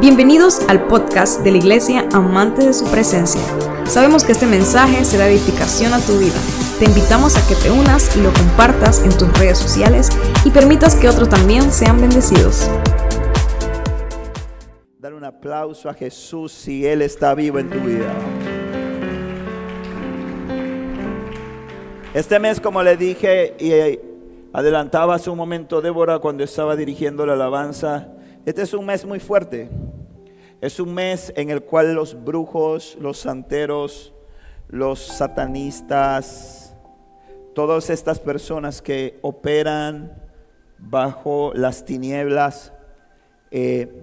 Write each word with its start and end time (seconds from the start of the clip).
Bienvenidos 0.00 0.66
al 0.70 0.86
podcast 0.86 1.42
de 1.42 1.50
la 1.50 1.58
Iglesia 1.58 2.08
Amante 2.14 2.64
de 2.64 2.72
su 2.72 2.90
Presencia. 2.90 3.42
Sabemos 3.84 4.24
que 4.24 4.32
este 4.32 4.46
mensaje 4.46 5.04
será 5.04 5.28
edificación 5.28 5.92
a 5.92 6.00
tu 6.00 6.18
vida. 6.18 6.38
Te 6.78 6.86
invitamos 6.86 7.36
a 7.36 7.46
que 7.46 7.54
te 7.54 7.70
unas 7.70 8.16
y 8.16 8.22
lo 8.22 8.32
compartas 8.32 9.04
en 9.04 9.10
tus 9.10 9.30
redes 9.38 9.58
sociales 9.58 10.08
y 10.42 10.50
permitas 10.52 10.96
que 10.96 11.06
otros 11.06 11.28
también 11.28 11.70
sean 11.70 12.00
bendecidos. 12.00 12.70
Dar 14.98 15.12
un 15.12 15.24
aplauso 15.24 15.90
a 15.90 15.92
Jesús 15.92 16.50
si 16.50 16.86
Él 16.86 17.02
está 17.02 17.34
vivo 17.34 17.58
en 17.58 17.68
tu 17.68 17.78
vida. 17.80 18.10
Este 22.14 22.38
mes, 22.38 22.58
como 22.58 22.82
le 22.82 22.96
dije 22.96 23.54
y 23.58 23.72
eh, 23.72 24.00
adelantaba 24.54 25.16
hace 25.16 25.28
un 25.28 25.36
momento 25.36 25.82
Débora 25.82 26.20
cuando 26.20 26.42
estaba 26.42 26.74
dirigiendo 26.74 27.26
la 27.26 27.34
alabanza, 27.34 28.14
este 28.46 28.62
es 28.62 28.72
un 28.72 28.86
mes 28.86 29.04
muy 29.04 29.20
fuerte. 29.20 29.68
Es 30.60 30.78
un 30.78 30.92
mes 30.92 31.32
en 31.36 31.48
el 31.48 31.62
cual 31.62 31.94
los 31.94 32.22
brujos, 32.22 32.98
los 33.00 33.18
santeros, 33.18 34.12
los 34.68 35.00
satanistas, 35.00 36.76
todas 37.54 37.88
estas 37.88 38.20
personas 38.20 38.82
que 38.82 39.18
operan 39.22 40.12
bajo 40.78 41.52
las 41.54 41.86
tinieblas, 41.86 42.74
eh, 43.50 44.02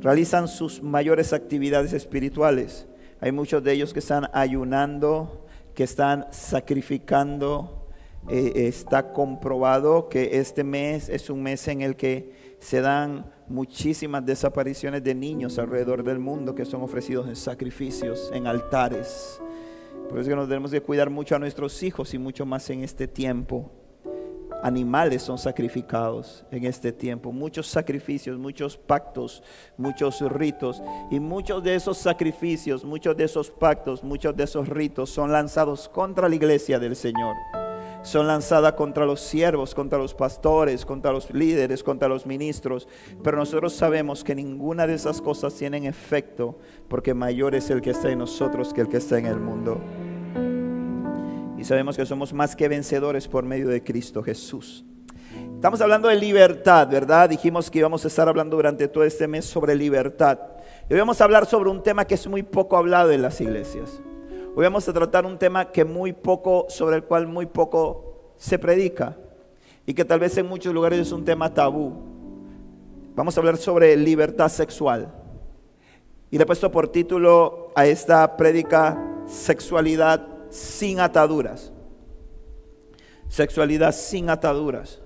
realizan 0.00 0.46
sus 0.46 0.80
mayores 0.80 1.32
actividades 1.32 1.92
espirituales. 1.92 2.86
Hay 3.20 3.32
muchos 3.32 3.64
de 3.64 3.72
ellos 3.72 3.92
que 3.92 3.98
están 3.98 4.30
ayunando, 4.32 5.44
que 5.74 5.82
están 5.82 6.28
sacrificando. 6.30 7.88
Eh, 8.28 8.68
está 8.68 9.12
comprobado 9.12 10.08
que 10.08 10.38
este 10.38 10.62
mes 10.62 11.08
es 11.08 11.30
un 11.30 11.42
mes 11.42 11.66
en 11.66 11.82
el 11.82 11.96
que 11.96 12.56
se 12.60 12.80
dan 12.80 13.33
muchísimas 13.48 14.24
desapariciones 14.24 15.02
de 15.02 15.14
niños 15.14 15.58
alrededor 15.58 16.02
del 16.02 16.18
mundo 16.18 16.54
que 16.54 16.64
son 16.64 16.82
ofrecidos 16.82 17.28
en 17.28 17.36
sacrificios, 17.36 18.30
en 18.32 18.46
altares. 18.46 19.40
Por 20.08 20.18
eso 20.18 20.30
que 20.30 20.36
nos 20.36 20.48
tenemos 20.48 20.70
que 20.70 20.80
cuidar 20.80 21.10
mucho 21.10 21.36
a 21.36 21.38
nuestros 21.38 21.82
hijos 21.82 22.14
y 22.14 22.18
mucho 22.18 22.46
más 22.46 22.68
en 22.70 22.84
este 22.84 23.08
tiempo. 23.08 23.70
Animales 24.62 25.20
son 25.20 25.36
sacrificados 25.36 26.44
en 26.50 26.64
este 26.64 26.90
tiempo, 26.90 27.32
muchos 27.32 27.66
sacrificios, 27.66 28.38
muchos 28.38 28.78
pactos, 28.78 29.42
muchos 29.76 30.20
ritos. 30.32 30.82
Y 31.10 31.20
muchos 31.20 31.62
de 31.62 31.74
esos 31.74 31.98
sacrificios, 31.98 32.82
muchos 32.82 33.14
de 33.16 33.24
esos 33.24 33.50
pactos, 33.50 34.02
muchos 34.02 34.34
de 34.34 34.44
esos 34.44 34.68
ritos 34.68 35.10
son 35.10 35.32
lanzados 35.32 35.88
contra 35.88 36.28
la 36.28 36.34
iglesia 36.34 36.78
del 36.78 36.96
Señor 36.96 37.34
son 38.04 38.26
lanzadas 38.26 38.74
contra 38.74 39.06
los 39.06 39.20
siervos, 39.20 39.74
contra 39.74 39.98
los 39.98 40.14
pastores, 40.14 40.84
contra 40.84 41.10
los 41.10 41.32
líderes, 41.32 41.82
contra 41.82 42.06
los 42.06 42.26
ministros. 42.26 42.86
Pero 43.22 43.38
nosotros 43.38 43.72
sabemos 43.72 44.22
que 44.22 44.34
ninguna 44.34 44.86
de 44.86 44.94
esas 44.94 45.22
cosas 45.22 45.54
tienen 45.54 45.86
efecto 45.86 46.58
porque 46.88 47.14
mayor 47.14 47.54
es 47.54 47.70
el 47.70 47.80
que 47.80 47.90
está 47.90 48.10
en 48.10 48.18
nosotros 48.18 48.74
que 48.74 48.82
el 48.82 48.88
que 48.88 48.98
está 48.98 49.18
en 49.18 49.26
el 49.26 49.40
mundo. 49.40 49.80
Y 51.58 51.64
sabemos 51.64 51.96
que 51.96 52.04
somos 52.04 52.34
más 52.34 52.54
que 52.54 52.68
vencedores 52.68 53.26
por 53.26 53.44
medio 53.44 53.68
de 53.68 53.82
Cristo 53.82 54.22
Jesús. 54.22 54.84
Estamos 55.54 55.80
hablando 55.80 56.08
de 56.08 56.16
libertad, 56.16 56.86
¿verdad? 56.88 57.30
Dijimos 57.30 57.70
que 57.70 57.78
íbamos 57.78 58.04
a 58.04 58.08
estar 58.08 58.28
hablando 58.28 58.56
durante 58.56 58.86
todo 58.86 59.02
este 59.04 59.26
mes 59.26 59.46
sobre 59.46 59.74
libertad. 59.74 60.38
Y 60.90 60.94
vamos 60.94 61.22
a 61.22 61.24
hablar 61.24 61.46
sobre 61.46 61.70
un 61.70 61.82
tema 61.82 62.04
que 62.04 62.16
es 62.16 62.26
muy 62.26 62.42
poco 62.42 62.76
hablado 62.76 63.12
en 63.12 63.22
las 63.22 63.40
iglesias. 63.40 64.02
Hoy 64.56 64.62
vamos 64.62 64.88
a 64.88 64.92
tratar 64.92 65.26
un 65.26 65.36
tema 65.36 65.72
que 65.72 65.84
muy 65.84 66.12
poco, 66.12 66.66
sobre 66.68 66.94
el 66.94 67.02
cual 67.02 67.26
muy 67.26 67.46
poco 67.46 68.34
se 68.36 68.56
predica 68.56 69.16
y 69.84 69.94
que 69.94 70.04
tal 70.04 70.20
vez 70.20 70.38
en 70.38 70.46
muchos 70.46 70.72
lugares 70.72 71.00
es 71.00 71.10
un 71.10 71.24
tema 71.24 71.52
tabú. 71.52 71.92
Vamos 73.16 73.36
a 73.36 73.40
hablar 73.40 73.56
sobre 73.56 73.96
libertad 73.96 74.48
sexual. 74.48 75.12
Y 76.30 76.38
le 76.38 76.44
he 76.44 76.46
puesto 76.46 76.70
por 76.70 76.86
título 76.86 77.72
a 77.74 77.86
esta 77.86 78.36
prédica 78.36 78.96
sexualidad 79.26 80.24
sin 80.50 81.00
ataduras. 81.00 81.72
Sexualidad 83.26 83.90
sin 83.90 84.30
ataduras. 84.30 85.02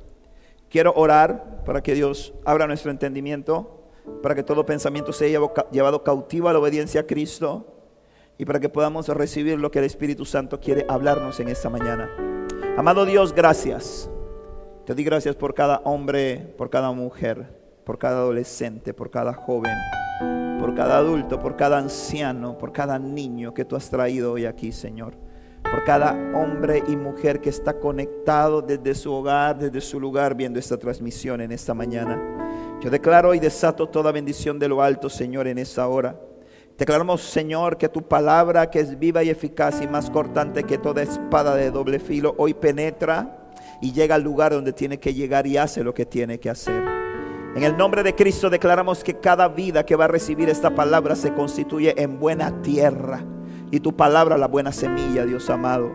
Quiero 0.69 0.93
orar 0.95 1.65
para 1.65 1.83
que 1.83 1.95
Dios 1.95 2.35
abra 2.45 2.67
nuestro 2.67 2.91
entendimiento, 2.91 3.83
para 4.23 4.35
que 4.35 4.43
todo 4.43 4.67
pensamiento 4.67 5.11
sea 5.15 5.27
llevado 5.71 6.05
cautivo 6.05 6.51
a 6.51 6.53
la 6.53 6.59
obediencia 6.59 7.01
a 7.01 7.07
Cristo 7.07 7.78
y 8.39 8.45
para 8.45 8.61
que 8.61 8.69
podamos 8.69 9.09
recibir 9.09 9.59
lo 9.59 9.71
que 9.71 9.81
el 9.81 9.85
Espíritu 9.85 10.25
Santo 10.25 10.61
quiere 10.61 10.87
hablarnos 10.89 11.41
en 11.41 11.49
esta 11.49 11.69
mañana. 11.69 12.09
Amado 12.77 13.05
Dios, 13.05 13.35
gracias. 13.35 14.09
Te 14.87 14.95
doy 14.95 15.03
gracias 15.03 15.35
por 15.35 15.55
cada 15.55 15.79
hombre, 15.85 16.55
por 16.57 16.71
cada 16.71 16.93
mujer, 16.93 17.47
por 17.85 17.99
cada 17.99 18.19
adolescente, 18.19 18.95
por 18.95 19.11
cada 19.11 19.35
joven, 19.35 19.75
por 20.61 20.75
cada 20.77 20.99
adulto, 20.99 21.41
por 21.41 21.57
cada 21.57 21.79
anciano, 21.79 22.57
por 22.57 22.73
cada 22.73 22.99
niño 23.01 23.53
que 23.53 23.65
tú 23.65 23.75
has 23.75 23.91
traído 23.91 24.33
hoy 24.33 24.47
aquí, 24.47 24.71
Señor. 24.71 25.15
Por 25.65 25.85
cada 25.85 26.13
hombre 26.35 26.83
y 26.87 26.97
mujer 26.97 27.41
que 27.41 27.51
está 27.51 27.79
conectado 27.79 28.63
desde 28.63 28.95
su 28.95 29.13
hogar, 29.13 29.59
desde 29.59 29.81
su 29.81 29.99
lugar, 29.99 30.35
viendo 30.35 30.61
esta 30.61 30.79
transmisión 30.79 31.41
en 31.41 31.51
esta 31.51 31.75
mañana. 31.75 32.79
Yo 32.81 32.89
declaro 32.89 33.35
y 33.35 33.41
desato 33.41 33.89
toda 33.89 34.13
bendición 34.13 34.59
de 34.61 34.69
lo 34.69 34.81
alto, 34.81 35.11
Señor, 35.11 35.49
en 35.49 35.59
esta 35.59 35.87
hora. 35.89 36.19
Declaramos, 36.79 37.23
Señor, 37.23 37.77
que 37.77 37.89
tu 37.89 38.03
palabra, 38.03 38.71
que 38.71 38.79
es 38.79 39.01
viva 39.01 39.25
y 39.25 39.31
eficaz 39.31 39.83
y 39.83 39.89
más 39.89 40.11
cortante 40.11 40.63
que 40.63 40.79
toda 40.79 41.03
espada 41.03 41.57
de 41.57 41.73
doble 41.73 41.99
filo, 41.99 42.37
hoy 42.39 42.55
penetra 42.55 43.49
y 43.83 43.91
llega 43.91 44.15
al 44.15 44.23
lugar 44.23 44.53
donde 44.53 44.73
tiene 44.73 45.01
que 45.01 45.13
llegar 45.13 45.49
y 45.49 45.57
hace 45.57 45.83
lo 45.83 45.93
que 45.93 46.07
tiene 46.07 46.39
que 46.39 46.51
hacer. 46.51 46.85
En 47.57 47.65
el 47.65 47.77
nombre 47.77 48.05
de 48.05 48.15
Cristo 48.15 48.49
declaramos 48.49 49.03
que 49.03 49.19
cada 49.19 49.49
vida 49.49 49.85
que 49.85 49.97
va 49.97 50.05
a 50.05 50.09
recibir 50.09 50.49
esta 50.49 50.73
palabra 50.73 51.17
se 51.17 51.35
constituye 51.35 52.01
en 52.01 52.21
buena 52.21 52.63
tierra 52.63 53.25
y 53.73 53.81
tu 53.81 53.97
palabra 53.97 54.39
la 54.39 54.47
buena 54.47 54.71
semilla, 54.71 55.27
Dios 55.27 55.51
amado. 55.51 55.91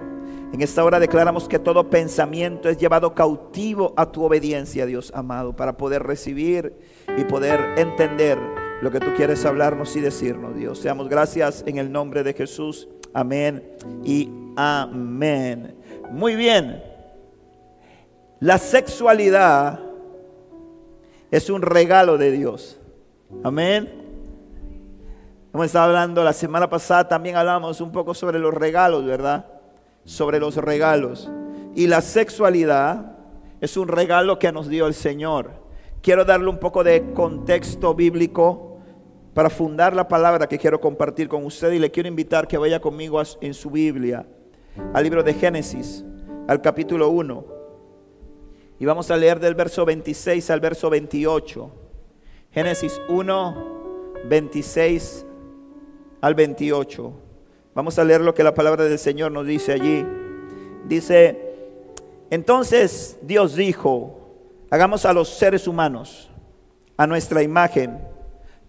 En 0.52 0.62
esta 0.62 0.84
hora 0.84 1.00
declaramos 1.00 1.48
que 1.48 1.60
todo 1.60 1.90
pensamiento 1.90 2.68
es 2.68 2.78
llevado 2.78 3.16
cautivo 3.16 3.94
a 3.96 4.12
tu 4.12 4.26
obediencia, 4.26 4.86
Dios 4.86 5.14
amado, 5.16 5.56
para 5.56 5.78
poder 5.78 6.04
recibir 6.04 6.76
y 7.18 7.24
poder 7.24 7.80
entender 7.80 8.38
lo 8.84 8.92
que 8.92 9.00
tú 9.00 9.14
quieres 9.16 9.46
hablarnos 9.46 9.96
y 9.96 10.02
decirnos, 10.02 10.58
Dios. 10.58 10.78
Seamos 10.78 11.08
gracias 11.08 11.64
en 11.66 11.78
el 11.78 11.90
nombre 11.90 12.22
de 12.22 12.34
Jesús. 12.34 12.90
Amén 13.14 13.64
y 14.04 14.30
amén. 14.58 15.74
Muy 16.12 16.36
bien. 16.36 16.84
La 18.42 18.58
sexualidad 18.58 19.80
es 21.32 21.50
un 21.50 21.62
regalo 21.62 22.18
de 22.18 22.32
Dios. 22.32 22.78
Amén. 23.42 23.90
Hemos 25.54 25.68
estado 25.68 25.86
hablando 25.86 26.22
la 26.22 26.34
semana 26.34 26.70
pasada, 26.70 27.08
también 27.08 27.38
hablamos 27.38 27.80
un 27.80 27.94
poco 27.94 28.14
sobre 28.14 28.38
los 28.38 28.54
regalos, 28.54 29.06
¿verdad? 29.06 29.46
Sobre 30.04 30.42
los 30.42 30.58
regalos. 30.58 31.32
Y 31.74 31.88
la 31.88 32.02
sexualidad 32.02 33.16
es 33.62 33.78
un 33.78 33.88
regalo 33.88 34.40
que 34.40 34.52
nos 34.52 34.68
dio 34.68 34.88
el 34.88 34.94
Señor. 34.94 35.52
Quiero 36.02 36.26
darle 36.26 36.50
un 36.50 36.60
poco 36.60 36.84
de 36.84 37.14
contexto 37.14 37.96
bíblico 37.96 38.73
para 39.34 39.50
fundar 39.50 39.96
la 39.96 40.08
palabra 40.08 40.48
que 40.48 40.60
quiero 40.60 40.80
compartir 40.80 41.28
con 41.28 41.46
usted 41.46 41.72
y 41.72 41.80
le 41.80 41.92
quiero 41.92 42.08
invitar 42.08 42.48
que 42.48 42.58
vaya 42.58 42.80
conmigo 42.80 43.22
en 43.42 43.54
su 43.54 43.72
Biblia, 43.72 44.28
al 44.94 45.04
libro 45.04 45.24
de 45.24 45.34
Génesis, 45.34 46.06
al 46.48 46.62
capítulo 46.62 47.10
1. 47.10 47.46
Y 48.80 48.86
vamos 48.86 49.10
a 49.10 49.18
leer 49.18 49.40
del 49.40 49.56
verso 49.56 49.86
26 49.86 50.50
al 50.50 50.60
verso 50.60 50.90
28. 50.90 51.72
Génesis 52.52 53.02
1, 53.10 54.14
26 54.30 55.26
al 56.22 56.36
28. 56.36 57.14
Vamos 57.74 57.98
a 57.98 58.04
leer 58.04 58.22
lo 58.22 58.34
que 58.34 58.44
la 58.44 58.54
palabra 58.54 58.84
del 58.84 59.00
Señor 59.00 59.32
nos 59.32 59.48
dice 59.48 59.74
allí. 59.74 60.06
Dice, 60.86 61.56
entonces 62.30 63.18
Dios 63.22 63.56
dijo, 63.56 64.20
hagamos 64.70 65.06
a 65.06 65.14
los 65.14 65.30
seres 65.30 65.68
humanos 65.68 66.30
a 66.98 67.08
nuestra 67.08 67.42
imagen 67.42 68.13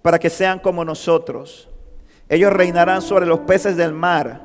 para 0.05 0.19
que 0.19 0.29
sean 0.29 0.59
como 0.59 0.85
nosotros. 0.85 1.67
Ellos 2.29 2.53
reinarán 2.53 3.01
sobre 3.01 3.25
los 3.25 3.39
peces 3.41 3.79
del 3.79 3.95
mar, 3.95 4.43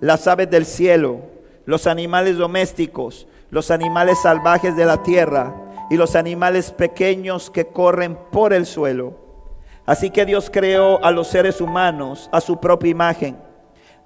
las 0.00 0.26
aves 0.26 0.48
del 0.48 0.64
cielo, 0.64 1.20
los 1.66 1.86
animales 1.86 2.38
domésticos, 2.38 3.26
los 3.50 3.70
animales 3.70 4.22
salvajes 4.22 4.74
de 4.76 4.86
la 4.86 5.02
tierra 5.02 5.54
y 5.90 5.98
los 5.98 6.16
animales 6.16 6.70
pequeños 6.70 7.50
que 7.50 7.66
corren 7.66 8.16
por 8.32 8.54
el 8.54 8.64
suelo. 8.64 9.18
Así 9.84 10.08
que 10.08 10.24
Dios 10.24 10.48
creó 10.50 11.04
a 11.04 11.10
los 11.10 11.28
seres 11.28 11.60
humanos 11.60 12.30
a 12.32 12.40
su 12.40 12.58
propia 12.58 12.90
imagen. 12.90 13.36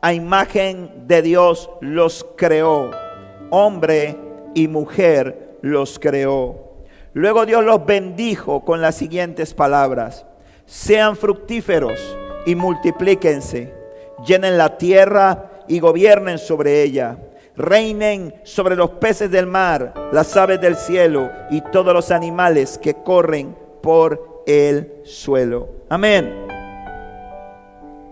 A 0.01 0.13
imagen 0.13 1.07
de 1.07 1.23
Dios 1.23 1.71
los 1.81 2.27
creó. 2.37 2.91
Hombre 3.51 4.17
y 4.53 4.67
mujer 4.67 5.59
los 5.63 6.01
creó. 6.01 6.73
Luego 7.13 7.47
Dios 7.47 7.65
los 7.65 7.87
bendijo 7.87 8.65
con 8.65 8.81
las 8.81 8.97
siguientes 8.97 9.55
palabras 9.55 10.27
sean 10.69 11.17
fructíferos 11.17 11.99
y 12.45 12.55
multiplíquense, 12.55 13.73
llenen 14.25 14.59
la 14.59 14.77
tierra 14.77 15.65
y 15.67 15.81
gobiernen 15.81 16.39
sobre 16.39 16.83
ella, 16.83 17.19
reinen 17.57 18.35
sobre 18.45 18.77
los 18.77 18.91
peces 18.91 19.31
del 19.31 19.47
mar, 19.47 19.95
las 20.13 20.37
aves 20.37 20.61
del 20.61 20.77
cielo 20.77 21.31
y 21.51 21.63
todos 21.73 21.95
los 21.95 22.11
animales 22.11 22.79
que 22.79 22.95
corren 23.03 23.57
por 23.83 24.43
el 24.47 24.93
suelo. 25.05 25.71
Amén. 25.89 26.47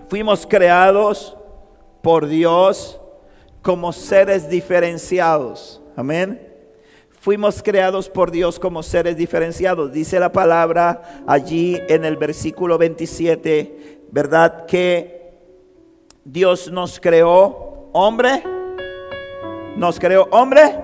Fuimos 0.09 0.47
creados 0.47 1.37
por 2.01 2.27
Dios 2.27 3.01
como 3.61 3.93
seres 3.93 4.49
diferenciados. 4.49 5.83
Amén. 5.95 6.56
Fuimos 7.27 7.61
creados 7.61 8.09
por 8.09 8.31
Dios 8.31 8.61
como 8.61 8.85
seres 8.85 9.17
diferenciados. 9.17 9.91
Dice 9.93 10.21
la 10.21 10.31
palabra 10.31 11.25
allí 11.27 11.77
en 11.89 12.05
el 12.05 12.17
versículo 12.17 12.79
27, 12.79 14.03
¿verdad? 14.13 14.65
Que 14.67 15.41
Dios 16.25 16.71
nos 16.71 17.01
creó 17.01 17.91
hombre. 17.93 18.45
Nos 19.77 19.99
creó 19.99 20.29
hombre, 20.31 20.79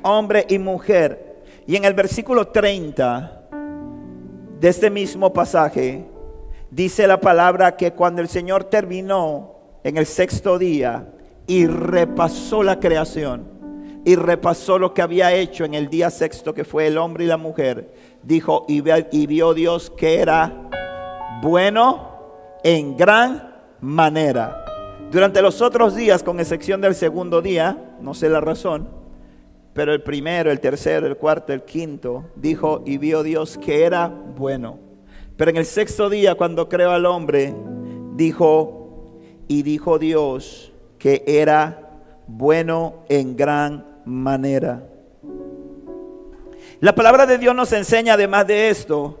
hombre 0.00 0.46
y 0.48 0.58
mujer. 0.58 1.42
Y 1.66 1.76
en 1.76 1.84
el 1.84 1.92
versículo 1.92 2.48
30 2.48 3.48
de 4.58 4.68
este 4.68 4.88
mismo 4.88 5.34
pasaje, 5.34 6.06
dice 6.70 7.06
la 7.06 7.20
palabra 7.20 7.76
que 7.76 7.92
cuando 7.92 8.22
el 8.22 8.28
Señor 8.28 8.64
terminó 8.64 9.54
en 9.84 9.98
el 9.98 10.06
sexto 10.06 10.58
día 10.58 11.12
y 11.46 11.66
repasó 11.66 12.62
la 12.62 12.80
creación, 12.80 13.55
y 14.06 14.14
repasó 14.14 14.78
lo 14.78 14.94
que 14.94 15.02
había 15.02 15.34
hecho 15.34 15.64
en 15.64 15.74
el 15.74 15.88
día 15.88 16.10
sexto, 16.10 16.54
que 16.54 16.62
fue 16.62 16.86
el 16.86 16.96
hombre 16.96 17.24
y 17.24 17.26
la 17.26 17.38
mujer, 17.38 17.92
dijo, 18.22 18.64
y, 18.68 18.80
vio 18.80 19.52
Dios 19.52 19.90
que 19.90 20.20
era 20.20 20.70
bueno 21.42 22.12
en 22.62 22.96
gran 22.96 23.52
manera. 23.80 24.64
Durante 25.10 25.42
los 25.42 25.60
otros 25.60 25.96
días, 25.96 26.22
con 26.22 26.38
excepción 26.38 26.80
del 26.80 26.94
segundo 26.94 27.42
día, 27.42 27.96
no 28.00 28.14
sé 28.14 28.28
la 28.28 28.40
razón, 28.40 28.88
pero 29.72 29.92
el 29.92 30.04
primero, 30.04 30.52
el 30.52 30.60
tercero, 30.60 31.08
el 31.08 31.16
cuarto, 31.16 31.52
el 31.52 31.64
quinto, 31.64 32.26
dijo, 32.36 32.84
y 32.86 32.98
vio 32.98 33.24
Dios 33.24 33.58
que 33.58 33.82
era 33.82 34.06
bueno. 34.06 34.78
Pero 35.36 35.50
en 35.50 35.56
el 35.56 35.66
sexto 35.66 36.08
día, 36.08 36.36
cuando 36.36 36.68
creó 36.68 36.92
al 36.92 37.06
hombre, 37.06 37.52
dijo, 38.14 39.18
y 39.48 39.64
dijo 39.64 39.98
Dios 39.98 40.72
que 40.96 41.24
era 41.26 41.82
bueno 42.28 43.04
en 43.08 43.36
gran 43.36 43.95
manera. 44.06 44.82
La 46.80 46.94
palabra 46.94 47.26
de 47.26 47.38
Dios 47.38 47.54
nos 47.54 47.72
enseña 47.72 48.14
además 48.14 48.46
de 48.46 48.70
esto, 48.70 49.20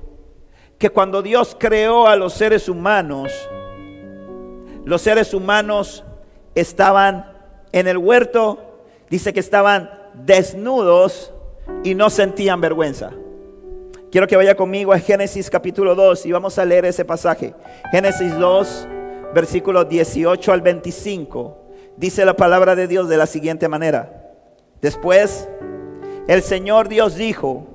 que 0.78 0.90
cuando 0.90 1.22
Dios 1.22 1.56
creó 1.58 2.06
a 2.06 2.16
los 2.16 2.32
seres 2.34 2.68
humanos, 2.68 3.32
los 4.84 5.02
seres 5.02 5.34
humanos 5.34 6.04
estaban 6.54 7.32
en 7.72 7.88
el 7.88 7.98
huerto, 7.98 8.84
dice 9.10 9.32
que 9.32 9.40
estaban 9.40 9.90
desnudos 10.14 11.32
y 11.82 11.94
no 11.94 12.08
sentían 12.08 12.60
vergüenza. 12.60 13.10
Quiero 14.10 14.28
que 14.28 14.36
vaya 14.36 14.54
conmigo 14.54 14.92
a 14.92 14.98
Génesis 14.98 15.50
capítulo 15.50 15.94
2 15.94 16.26
y 16.26 16.32
vamos 16.32 16.58
a 16.58 16.64
leer 16.64 16.84
ese 16.84 17.04
pasaje. 17.04 17.54
Génesis 17.90 18.38
2, 18.38 18.88
versículos 19.34 19.88
18 19.88 20.52
al 20.52 20.60
25. 20.60 21.58
Dice 21.96 22.24
la 22.24 22.36
palabra 22.36 22.76
de 22.76 22.86
Dios 22.86 23.08
de 23.08 23.16
la 23.16 23.26
siguiente 23.26 23.68
manera. 23.68 24.25
Después, 24.80 25.48
el 26.28 26.42
Señor 26.42 26.88
Dios 26.88 27.16
dijo, 27.16 27.66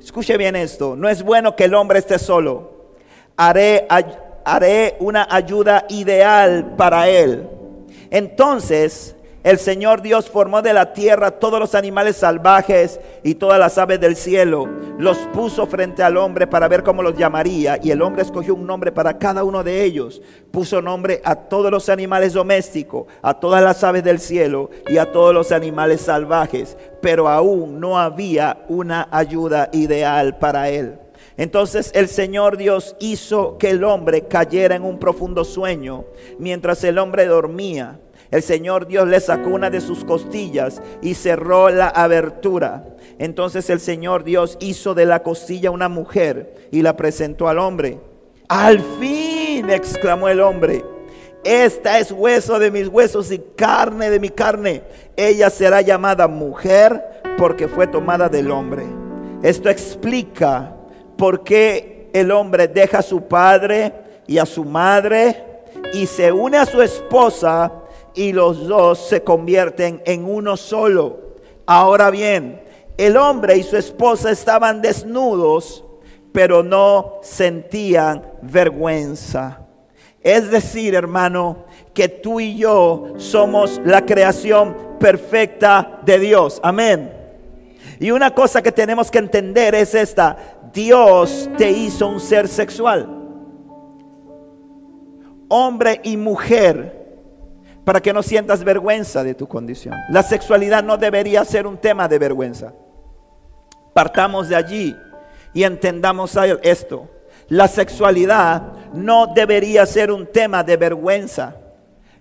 escuche 0.00 0.36
bien 0.36 0.56
esto, 0.56 0.96
no 0.96 1.08
es 1.08 1.22
bueno 1.22 1.56
que 1.56 1.64
el 1.64 1.74
hombre 1.74 1.98
esté 1.98 2.18
solo, 2.18 2.94
haré, 3.36 3.86
haré 4.44 4.96
una 5.00 5.26
ayuda 5.30 5.86
ideal 5.88 6.74
para 6.76 7.08
él. 7.08 7.48
Entonces 8.10 9.15
el 9.46 9.60
Señor 9.60 10.02
Dios 10.02 10.28
formó 10.28 10.60
de 10.60 10.72
la 10.72 10.92
tierra 10.92 11.30
todos 11.30 11.60
los 11.60 11.76
animales 11.76 12.16
salvajes 12.16 12.98
y 13.22 13.36
todas 13.36 13.60
las 13.60 13.78
aves 13.78 14.00
del 14.00 14.16
cielo. 14.16 14.68
Los 14.98 15.16
puso 15.32 15.68
frente 15.68 16.02
al 16.02 16.16
hombre 16.16 16.48
para 16.48 16.66
ver 16.66 16.82
cómo 16.82 17.00
los 17.00 17.16
llamaría. 17.16 17.78
Y 17.80 17.92
el 17.92 18.02
hombre 18.02 18.22
escogió 18.22 18.56
un 18.56 18.66
nombre 18.66 18.90
para 18.90 19.18
cada 19.18 19.44
uno 19.44 19.62
de 19.62 19.84
ellos. 19.84 20.20
Puso 20.50 20.82
nombre 20.82 21.22
a 21.24 21.36
todos 21.36 21.70
los 21.70 21.88
animales 21.88 22.32
domésticos, 22.32 23.06
a 23.22 23.34
todas 23.34 23.62
las 23.62 23.84
aves 23.84 24.02
del 24.02 24.18
cielo 24.18 24.68
y 24.88 24.98
a 24.98 25.12
todos 25.12 25.32
los 25.32 25.52
animales 25.52 26.00
salvajes. 26.00 26.76
Pero 27.00 27.28
aún 27.28 27.78
no 27.78 28.00
había 28.00 28.64
una 28.68 29.06
ayuda 29.12 29.68
ideal 29.72 30.38
para 30.38 30.70
él. 30.70 30.98
Entonces 31.36 31.90
el 31.94 32.08
Señor 32.08 32.56
Dios 32.56 32.96
hizo 32.98 33.58
que 33.58 33.70
el 33.70 33.84
hombre 33.84 34.22
cayera 34.22 34.74
en 34.74 34.84
un 34.84 34.98
profundo 34.98 35.44
sueño 35.44 36.04
mientras 36.38 36.82
el 36.84 36.98
hombre 36.98 37.26
dormía. 37.26 38.00
El 38.30 38.42
Señor 38.42 38.86
Dios 38.86 39.06
le 39.06 39.20
sacó 39.20 39.50
una 39.50 39.70
de 39.70 39.80
sus 39.80 40.04
costillas 40.04 40.82
y 41.02 41.14
cerró 41.14 41.68
la 41.68 41.88
abertura. 41.88 42.84
Entonces 43.18 43.70
el 43.70 43.80
Señor 43.80 44.24
Dios 44.24 44.56
hizo 44.60 44.94
de 44.94 45.06
la 45.06 45.22
costilla 45.22 45.70
una 45.70 45.88
mujer 45.88 46.68
y 46.72 46.82
la 46.82 46.96
presentó 46.96 47.48
al 47.48 47.58
hombre. 47.58 48.00
Al 48.48 48.80
fin, 48.98 49.70
exclamó 49.70 50.28
el 50.28 50.40
hombre, 50.40 50.84
esta 51.44 52.00
es 52.00 52.10
hueso 52.10 52.58
de 52.58 52.72
mis 52.72 52.88
huesos 52.88 53.30
y 53.30 53.38
carne 53.38 54.10
de 54.10 54.18
mi 54.18 54.30
carne. 54.30 54.82
Ella 55.16 55.48
será 55.50 55.80
llamada 55.80 56.26
mujer 56.26 57.04
porque 57.38 57.68
fue 57.68 57.86
tomada 57.86 58.28
del 58.28 58.50
hombre. 58.50 58.84
Esto 59.42 59.68
explica 59.68 60.75
por 61.16 61.42
qué 61.42 62.10
el 62.12 62.30
hombre 62.30 62.68
deja 62.68 62.98
a 62.98 63.02
su 63.02 63.22
padre 63.22 63.92
y 64.26 64.38
a 64.38 64.46
su 64.46 64.64
madre 64.64 65.44
y 65.92 66.06
se 66.06 66.32
une 66.32 66.58
a 66.58 66.66
su 66.66 66.82
esposa 66.82 67.72
y 68.14 68.32
los 68.32 68.66
dos 68.66 68.98
se 69.08 69.22
convierten 69.22 70.02
en 70.04 70.24
uno 70.24 70.56
solo. 70.56 71.36
Ahora 71.66 72.10
bien, 72.10 72.62
el 72.96 73.16
hombre 73.16 73.56
y 73.56 73.62
su 73.62 73.76
esposa 73.76 74.30
estaban 74.30 74.80
desnudos, 74.80 75.84
pero 76.32 76.62
no 76.62 77.18
sentían 77.22 78.22
vergüenza. 78.42 79.60
Es 80.22 80.50
decir, 80.50 80.94
hermano, 80.94 81.66
que 81.94 82.08
tú 82.08 82.40
y 82.40 82.56
yo 82.56 83.14
somos 83.16 83.80
la 83.84 84.04
creación 84.04 84.76
perfecta 84.98 86.00
de 86.04 86.18
Dios. 86.18 86.58
Amén. 86.62 87.12
Y 87.98 88.10
una 88.10 88.34
cosa 88.34 88.62
que 88.62 88.72
tenemos 88.72 89.10
que 89.10 89.18
entender 89.18 89.74
es 89.74 89.94
esta. 89.94 90.55
Dios 90.76 91.48
te 91.56 91.70
hizo 91.70 92.06
un 92.06 92.20
ser 92.20 92.46
sexual. 92.48 93.08
Hombre 95.48 96.02
y 96.04 96.18
mujer 96.18 97.06
para 97.82 98.02
que 98.02 98.12
no 98.12 98.22
sientas 98.22 98.62
vergüenza 98.62 99.24
de 99.24 99.34
tu 99.34 99.48
condición. 99.48 99.94
La 100.10 100.22
sexualidad 100.22 100.84
no 100.84 100.98
debería 100.98 101.46
ser 101.46 101.66
un 101.66 101.78
tema 101.78 102.08
de 102.08 102.18
vergüenza. 102.18 102.74
Partamos 103.94 104.50
de 104.50 104.56
allí 104.56 104.94
y 105.54 105.62
entendamos 105.62 106.36
esto. 106.62 107.08
La 107.48 107.68
sexualidad 107.68 108.74
no 108.92 109.28
debería 109.28 109.86
ser 109.86 110.12
un 110.12 110.26
tema 110.26 110.62
de 110.62 110.76
vergüenza. 110.76 111.56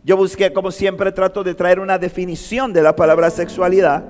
Yo 0.01 0.15
busqué, 0.15 0.53
como 0.53 0.71
siempre, 0.71 1.12
trato 1.12 1.43
de 1.43 1.55
traer 1.55 1.81
una 1.81 1.97
definición 1.97 2.71
de 2.71 2.83
la 2.83 2.95
palabra 2.95 3.29
sexualidad. 3.31 4.05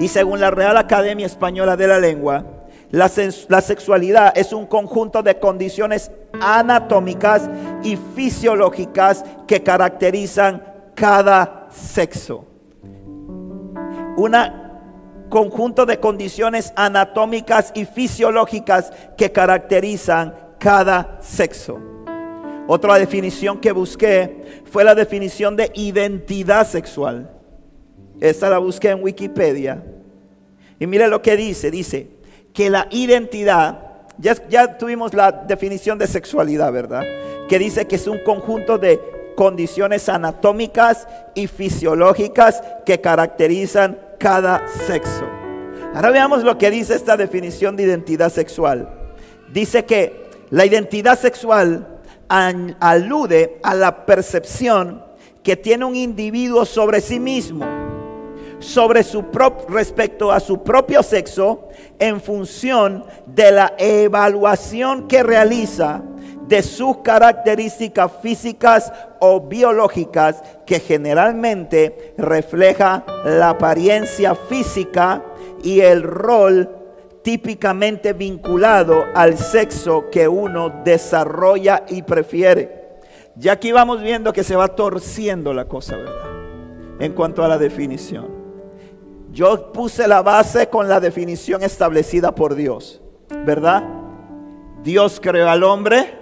Y 0.00 0.08
según 0.08 0.40
la 0.40 0.50
Real 0.50 0.76
Academia 0.76 1.24
Española 1.24 1.76
de 1.76 1.86
la 1.86 1.98
Lengua, 1.98 2.55
la, 2.90 3.10
la, 3.48 3.60
sexualidad 3.60 4.32
es 4.36 4.52
un 4.52 4.66
conjunto 4.66 5.22
de 5.22 5.38
condiciones 5.38 6.10
anatómicas 6.40 7.50
y 7.82 7.96
fisiológicas 7.96 9.24
que 9.46 9.62
caracterizan 9.62 10.62
cada 10.94 11.68
sexo. 11.70 12.46
Un 14.16 14.34
conjunto 15.28 15.84
de 15.84 15.98
condiciones 15.98 16.72
anatómicas 16.76 17.72
y 17.74 17.84
fisiológicas 17.84 18.92
que 19.16 19.32
caracterizan 19.32 20.34
cada 20.58 21.18
sexo. 21.20 21.78
Otra 22.68 22.98
definición 22.98 23.60
que 23.60 23.72
busqué 23.72 24.62
fue 24.64 24.84
la 24.84 24.94
definición 24.94 25.56
de 25.56 25.70
identidad 25.74 26.66
sexual. 26.66 27.30
Esta 28.20 28.48
la 28.48 28.58
busqué 28.58 28.90
en 28.90 29.02
Wikipedia. 29.02 29.84
Y 30.78 30.86
mire 30.86 31.08
lo 31.08 31.22
que 31.22 31.36
dice. 31.36 31.70
Dice 31.70 32.15
que 32.56 32.70
la 32.70 32.88
identidad, 32.90 33.78
ya, 34.16 34.34
ya 34.48 34.78
tuvimos 34.78 35.12
la 35.12 35.30
definición 35.30 35.98
de 35.98 36.06
sexualidad, 36.06 36.72
¿verdad? 36.72 37.02
Que 37.50 37.58
dice 37.58 37.86
que 37.86 37.96
es 37.96 38.06
un 38.06 38.18
conjunto 38.20 38.78
de 38.78 38.98
condiciones 39.36 40.08
anatómicas 40.08 41.06
y 41.34 41.48
fisiológicas 41.48 42.62
que 42.86 42.98
caracterizan 42.98 43.98
cada 44.18 44.66
sexo. 44.86 45.26
Ahora 45.94 46.10
veamos 46.10 46.44
lo 46.44 46.56
que 46.56 46.70
dice 46.70 46.94
esta 46.94 47.18
definición 47.18 47.76
de 47.76 47.82
identidad 47.82 48.32
sexual. 48.32 48.88
Dice 49.52 49.84
que 49.84 50.24
la 50.48 50.64
identidad 50.64 51.18
sexual 51.18 51.86
alude 52.28 53.58
a 53.62 53.74
la 53.74 54.06
percepción 54.06 55.04
que 55.42 55.56
tiene 55.56 55.84
un 55.84 55.94
individuo 55.94 56.64
sobre 56.64 57.02
sí 57.02 57.20
mismo, 57.20 57.66
sobre 58.58 59.02
su 59.02 59.24
respecto 59.68 60.32
a 60.32 60.40
su 60.40 60.62
propio 60.62 61.02
sexo 61.02 61.68
en 61.98 62.20
función 62.20 63.04
de 63.26 63.52
la 63.52 63.74
evaluación 63.78 65.06
que 65.08 65.22
realiza 65.22 66.02
de 66.48 66.62
sus 66.62 66.98
características 66.98 68.10
físicas 68.22 68.92
o 69.20 69.40
biológicas 69.40 70.42
que 70.64 70.78
generalmente 70.78 72.14
refleja 72.16 73.04
la 73.24 73.50
apariencia 73.50 74.34
física 74.34 75.24
y 75.62 75.80
el 75.80 76.02
rol 76.02 76.70
típicamente 77.22 78.12
vinculado 78.12 79.04
al 79.14 79.36
sexo 79.36 80.08
que 80.12 80.28
uno 80.28 80.82
desarrolla 80.84 81.84
y 81.88 82.02
prefiere. 82.02 83.00
Ya 83.34 83.52
aquí 83.52 83.72
vamos 83.72 84.00
viendo 84.00 84.32
que 84.32 84.44
se 84.44 84.54
va 84.54 84.68
torciendo 84.68 85.52
la 85.52 85.64
cosa, 85.64 85.96
¿verdad? 85.96 86.30
En 87.00 87.12
cuanto 87.12 87.42
a 87.42 87.48
la 87.48 87.58
definición. 87.58 88.35
Yo 89.36 89.70
puse 89.70 90.08
la 90.08 90.22
base 90.22 90.70
con 90.70 90.88
la 90.88 90.98
definición 90.98 91.62
establecida 91.62 92.34
por 92.34 92.54
Dios, 92.54 93.02
¿verdad? 93.44 93.84
Dios 94.82 95.20
creó 95.22 95.50
al 95.50 95.62
hombre 95.62 96.18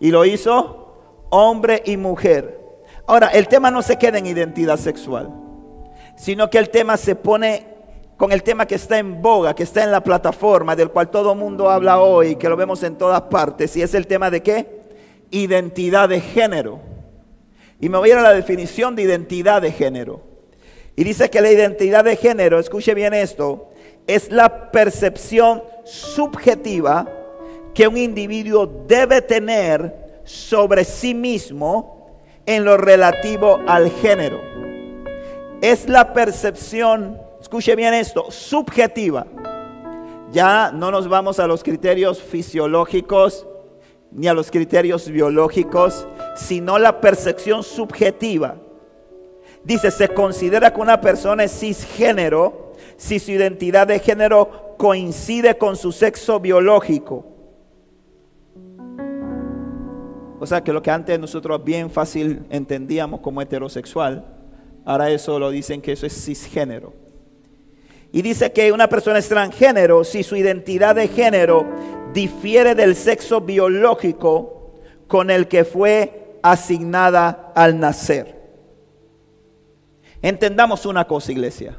y 0.00 0.10
lo 0.10 0.24
hizo 0.24 1.28
hombre 1.30 1.80
y 1.86 1.96
mujer. 1.96 2.58
Ahora, 3.06 3.28
el 3.28 3.46
tema 3.46 3.70
no 3.70 3.82
se 3.82 3.98
queda 3.98 4.18
en 4.18 4.26
identidad 4.26 4.78
sexual, 4.78 5.32
sino 6.16 6.50
que 6.50 6.58
el 6.58 6.70
tema 6.70 6.96
se 6.96 7.14
pone 7.14 7.68
con 8.16 8.32
el 8.32 8.42
tema 8.42 8.66
que 8.66 8.74
está 8.74 8.98
en 8.98 9.22
boga, 9.22 9.54
que 9.54 9.62
está 9.62 9.84
en 9.84 9.92
la 9.92 10.02
plataforma, 10.02 10.74
del 10.74 10.90
cual 10.90 11.08
todo 11.08 11.36
mundo 11.36 11.70
habla 11.70 12.00
hoy, 12.00 12.34
que 12.34 12.48
lo 12.48 12.56
vemos 12.56 12.82
en 12.82 12.98
todas 12.98 13.22
partes, 13.22 13.76
y 13.76 13.82
es 13.82 13.94
el 13.94 14.08
tema 14.08 14.28
de 14.28 14.42
qué? 14.42 14.80
Identidad 15.30 16.08
de 16.08 16.20
género. 16.20 16.80
Y 17.78 17.88
me 17.88 17.96
voy 17.96 18.10
a 18.10 18.12
ir 18.14 18.18
a 18.18 18.22
la 18.22 18.34
definición 18.34 18.96
de 18.96 19.02
identidad 19.02 19.62
de 19.62 19.70
género. 19.70 20.29
Y 20.96 21.04
dice 21.04 21.30
que 21.30 21.40
la 21.40 21.50
identidad 21.50 22.04
de 22.04 22.16
género, 22.16 22.58
escuche 22.58 22.94
bien 22.94 23.14
esto, 23.14 23.70
es 24.06 24.30
la 24.30 24.70
percepción 24.70 25.62
subjetiva 25.84 27.06
que 27.74 27.86
un 27.86 27.96
individuo 27.96 28.66
debe 28.86 29.22
tener 29.22 30.22
sobre 30.24 30.84
sí 30.84 31.14
mismo 31.14 32.18
en 32.46 32.64
lo 32.64 32.76
relativo 32.76 33.60
al 33.66 33.90
género. 33.90 34.40
Es 35.62 35.88
la 35.88 36.12
percepción, 36.12 37.20
escuche 37.40 37.76
bien 37.76 37.94
esto, 37.94 38.30
subjetiva. 38.30 39.26
Ya 40.32 40.70
no 40.72 40.90
nos 40.90 41.08
vamos 41.08 41.38
a 41.38 41.46
los 41.46 41.62
criterios 41.62 42.22
fisiológicos 42.22 43.46
ni 44.12 44.26
a 44.26 44.34
los 44.34 44.50
criterios 44.50 45.08
biológicos, 45.08 46.06
sino 46.36 46.78
la 46.78 47.00
percepción 47.00 47.62
subjetiva. 47.62 48.56
Dice, 49.64 49.90
se 49.90 50.08
considera 50.08 50.72
que 50.72 50.80
una 50.80 51.00
persona 51.00 51.44
es 51.44 51.58
cisgénero 51.58 52.72
si 52.96 53.18
su 53.18 53.30
identidad 53.30 53.86
de 53.86 53.98
género 53.98 54.74
coincide 54.78 55.58
con 55.58 55.76
su 55.76 55.92
sexo 55.92 56.40
biológico. 56.40 57.26
O 60.38 60.46
sea 60.46 60.64
que 60.64 60.72
lo 60.72 60.80
que 60.82 60.90
antes 60.90 61.20
nosotros 61.20 61.62
bien 61.62 61.90
fácil 61.90 62.46
entendíamos 62.48 63.20
como 63.20 63.42
heterosexual, 63.42 64.24
ahora 64.86 65.10
eso 65.10 65.38
lo 65.38 65.50
dicen 65.50 65.82
que 65.82 65.92
eso 65.92 66.06
es 66.06 66.24
cisgénero. 66.24 66.94
Y 68.10 68.22
dice 68.22 68.50
que 68.50 68.72
una 68.72 68.88
persona 68.88 69.18
es 69.18 69.28
transgénero 69.28 70.02
si 70.02 70.22
su 70.22 70.36
identidad 70.36 70.94
de 70.94 71.08
género 71.08 71.66
difiere 72.14 72.74
del 72.74 72.96
sexo 72.96 73.42
biológico 73.42 74.72
con 75.06 75.30
el 75.30 75.46
que 75.46 75.64
fue 75.64 76.38
asignada 76.42 77.52
al 77.54 77.78
nacer. 77.78 78.39
Entendamos 80.22 80.84
una 80.84 81.06
cosa, 81.06 81.32
iglesia. 81.32 81.76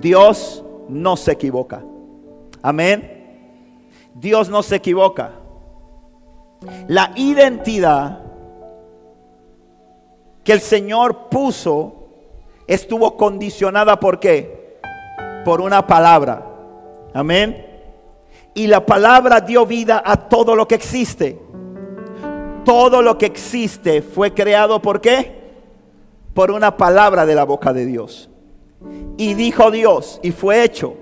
Dios 0.00 0.64
no 0.88 1.16
se 1.16 1.32
equivoca. 1.32 1.82
Amén. 2.60 3.22
Dios 4.14 4.48
no 4.50 4.62
se 4.62 4.76
equivoca. 4.76 5.32
La 6.88 7.12
identidad 7.16 8.20
que 10.44 10.52
el 10.52 10.60
Señor 10.60 11.28
puso 11.28 12.08
estuvo 12.66 13.16
condicionada 13.16 13.98
por 13.98 14.20
qué? 14.20 14.78
Por 15.44 15.60
una 15.60 15.86
palabra. 15.86 16.46
Amén. 17.14 17.66
Y 18.54 18.66
la 18.66 18.84
palabra 18.84 19.40
dio 19.40 19.64
vida 19.64 20.02
a 20.04 20.28
todo 20.28 20.54
lo 20.54 20.68
que 20.68 20.74
existe. 20.74 21.40
Todo 22.64 23.02
lo 23.02 23.16
que 23.18 23.26
existe 23.26 24.02
fue 24.02 24.34
creado 24.34 24.82
por 24.82 25.00
qué? 25.00 25.41
Por 26.34 26.50
una 26.50 26.76
palabra 26.76 27.26
de 27.26 27.34
la 27.34 27.44
boca 27.44 27.72
de 27.72 27.86
Dios. 27.86 28.30
Y 29.16 29.34
dijo 29.34 29.70
Dios, 29.70 30.18
y 30.22 30.32
fue 30.32 30.64
hecho. 30.64 30.96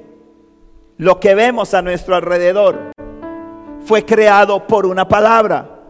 Lo 0.97 1.19
que 1.19 1.35
vemos 1.35 1.73
a 1.73 1.83
nuestro 1.83 2.15
alrededor 2.15 2.93
fue 3.85 4.05
creado 4.05 4.67
por 4.67 4.87
una 4.87 5.09
palabra. 5.09 5.81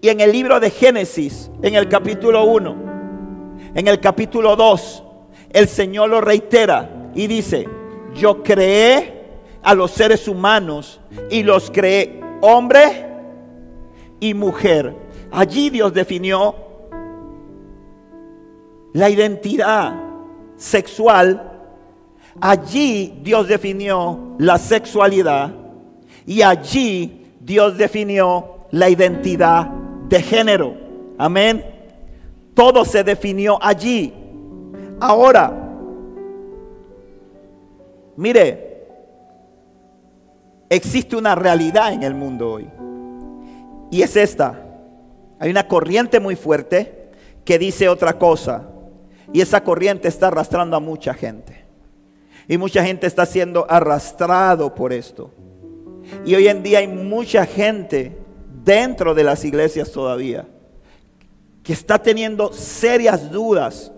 Y 0.00 0.08
en 0.08 0.20
el 0.20 0.32
libro 0.32 0.58
de 0.58 0.70
Génesis, 0.70 1.50
en 1.62 1.74
el 1.74 1.88
capítulo 1.88 2.44
1, 2.44 2.76
en 3.74 3.88
el 3.88 4.00
capítulo 4.00 4.56
2, 4.56 5.04
el 5.50 5.68
Señor 5.68 6.10
lo 6.10 6.20
reitera 6.20 7.10
y 7.14 7.26
dice, 7.26 7.68
yo 8.14 8.42
creé 8.42 9.22
a 9.62 9.74
los 9.74 9.90
seres 9.90 10.26
humanos 10.28 11.00
y 11.30 11.42
los 11.42 11.70
creé 11.70 12.20
hombre 12.40 13.06
y 14.18 14.34
mujer. 14.34 14.94
Allí 15.30 15.70
Dios 15.70 15.92
definió 15.92 16.54
la 18.92 19.10
identidad 19.10 19.94
sexual. 20.56 21.50
Allí 22.40 23.20
Dios 23.22 23.48
definió 23.48 24.34
la 24.38 24.58
sexualidad. 24.58 25.54
Y 26.26 26.42
allí 26.42 27.26
Dios 27.40 27.76
definió 27.76 28.66
la 28.70 28.88
identidad 28.88 29.66
de 30.08 30.22
género. 30.22 30.74
Amén. 31.18 31.64
Todo 32.54 32.84
se 32.84 33.02
definió 33.02 33.58
allí. 33.60 34.12
Ahora, 35.00 35.52
mire, 38.16 38.86
existe 40.68 41.16
una 41.16 41.34
realidad 41.34 41.92
en 41.92 42.02
el 42.02 42.14
mundo 42.14 42.52
hoy. 42.52 42.68
Y 43.90 44.02
es 44.02 44.16
esta. 44.16 44.58
Hay 45.38 45.50
una 45.50 45.66
corriente 45.66 46.20
muy 46.20 46.36
fuerte 46.36 47.10
que 47.44 47.58
dice 47.58 47.88
otra 47.88 48.18
cosa. 48.18 48.71
Y 49.32 49.40
esa 49.40 49.62
corriente 49.62 50.08
está 50.08 50.28
arrastrando 50.28 50.76
a 50.76 50.80
mucha 50.80 51.14
gente. 51.14 51.64
Y 52.48 52.56
mucha 52.56 52.84
gente 52.84 53.06
está 53.06 53.26
siendo 53.26 53.66
arrastrado 53.68 54.74
por 54.74 54.92
esto. 54.92 55.30
Y 56.24 56.34
hoy 56.34 56.48
en 56.48 56.62
día 56.62 56.78
hay 56.78 56.88
mucha 56.88 57.46
gente 57.46 58.18
dentro 58.64 59.14
de 59.14 59.24
las 59.24 59.44
iglesias 59.44 59.90
todavía 59.90 60.46
que 61.62 61.72
está 61.72 61.98
teniendo 61.98 62.52
serias 62.52 63.30
dudas 63.30 63.92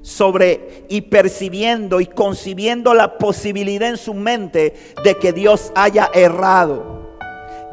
sobre 0.00 0.84
y 0.88 1.02
percibiendo 1.02 2.00
y 2.00 2.06
concibiendo 2.06 2.94
la 2.94 3.18
posibilidad 3.18 3.88
en 3.88 3.96
su 3.96 4.14
mente 4.14 4.74
de 5.02 5.16
que 5.18 5.32
Dios 5.32 5.72
haya 5.74 6.10
errado, 6.14 7.16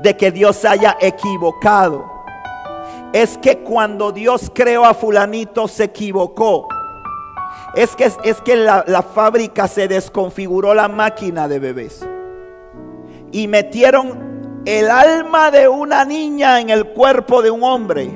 de 0.02 0.18
que 0.18 0.32
Dios 0.32 0.66
haya 0.66 0.98
equivocado. 1.00 2.12
Es 3.14 3.38
que 3.38 3.60
cuando 3.60 4.12
Dios 4.12 4.52
creó 4.54 4.86
a 4.86 4.96
fulanito 4.96 5.68
se 5.68 5.84
equivocó. 5.84 6.68
Es 7.76 7.96
que, 7.96 8.12
es 8.24 8.42
que 8.42 8.56
la, 8.56 9.06
fábrica 9.14 9.68
se 9.68 9.88
desconfiguró 9.88 10.74
la 10.74 10.88
máquina 10.88 11.48
de 11.48 11.60
bebés. 11.60 12.04
Y 13.32 13.48
metieron 13.48 14.62
el 14.66 14.90
alma 14.90 15.52
de 15.52 15.68
una 15.68 16.04
niña 16.06 16.60
en 16.60 16.72
el 16.72 16.88
cuerpo 16.88 17.44
de 17.44 17.52
un 17.52 17.64
hombre. 17.64 18.10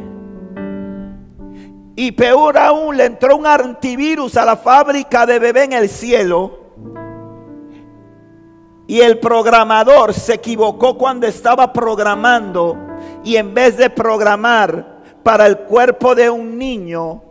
Y 1.96 2.12
peor 2.14 2.58
aún, 2.58 2.98
le 2.98 3.06
entró 3.06 3.36
un 3.36 3.46
antivirus 3.46 4.36
a 4.36 4.46
la 4.46 4.58
fábrica 4.58 5.28
de 5.28 5.38
bebé 5.38 5.66
en 5.66 5.74
el 5.74 5.90
cielo. 5.90 6.60
Y 8.88 9.02
el 9.02 9.20
programador 9.20 10.14
se 10.14 10.36
equivocó 10.36 10.98
cuando 10.98 11.28
estaba 11.28 11.72
programando. 11.72 12.87
Y 13.24 13.36
en 13.36 13.54
vez 13.54 13.78
de 13.78 13.90
programar 13.90 15.02
para 15.24 15.48
el 15.48 15.60
cuerpo 15.60 16.16
de 16.16 16.30
un 16.30 16.58
niño, 16.58 17.22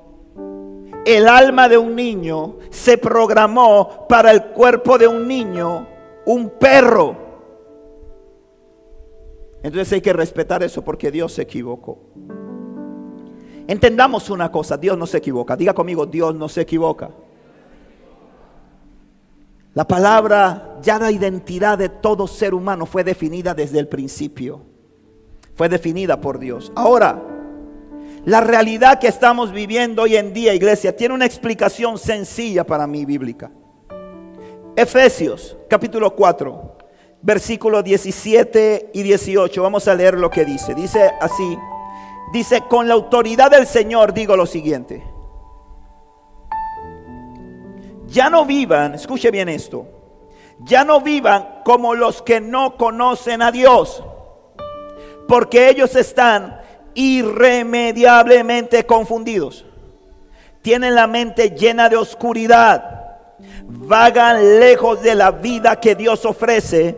el 1.05 1.29
alma 1.29 1.69
de 1.69 1.79
un 1.79 1.95
niño 1.95 2.57
se 2.71 2.99
programó 2.99 4.07
para 4.09 4.33
el 4.33 4.47
cuerpo 4.47 4.99
de 4.99 5.07
un 5.07 5.27
niño, 5.27 5.87
un 6.27 6.51
perro. 6.51 7.17
Entonces 9.63 9.93
hay 9.93 10.01
que 10.01 10.13
respetar 10.13 10.63
eso 10.63 10.83
porque 10.83 11.11
Dios 11.11 11.33
se 11.33 11.43
equivocó. 11.43 11.99
Entendamos 13.69 14.31
una 14.31 14.51
cosa, 14.51 14.77
Dios 14.77 14.97
no 14.97 15.07
se 15.07 15.19
equivoca. 15.19 15.57
Diga 15.57 15.75
conmigo, 15.75 16.07
Dios 16.07 16.35
no 16.35 16.49
se 16.49 16.61
equivoca. 16.61 17.11
La 19.75 19.87
palabra, 19.87 20.79
ya 20.83 20.99
la 20.99 21.11
identidad 21.11 21.77
de 21.77 21.89
todo 21.89 22.27
ser 22.27 22.55
humano 22.55 22.87
fue 22.87 23.05
definida 23.05 23.55
desde 23.55 23.79
el 23.79 23.89
principio. 23.89 24.63
Fue 25.57 25.69
definida 25.71 26.21
por 26.21 26.39
Dios. 26.39 26.71
Ahora, 26.77 27.21
la 28.27 28.43
realidad 28.43 28.99
que 28.99 29.09
estamos 29.09 29.53
viviendo 29.53 30.03
hoy 30.03 30.17
en 30.17 30.33
día, 30.33 30.53
iglesia, 30.53 30.95
tiene 30.95 31.15
una 31.15 31.25
explicación 31.25 31.99
sencilla 31.99 32.65
para 32.65 32.87
mí 32.87 33.05
bíblica. 33.07 33.51
Efesios 34.77 35.57
capítulo 35.71 36.15
4, 36.15 36.77
versículos 37.23 37.83
17 37.83 38.91
y 38.93 39.03
18. 39.03 39.63
Vamos 39.63 39.89
a 39.89 39.95
leer 39.95 40.19
lo 40.19 40.29
que 40.29 40.45
dice. 40.45 40.75
Dice 40.75 41.11
así, 41.21 41.57
dice, 42.33 42.63
con 42.69 42.87
la 42.87 42.95
autoridad 42.95 43.51
del 43.51 43.67
Señor 43.67 44.13
digo 44.13 44.37
lo 44.37 44.45
siguiente. 44.45 45.03
Ya 48.09 48.29
no 48.29 48.45
vivan, 48.45 48.95
escuche 48.95 49.31
bien 49.31 49.49
esto, 49.49 49.87
Ya 50.61 50.85
no 50.85 51.01
vivan 51.01 51.63
como 51.65 51.95
los 51.95 52.23
que 52.23 52.41
no 52.41 52.77
conocen 52.77 53.41
a 53.41 53.51
Dios, 53.51 54.03
porque 55.28 55.68
ellos 55.68 55.95
están 55.97 56.61
irremediablemente 56.95 58.85
confundidos. 58.87 59.64
Tienen 60.62 60.95
la 60.95 61.06
mente 61.06 61.50
llena 61.50 61.88
de 61.88 61.97
oscuridad. 61.97 62.92
Vagan 63.64 64.59
lejos 64.59 65.02
de 65.02 65.14
la 65.14 65.30
vida 65.30 65.78
que 65.78 65.95
Dios 65.95 66.25
ofrece 66.25 66.97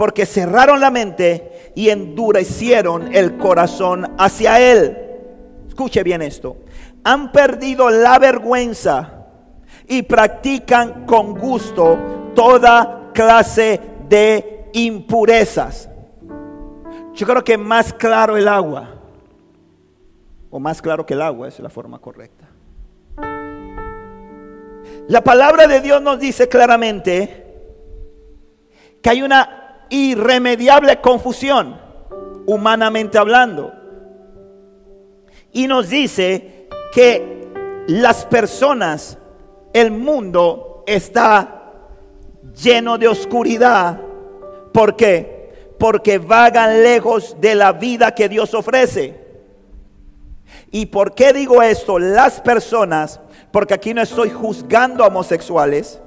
porque 0.00 0.24
cerraron 0.24 0.80
la 0.80 0.90
mente 0.90 1.72
y 1.74 1.90
endurecieron 1.90 3.14
el 3.14 3.36
corazón 3.36 4.14
hacia 4.16 4.58
Él. 4.58 4.96
Escuche 5.68 6.02
bien 6.02 6.22
esto. 6.22 6.56
Han 7.04 7.32
perdido 7.32 7.90
la 7.90 8.18
vergüenza 8.18 9.26
y 9.86 10.00
practican 10.00 11.04
con 11.04 11.34
gusto 11.34 12.32
toda 12.34 13.10
clase 13.12 13.78
de 14.08 14.70
impurezas. 14.72 15.89
Yo 17.14 17.26
creo 17.26 17.44
que 17.44 17.58
más 17.58 17.92
claro 17.92 18.36
el 18.36 18.48
agua 18.48 19.00
o 20.50 20.58
más 20.58 20.82
claro 20.82 21.06
que 21.06 21.14
el 21.14 21.22
agua, 21.22 21.48
es 21.48 21.60
la 21.60 21.70
forma 21.70 21.98
correcta. 21.98 22.48
La 25.08 25.22
palabra 25.22 25.66
de 25.66 25.80
Dios 25.80 26.02
nos 26.02 26.18
dice 26.18 26.48
claramente 26.48 27.46
que 29.00 29.10
hay 29.10 29.22
una 29.22 29.86
irremediable 29.90 31.00
confusión, 31.00 31.80
humanamente 32.46 33.16
hablando. 33.18 33.72
Y 35.52 35.66
nos 35.66 35.88
dice 35.88 36.68
que 36.92 37.48
las 37.86 38.24
personas, 38.26 39.18
el 39.72 39.90
mundo 39.90 40.84
está 40.86 41.72
lleno 42.54 42.98
de 42.98 43.08
oscuridad. 43.08 44.00
¿Por 44.72 44.96
qué? 44.96 45.39
Porque 45.80 46.18
vagan 46.18 46.84
lejos 46.84 47.36
de 47.40 47.56
la 47.56 47.72
vida 47.72 48.14
que 48.14 48.28
Dios 48.28 48.54
ofrece. 48.54 49.18
¿Y 50.70 50.86
por 50.86 51.14
qué 51.14 51.32
digo 51.32 51.62
esto? 51.62 51.98
Las 51.98 52.40
personas, 52.40 53.20
porque 53.50 53.74
aquí 53.74 53.92
no 53.92 54.02
estoy 54.02 54.30
juzgando 54.30 55.02
a 55.02 55.08
homosexuales, 55.08 56.00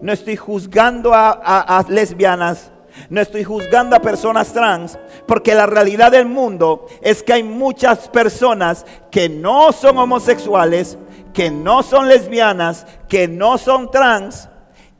no 0.00 0.12
estoy 0.12 0.36
juzgando 0.36 1.12
a, 1.14 1.84
lesbianas, 1.88 2.70
no 3.10 3.20
estoy 3.20 3.42
juzgando 3.42 3.96
a 3.96 4.00
personas 4.00 4.52
trans, 4.52 4.98
porque 5.26 5.54
la 5.54 5.66
realidad 5.66 6.12
del 6.12 6.26
mundo 6.26 6.86
es 7.02 7.22
que 7.22 7.32
hay 7.32 7.42
muchas 7.42 8.08
personas 8.08 8.86
que 9.10 9.28
no 9.28 9.72
son 9.72 9.98
homosexuales, 9.98 10.96
que 11.32 11.50
no 11.50 11.82
son 11.82 12.08
lesbianas, 12.08 12.86
que 13.08 13.26
no 13.26 13.58
son 13.58 13.90
trans 13.90 14.48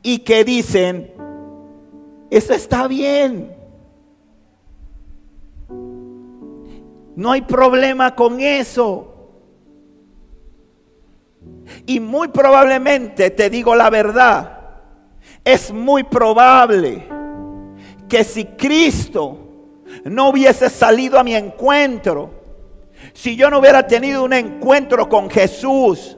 y 0.03 0.19
que 0.19 0.43
dicen, 0.43 1.13
eso 2.29 2.53
está 2.53 2.87
bien. 2.87 3.54
No 7.15 7.31
hay 7.31 7.41
problema 7.41 8.13
con 8.13 8.39
eso. 8.39 9.11
Y 11.85 11.99
muy 11.99 12.27
probablemente, 12.29 13.29
te 13.29 13.49
digo 13.49 13.75
la 13.75 13.89
verdad, 13.89 14.59
es 15.43 15.71
muy 15.71 16.03
probable 16.03 17.07
que 18.09 18.23
si 18.23 18.45
Cristo 18.45 19.39
no 20.03 20.29
hubiese 20.29 20.69
salido 20.69 21.19
a 21.19 21.23
mi 21.23 21.35
encuentro, 21.35 22.43
si 23.13 23.35
yo 23.35 23.49
no 23.49 23.59
hubiera 23.59 23.85
tenido 23.87 24.23
un 24.23 24.33
encuentro 24.33 25.07
con 25.07 25.29
Jesús, 25.29 26.17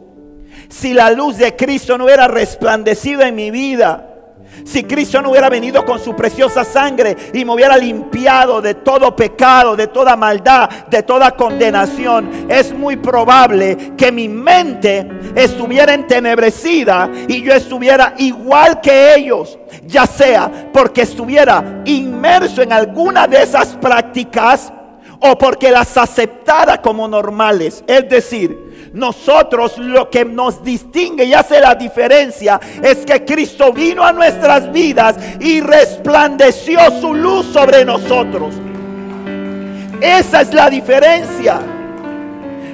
si 0.69 0.93
la 0.93 1.11
luz 1.11 1.37
de 1.37 1.55
Cristo 1.55 1.97
no 1.97 2.05
hubiera 2.05 2.27
resplandecido 2.27 3.21
en 3.21 3.35
mi 3.35 3.51
vida, 3.51 4.06
si 4.63 4.83
Cristo 4.83 5.21
no 5.21 5.31
hubiera 5.31 5.49
venido 5.49 5.85
con 5.85 5.99
su 5.99 6.15
preciosa 6.15 6.63
sangre 6.63 7.15
y 7.33 7.45
me 7.45 7.53
hubiera 7.53 7.77
limpiado 7.77 8.61
de 8.61 8.75
todo 8.75 9.15
pecado, 9.15 9.75
de 9.75 9.87
toda 9.87 10.15
maldad, 10.15 10.69
de 10.87 11.03
toda 11.03 11.31
condenación, 11.31 12.47
es 12.49 12.73
muy 12.73 12.97
probable 12.97 13.93
que 13.97 14.11
mi 14.11 14.27
mente 14.27 15.07
estuviera 15.35 15.93
entenebrecida 15.93 17.09
y 17.27 17.41
yo 17.41 17.53
estuviera 17.53 18.13
igual 18.17 18.81
que 18.81 19.15
ellos, 19.15 19.57
ya 19.85 20.05
sea 20.05 20.69
porque 20.73 21.03
estuviera 21.03 21.81
inmerso 21.85 22.61
en 22.61 22.73
alguna 22.73 23.27
de 23.27 23.41
esas 23.43 23.75
prácticas 23.75 24.71
o 25.19 25.37
porque 25.37 25.71
las 25.71 25.97
aceptara 25.97 26.81
como 26.81 27.07
normales. 27.07 27.83
Es 27.87 28.07
decir, 28.09 28.91
nosotros 28.93 29.77
lo 29.77 30.09
que 30.09 30.25
nos 30.25 30.63
distingue 30.63 31.25
y 31.25 31.33
hace 31.33 31.59
la 31.59 31.75
diferencia 31.75 32.59
es 32.81 33.05
que 33.05 33.25
Cristo 33.25 33.71
vino 33.71 34.03
a 34.03 34.13
nuestras 34.13 34.71
vidas 34.71 35.15
y 35.39 35.61
resplandeció 35.61 36.79
su 36.99 37.13
luz 37.13 37.45
sobre 37.47 37.83
nosotros. 37.85 38.55
Esa 40.01 40.41
es 40.41 40.53
la 40.53 40.69
diferencia. 40.69 41.59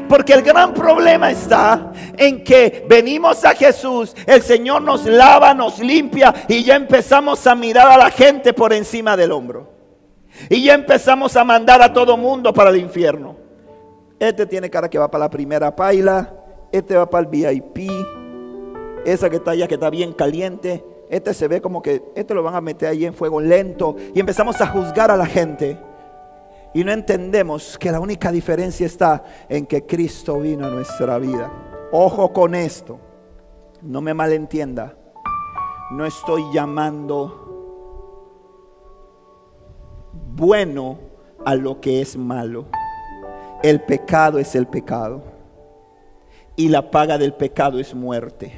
Porque 0.09 0.33
el 0.33 0.41
gran 0.41 0.73
problema 0.73 1.31
está 1.31 1.91
en 2.17 2.43
que 2.43 2.85
venimos 2.87 3.43
a 3.45 3.55
Jesús, 3.55 4.13
el 4.27 4.41
Señor 4.43 4.81
nos 4.81 5.05
lava, 5.05 5.53
nos 5.53 5.79
limpia 5.79 6.33
y 6.47 6.63
ya 6.63 6.75
empezamos 6.75 7.47
a 7.47 7.55
mirar 7.55 7.89
a 7.89 7.97
la 7.97 8.11
gente 8.11 8.53
por 8.53 8.73
encima 8.73 9.17
del 9.17 9.31
hombro. 9.31 9.72
Y 10.49 10.63
ya 10.63 10.73
empezamos 10.73 11.35
a 11.35 11.43
mandar 11.43 11.81
a 11.81 11.93
todo 11.93 12.17
mundo 12.17 12.53
para 12.53 12.69
el 12.69 12.77
infierno. 12.77 13.35
Este 14.19 14.45
tiene 14.45 14.69
cara 14.69 14.89
que 14.89 14.97
va 14.97 15.09
para 15.09 15.25
la 15.25 15.29
primera 15.29 15.75
paila. 15.75 16.33
Este 16.71 16.95
va 16.95 17.09
para 17.09 17.25
el 17.25 17.27
VIP. 17.27 17.91
Esa 19.05 19.29
que 19.29 19.37
está 19.37 19.51
allá 19.51 19.67
que 19.67 19.75
está 19.75 19.89
bien 19.89 20.13
caliente. 20.13 20.83
Este 21.09 21.33
se 21.33 21.47
ve 21.47 21.61
como 21.61 21.81
que 21.81 22.03
este 22.15 22.33
lo 22.33 22.41
van 22.41 22.55
a 22.55 22.61
meter 22.61 22.89
ahí 22.89 23.05
en 23.05 23.13
fuego 23.13 23.39
lento. 23.39 23.95
Y 24.13 24.19
empezamos 24.19 24.59
a 24.61 24.67
juzgar 24.67 25.11
a 25.11 25.17
la 25.17 25.25
gente. 25.25 25.77
Y 26.73 26.83
no 26.83 26.91
entendemos 26.91 27.77
que 27.77 27.91
la 27.91 27.99
única 27.99 28.31
diferencia 28.31 28.85
está 28.85 29.23
en 29.47 29.65
que 29.65 29.85
Cristo 29.85 30.39
vino 30.39 30.65
a 30.65 30.69
nuestra 30.69 31.19
vida. 31.19 31.51
Ojo 31.91 32.33
con 32.33 32.55
esto. 32.55 32.99
No 33.81 34.01
me 34.01 34.13
malentienda. 34.13 34.95
No 35.91 36.05
estoy 36.05 36.43
llamando 36.51 37.42
bueno 40.35 40.99
a 41.45 41.55
lo 41.55 41.79
que 41.79 42.01
es 42.01 42.17
malo. 42.17 42.65
El 43.61 43.81
pecado 43.81 44.39
es 44.39 44.55
el 44.55 44.67
pecado. 44.67 45.23
Y 46.55 46.69
la 46.69 46.91
paga 46.91 47.17
del 47.17 47.33
pecado 47.33 47.79
es 47.79 47.95
muerte. 47.95 48.53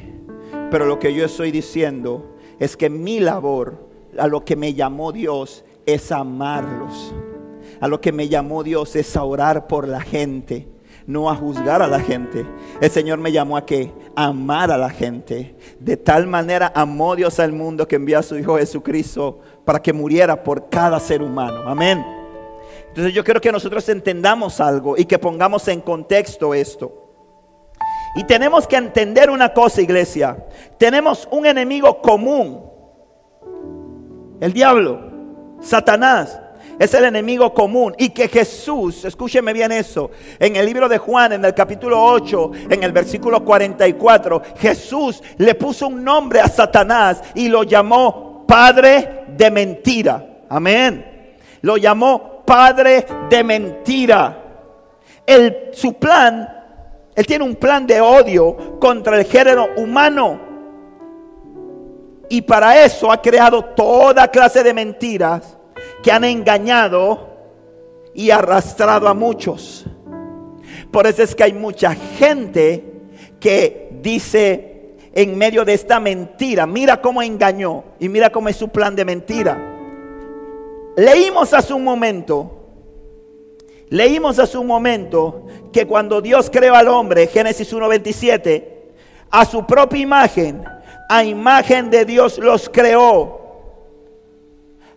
Pero 0.71 0.85
lo 0.85 0.99
que 0.99 1.13
yo 1.13 1.25
estoy 1.25 1.51
diciendo 1.51 2.35
es 2.59 2.75
que 2.75 2.89
mi 2.89 3.19
labor, 3.19 3.87
a 4.17 4.27
lo 4.27 4.43
que 4.43 4.55
me 4.55 4.73
llamó 4.73 5.11
Dios, 5.11 5.63
es 5.85 6.11
amarlos. 6.11 7.13
A 7.79 7.87
lo 7.87 8.01
que 8.01 8.11
me 8.11 8.27
llamó 8.27 8.63
Dios 8.63 8.95
es 8.95 9.15
orar 9.15 9.67
por 9.67 9.87
la 9.87 10.01
gente, 10.01 10.67
no 11.07 11.29
a 11.29 11.35
juzgar 11.35 11.81
a 11.81 11.87
la 11.87 11.99
gente. 11.99 12.45
El 12.81 12.89
Señor 12.89 13.19
me 13.19 13.31
llamó 13.31 13.57
a 13.57 13.65
que 13.65 13.93
amar 14.15 14.71
a 14.71 14.77
la 14.77 14.89
gente. 14.89 15.55
De 15.79 15.97
tal 15.97 16.27
manera 16.27 16.71
amó 16.75 17.15
Dios 17.15 17.39
al 17.39 17.51
mundo 17.51 17.87
que 17.87 17.95
envió 17.95 18.19
a 18.19 18.23
su 18.23 18.37
Hijo 18.37 18.57
Jesucristo 18.57 19.39
para 19.63 19.81
que 19.81 19.93
muriera 19.93 20.43
por 20.43 20.69
cada 20.69 20.99
ser 20.99 21.21
humano. 21.21 21.63
Amén. 21.67 22.03
Entonces 22.87 23.13
yo 23.13 23.23
quiero 23.23 23.41
que 23.41 23.51
nosotros 23.51 23.87
entendamos 23.89 24.59
algo 24.59 24.97
y 24.97 25.05
que 25.05 25.19
pongamos 25.19 25.67
en 25.67 25.81
contexto 25.81 26.53
esto. 26.53 27.01
Y 28.15 28.23
tenemos 28.23 28.65
que 28.65 28.77
entender 28.77 29.29
una 29.29 29.53
cosa, 29.53 29.81
iglesia. 29.81 30.37
Tenemos 30.77 31.27
un 31.31 31.45
enemigo 31.45 32.01
común. 32.01 32.63
El 34.39 34.53
diablo, 34.53 35.11
Satanás. 35.59 36.39
Es 36.79 36.93
el 36.93 37.05
enemigo 37.05 37.53
común. 37.53 37.95
Y 37.97 38.09
que 38.09 38.27
Jesús, 38.27 39.05
escúcheme 39.05 39.53
bien 39.53 39.71
eso, 39.71 40.11
en 40.39 40.55
el 40.55 40.65
libro 40.65 40.89
de 40.89 40.97
Juan, 40.97 41.33
en 41.33 41.45
el 41.45 41.53
capítulo 41.53 42.01
8, 42.03 42.51
en 42.69 42.83
el 42.83 42.91
versículo 42.91 43.43
44, 43.43 44.41
Jesús 44.57 45.21
le 45.37 45.55
puso 45.55 45.87
un 45.87 46.03
nombre 46.03 46.39
a 46.39 46.47
Satanás 46.47 47.21
y 47.33 47.47
lo 47.47 47.63
llamó 47.63 48.45
Padre 48.47 49.25
de 49.27 49.51
mentira. 49.51 50.25
Amén. 50.49 51.35
Lo 51.61 51.77
llamó 51.77 52.43
padre 52.45 53.05
de 53.29 53.43
mentira. 53.43 54.41
El, 55.25 55.69
su 55.73 55.93
plan, 55.95 56.47
él 57.15 57.25
tiene 57.25 57.43
un 57.43 57.55
plan 57.55 57.87
de 57.87 57.99
odio 57.99 58.79
contra 58.79 59.17
el 59.17 59.25
género 59.25 59.69
humano. 59.77 60.39
Y 62.29 62.41
para 62.41 62.83
eso 62.83 63.11
ha 63.11 63.21
creado 63.21 63.63
toda 63.63 64.27
clase 64.27 64.63
de 64.63 64.73
mentiras 64.73 65.54
que 66.05 66.11
han 66.11 66.23
engañado 66.23 67.29
y 68.13 68.29
arrastrado 68.29 69.07
a 69.07 69.15
muchos. 69.15 69.87
Por 70.91 71.07
eso 71.07 71.23
es 71.23 71.33
que 71.33 71.45
hay 71.45 71.53
mucha 71.53 71.95
gente 71.95 72.83
que 73.39 73.89
dice 74.03 74.97
en 75.13 75.35
medio 75.35 75.65
de 75.65 75.73
esta 75.73 75.99
mentira, 75.99 76.67
mira 76.67 77.01
cómo 77.01 77.23
engañó 77.23 77.85
y 77.99 78.07
mira 78.07 78.29
cómo 78.29 78.49
es 78.49 78.55
su 78.55 78.69
plan 78.69 78.95
de 78.95 79.03
mentira. 79.03 79.57
Leímos 80.95 81.55
hace 81.55 81.73
un 81.73 81.83
momento, 81.83 82.67
leímos 83.89 84.37
hace 84.37 84.59
un 84.59 84.67
momento 84.67 85.47
que 85.73 85.87
cuando 85.87 86.21
Dios 86.21 86.51
creó 86.51 86.75
al 86.75 86.87
hombre, 86.87 87.25
Génesis 87.25 87.73
1.27, 87.73 88.63
a 89.31 89.43
su 89.43 89.65
propia 89.65 90.01
imagen, 90.01 90.65
a 91.09 91.23
imagen 91.23 91.89
de 91.89 92.05
Dios 92.05 92.37
los 92.37 92.69
creó. 92.69 93.44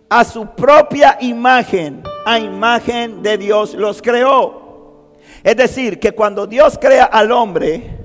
A 0.09 0.23
su 0.23 0.47
propia 0.47 1.17
imagen, 1.21 2.03
a 2.25 2.39
imagen 2.39 3.21
de 3.21 3.37
Dios 3.37 3.73
los 3.73 4.01
creó. 4.01 5.13
Es 5.43 5.55
decir, 5.55 5.99
que 5.99 6.11
cuando 6.11 6.47
Dios 6.47 6.77
crea 6.79 7.05
al 7.05 7.31
hombre, 7.31 7.97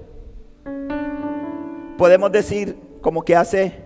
podemos 1.96 2.30
decir 2.30 2.76
como 3.00 3.24
que 3.24 3.34
hace 3.34 3.84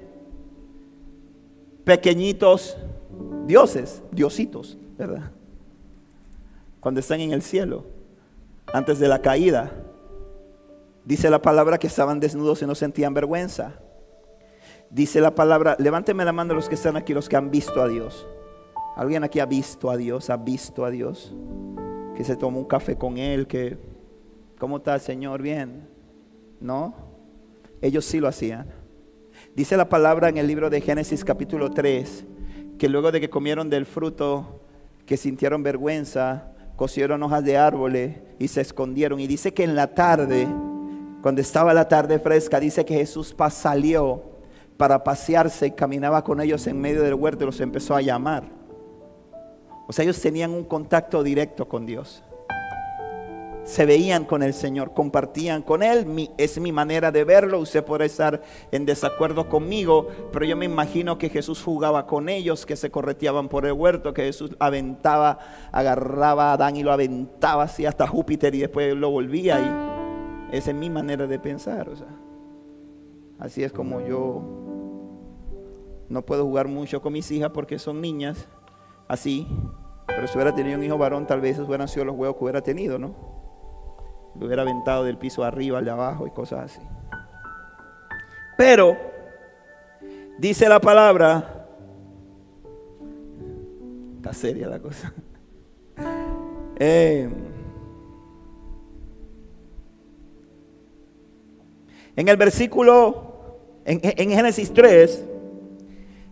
pequeñitos 1.84 2.76
dioses, 3.46 4.02
diositos, 4.10 4.76
¿verdad? 4.98 5.30
Cuando 6.80 7.00
están 7.00 7.20
en 7.20 7.32
el 7.32 7.42
cielo, 7.42 7.84
antes 8.72 8.98
de 8.98 9.08
la 9.08 9.20
caída. 9.20 9.72
Dice 11.04 11.30
la 11.30 11.40
palabra 11.40 11.78
que 11.78 11.86
estaban 11.86 12.20
desnudos 12.20 12.60
y 12.62 12.66
no 12.66 12.74
sentían 12.74 13.14
vergüenza. 13.14 13.80
Dice 14.90 15.20
la 15.20 15.34
palabra, 15.34 15.76
levánteme 15.78 16.24
la 16.24 16.32
mano 16.32 16.54
los 16.54 16.68
que 16.68 16.74
están 16.74 16.96
aquí, 16.96 17.12
los 17.12 17.28
que 17.28 17.36
han 17.36 17.50
visto 17.50 17.82
a 17.82 17.88
Dios. 17.88 18.26
¿Alguien 18.96 19.22
aquí 19.22 19.38
ha 19.38 19.46
visto 19.46 19.90
a 19.90 19.96
Dios? 19.96 20.30
¿Ha 20.30 20.36
visto 20.36 20.84
a 20.84 20.90
Dios? 20.90 21.34
Que 22.16 22.24
se 22.24 22.36
tomó 22.36 22.58
un 22.58 22.64
café 22.64 22.96
con 22.96 23.18
Él, 23.18 23.46
que, 23.46 23.78
¿cómo 24.58 24.78
está 24.78 24.98
Señor? 24.98 25.42
Bien. 25.42 25.88
¿No? 26.60 26.94
Ellos 27.80 28.04
sí 28.04 28.18
lo 28.18 28.28
hacían. 28.28 28.66
Dice 29.54 29.76
la 29.76 29.88
palabra 29.88 30.28
en 30.28 30.38
el 30.38 30.46
libro 30.46 30.70
de 30.70 30.80
Génesis 30.80 31.24
capítulo 31.24 31.70
3, 31.70 32.24
que 32.78 32.88
luego 32.88 33.12
de 33.12 33.20
que 33.20 33.30
comieron 33.30 33.70
del 33.70 33.86
fruto, 33.86 34.62
que 35.06 35.16
sintieron 35.16 35.62
vergüenza, 35.62 36.52
cosieron 36.76 37.22
hojas 37.22 37.44
de 37.44 37.56
árboles 37.56 38.16
y 38.38 38.48
se 38.48 38.62
escondieron. 38.62 39.20
Y 39.20 39.26
dice 39.26 39.52
que 39.52 39.64
en 39.64 39.76
la 39.76 39.94
tarde 39.94 40.48
cuando 41.22 41.40
estaba 41.40 41.74
la 41.74 41.88
tarde 41.88 42.18
fresca, 42.20 42.60
dice 42.60 42.84
que 42.84 42.94
Jesús 42.94 43.34
salió 43.50 44.22
para 44.78 45.04
pasearse 45.04 45.66
y 45.66 45.70
caminaba 45.72 46.24
con 46.24 46.40
ellos 46.40 46.66
en 46.66 46.80
medio 46.80 47.02
del 47.02 47.12
huerto 47.12 47.44
y 47.44 47.46
los 47.46 47.60
empezó 47.60 47.94
a 47.94 48.00
llamar. 48.00 48.44
O 49.86 49.92
sea, 49.92 50.04
ellos 50.04 50.20
tenían 50.20 50.52
un 50.52 50.64
contacto 50.64 51.22
directo 51.22 51.68
con 51.68 51.84
Dios. 51.84 52.22
Se 53.64 53.84
veían 53.84 54.24
con 54.24 54.42
el 54.42 54.54
Señor, 54.54 54.94
compartían 54.94 55.60
con 55.60 55.82
Él. 55.82 56.30
es 56.38 56.58
mi 56.58 56.72
manera 56.72 57.12
de 57.12 57.24
verlo. 57.24 57.58
Usted 57.58 57.84
puede 57.84 58.06
estar 58.06 58.40
en 58.72 58.86
desacuerdo 58.86 59.50
conmigo, 59.50 60.08
pero 60.32 60.46
yo 60.46 60.56
me 60.56 60.64
imagino 60.64 61.18
que 61.18 61.28
Jesús 61.28 61.62
jugaba 61.62 62.06
con 62.06 62.30
ellos, 62.30 62.64
que 62.64 62.76
se 62.76 62.90
correteaban 62.90 63.50
por 63.50 63.66
el 63.66 63.72
huerto, 63.72 64.14
que 64.14 64.22
Jesús 64.22 64.56
aventaba, 64.58 65.38
agarraba 65.70 66.50
a 66.50 66.52
Adán 66.54 66.76
y 66.76 66.82
lo 66.82 66.92
aventaba 66.92 67.64
así 67.64 67.84
hasta 67.84 68.06
Júpiter 68.06 68.54
y 68.54 68.60
después 68.60 68.94
lo 68.94 69.10
volvía 69.10 69.96
esa 70.52 70.70
es 70.70 70.76
mi 70.76 70.88
manera 70.88 71.26
de 71.26 71.38
pensar. 71.38 71.88
O 71.88 71.96
sea, 71.96 72.06
así 73.38 73.62
es 73.62 73.72
como 73.72 74.00
yo 74.00 74.42
no 76.08 76.22
puedo 76.22 76.44
jugar 76.44 76.68
mucho 76.68 77.02
con 77.02 77.12
mis 77.12 77.30
hijas 77.30 77.50
porque 77.50 77.78
son 77.78 78.00
niñas, 78.00 78.48
así. 79.06 79.46
Pero 80.06 80.26
si 80.26 80.36
hubiera 80.36 80.54
tenido 80.54 80.78
un 80.78 80.84
hijo 80.84 80.96
varón, 80.96 81.26
tal 81.26 81.40
vez 81.40 81.54
esos 81.54 81.68
hubieran 81.68 81.88
sido 81.88 82.06
los 82.06 82.16
huevos 82.16 82.36
que 82.36 82.44
hubiera 82.44 82.62
tenido, 82.62 82.98
¿no? 82.98 83.14
Lo 84.38 84.46
hubiera 84.46 84.62
aventado 84.62 85.04
del 85.04 85.18
piso 85.18 85.44
arriba 85.44 85.78
al 85.78 85.84
de 85.84 85.90
abajo 85.90 86.26
y 86.26 86.30
cosas 86.30 86.72
así. 86.72 86.80
Pero, 88.56 88.96
dice 90.38 90.68
la 90.68 90.80
palabra, 90.80 91.66
está 94.16 94.32
seria 94.32 94.68
la 94.68 94.80
cosa. 94.80 95.12
Eh, 96.80 97.28
En 102.18 102.26
el 102.26 102.36
versículo, 102.36 103.27
en, 103.88 104.30
Génesis 104.30 104.72
3, 104.72 105.24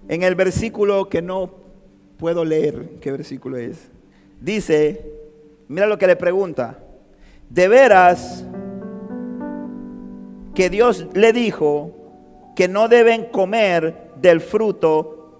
en 0.09 0.23
el 0.23 0.35
versículo 0.35 1.09
que 1.09 1.23
no 1.23 1.51
puedo 2.19 2.45
leer, 2.45 2.99
¿qué 3.01 3.11
versículo 3.11 3.57
es? 3.57 3.91
Dice, 4.43 5.11
mira 5.67 5.87
lo 5.87 5.97
que 5.97 6.07
le 6.07 6.17
pregunta, 6.17 6.79
¿de 7.49 7.69
veras 7.69 8.45
que 10.55 10.69
Dios 10.69 11.07
le 11.15 11.33
dijo 11.33 11.93
que 12.55 12.69
no 12.69 12.89
deben 12.89 13.25
comer 13.25 14.13
del 14.21 14.43
fruto 14.43 15.39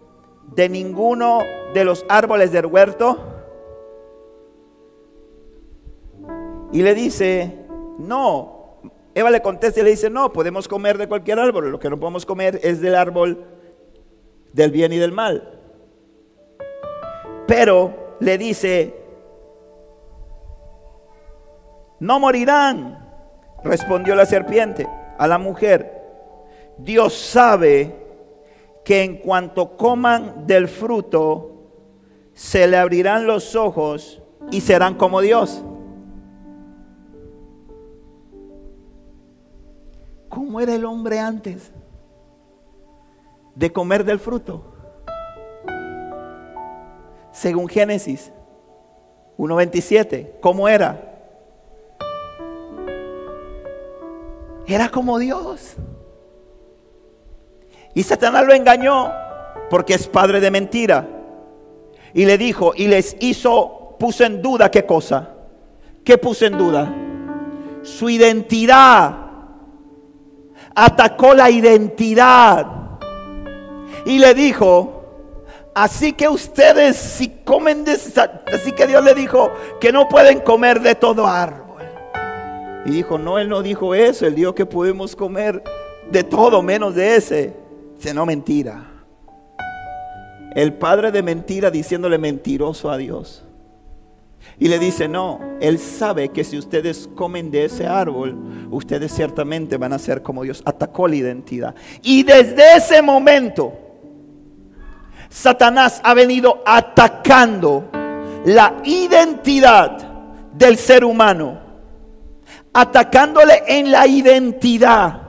de 0.55 0.71
ninguno 0.71 1.41
de 1.75 1.85
los 1.85 2.07
árboles 2.09 2.51
del 2.51 2.65
huerto? 2.65 3.19
Y 6.73 6.81
le 6.81 6.95
dice, 6.95 7.67
no, 7.99 8.56
Eva 9.17 9.31
le 9.31 9.41
contesta 9.41 9.81
y 9.81 9.83
le 9.83 9.89
dice, 9.89 10.11
no, 10.11 10.31
podemos 10.31 10.69
comer 10.69 10.99
de 10.99 11.09
cualquier 11.09 11.39
árbol, 11.41 11.71
lo 11.71 11.79
que 11.79 11.89
no 11.89 11.99
podemos 11.99 12.27
comer 12.27 12.61
es 12.63 12.83
del 12.83 12.95
árbol 12.95 13.47
del 14.53 14.71
bien 14.71 14.93
y 14.93 14.99
del 14.99 15.11
mal. 15.11 15.59
Pero 17.47 18.17
le 18.21 18.37
dice, 18.37 18.95
no 21.99 22.21
morirán, 22.21 23.09
respondió 23.65 24.15
la 24.15 24.27
serpiente 24.27 24.87
a 25.17 25.27
la 25.27 25.39
mujer. 25.39 25.99
Dios 26.77 27.15
sabe 27.15 27.97
que 28.85 29.03
en 29.03 29.17
cuanto 29.17 29.79
coman 29.79 30.47
del 30.47 30.69
fruto, 30.69 31.53
se 32.35 32.67
le 32.67 32.77
abrirán 32.77 33.27
los 33.27 33.57
ojos 33.57 34.21
y 34.51 34.61
serán 34.61 34.97
como 34.97 35.23
Dios. 35.23 35.65
¿Cómo 40.37 40.61
era 40.61 40.75
el 40.75 40.85
hombre 40.85 41.19
antes 41.19 41.73
de 43.55 43.73
comer 43.73 44.05
del 44.05 44.19
fruto? 44.19 44.63
Según 47.33 47.67
Génesis 47.67 48.31
1.27, 49.39 50.33
¿cómo 50.43 50.69
era? 50.69 51.01
Era 54.67 54.91
como 54.91 55.19
Dios. 55.19 55.77
Y 57.95 58.03
Satanás 58.03 58.45
lo 58.45 58.53
engañó 58.53 59.11
porque 59.71 59.95
es 59.95 60.07
padre 60.07 60.41
de 60.41 60.51
mentira. 60.51 61.09
Y 62.13 62.27
le 62.27 62.37
dijo, 62.37 62.75
y 62.77 62.89
les 62.89 63.17
hizo, 63.21 63.97
puso 63.99 64.23
en 64.23 64.43
duda 64.43 64.71
qué 64.71 64.85
cosa. 64.85 65.31
¿Qué 66.05 66.19
puso 66.19 66.45
en 66.45 66.59
duda? 66.59 66.95
Su 67.81 68.11
identidad 68.11 69.26
atacó 70.77 71.35
la 71.35 71.51
identidad 71.51 72.67
y 74.05 74.19
le 74.19 74.35
dijo, 74.35 75.03
así 75.75 76.13
que 76.13 76.29
ustedes 76.29 76.97
si 76.97 77.29
comen 77.45 77.83
de 77.83 77.93
así 77.93 78.73
que 78.73 78.87
Dios 78.87 79.03
le 79.03 79.15
dijo 79.15 79.51
que 79.81 79.91
no 79.91 80.09
pueden 80.09 80.41
comer 80.41 80.81
de 80.81 80.95
todo 80.95 81.27
árbol. 81.27 81.83
Y 82.85 82.91
dijo, 82.91 83.19
no, 83.19 83.39
él 83.39 83.49
no 83.49 83.63
dijo 83.63 83.95
eso, 83.95 84.27
él 84.27 84.37
dijo 84.37 84.55
que 84.55 84.67
podemos 84.67 85.17
comer 85.17 85.65
de 86.11 86.23
todo 86.23 86.63
menos 86.63 86.95
de 86.95 87.17
ese. 87.17 87.57
Dice, 87.97 88.15
no 88.15 88.27
mentira. 88.27 88.85
El 90.55 90.75
padre 90.75 91.11
de 91.11 91.23
mentira 91.23 91.71
diciéndole 91.71 92.19
mentiroso 92.19 92.91
a 92.91 92.97
Dios. 92.97 93.46
Y 94.59 94.69
le 94.69 94.79
dice, 94.79 95.07
no, 95.09 95.41
Él 95.61 95.79
sabe 95.79 96.31
que 96.31 96.43
si 96.43 96.57
ustedes 96.57 97.09
comen 97.15 97.51
de 97.51 97.67
ese 97.67 97.87
árbol, 97.87 98.69
ustedes 98.71 99.13
ciertamente 99.13 99.77
van 99.77 99.93
a 99.93 99.99
ser 99.99 100.23
como 100.23 100.43
Dios. 100.43 100.63
Atacó 100.65 101.07
la 101.09 101.17
identidad. 101.17 101.75
Y 102.03 102.23
desde 102.23 102.77
ese 102.77 103.03
momento, 103.03 103.73
Satanás 105.29 106.01
ha 106.03 106.15
venido 106.15 106.63
atacando 106.65 107.91
la 108.47 108.77
identidad 108.85 109.99
del 110.53 110.77
ser 110.79 111.05
humano. 111.05 111.61
Atacándole 112.73 113.63
en 113.67 113.91
la 113.91 114.07
identidad. 114.07 115.23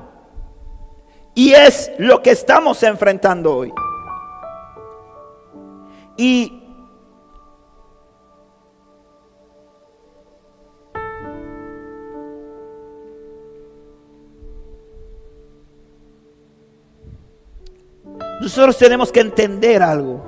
Y 1.35 1.51
es 1.51 1.91
lo 1.97 2.21
que 2.21 2.31
estamos 2.31 2.81
enfrentando 2.83 3.55
hoy. 3.55 3.73
Y 6.17 6.56
Nosotros 18.41 18.77
tenemos 18.77 19.11
que 19.11 19.19
entender 19.19 19.81
algo. 19.81 20.21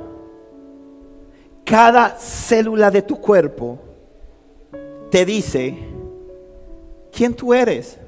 Cada 1.63 2.17
célula 2.17 2.89
de 2.89 3.03
tu 3.03 3.21
cuerpo 3.21 3.77
te 5.11 5.25
dice 5.25 5.77
quién 7.11 7.35
tú 7.35 7.53
eres. 7.53 7.99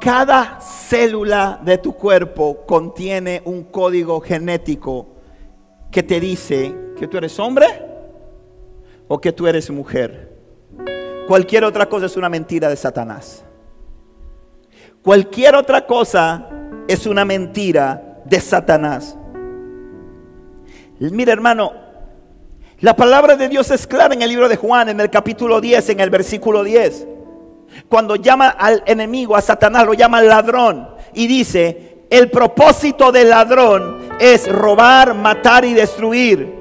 Cada 0.00 0.60
célula 0.60 1.60
de 1.64 1.78
tu 1.78 1.92
cuerpo 1.92 2.64
contiene 2.66 3.42
un 3.44 3.64
código 3.64 4.20
genético 4.20 5.06
que 5.90 6.02
te 6.02 6.20
dice 6.20 6.74
que 6.96 7.06
tú 7.06 7.16
eres 7.16 7.38
hombre 7.38 7.66
o 9.08 9.20
que 9.20 9.32
tú 9.32 9.46
eres 9.46 9.70
mujer. 9.70 10.32
Cualquier 11.26 11.64
otra 11.64 11.88
cosa 11.88 12.06
es 12.06 12.16
una 12.16 12.28
mentira 12.28 12.68
de 12.68 12.76
Satanás. 12.76 13.44
Cualquier 15.02 15.54
otra 15.54 15.86
cosa 15.86 16.48
es 16.88 17.06
una 17.06 17.24
mentira 17.24 18.20
de 18.24 18.40
Satanás. 18.40 19.16
Mire 20.98 21.32
hermano, 21.32 21.72
la 22.80 22.94
palabra 22.94 23.36
de 23.36 23.48
Dios 23.48 23.70
es 23.70 23.86
clara 23.86 24.14
en 24.14 24.22
el 24.22 24.28
libro 24.28 24.48
de 24.48 24.56
Juan, 24.56 24.88
en 24.88 25.00
el 25.00 25.10
capítulo 25.10 25.60
10, 25.60 25.90
en 25.90 26.00
el 26.00 26.10
versículo 26.10 26.62
10. 26.62 27.06
Cuando 27.88 28.16
llama 28.16 28.48
al 28.48 28.82
enemigo, 28.86 29.36
a 29.36 29.40
Satanás, 29.40 29.86
lo 29.86 29.94
llama 29.94 30.22
ladrón. 30.22 30.88
Y 31.14 31.26
dice, 31.26 32.04
el 32.10 32.30
propósito 32.30 33.12
del 33.12 33.30
ladrón 33.30 34.08
es 34.20 34.50
robar, 34.50 35.14
matar 35.14 35.64
y 35.64 35.74
destruir. 35.74 36.54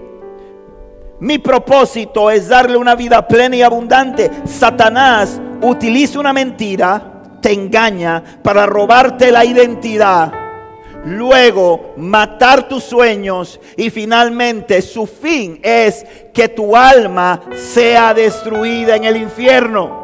Mi 1.19 1.37
propósito 1.37 2.29
es 2.29 2.49
darle 2.49 2.77
una 2.77 2.95
vida 2.95 3.27
plena 3.27 3.55
y 3.55 3.61
abundante. 3.61 4.29
Satanás 4.45 5.39
utiliza 5.61 6.19
una 6.19 6.33
mentira, 6.33 7.14
engaña 7.51 8.23
para 8.43 8.65
robarte 8.65 9.31
la 9.31 9.45
identidad 9.45 10.45
luego 11.05 11.93
matar 11.97 12.67
tus 12.67 12.83
sueños 12.83 13.59
y 13.77 13.89
finalmente 13.89 14.81
su 14.81 15.05
fin 15.05 15.59
es 15.63 16.05
que 16.33 16.49
tu 16.49 16.75
alma 16.75 17.41
sea 17.55 18.13
destruida 18.13 18.95
en 18.95 19.05
el 19.05 19.17
infierno. 19.17 20.03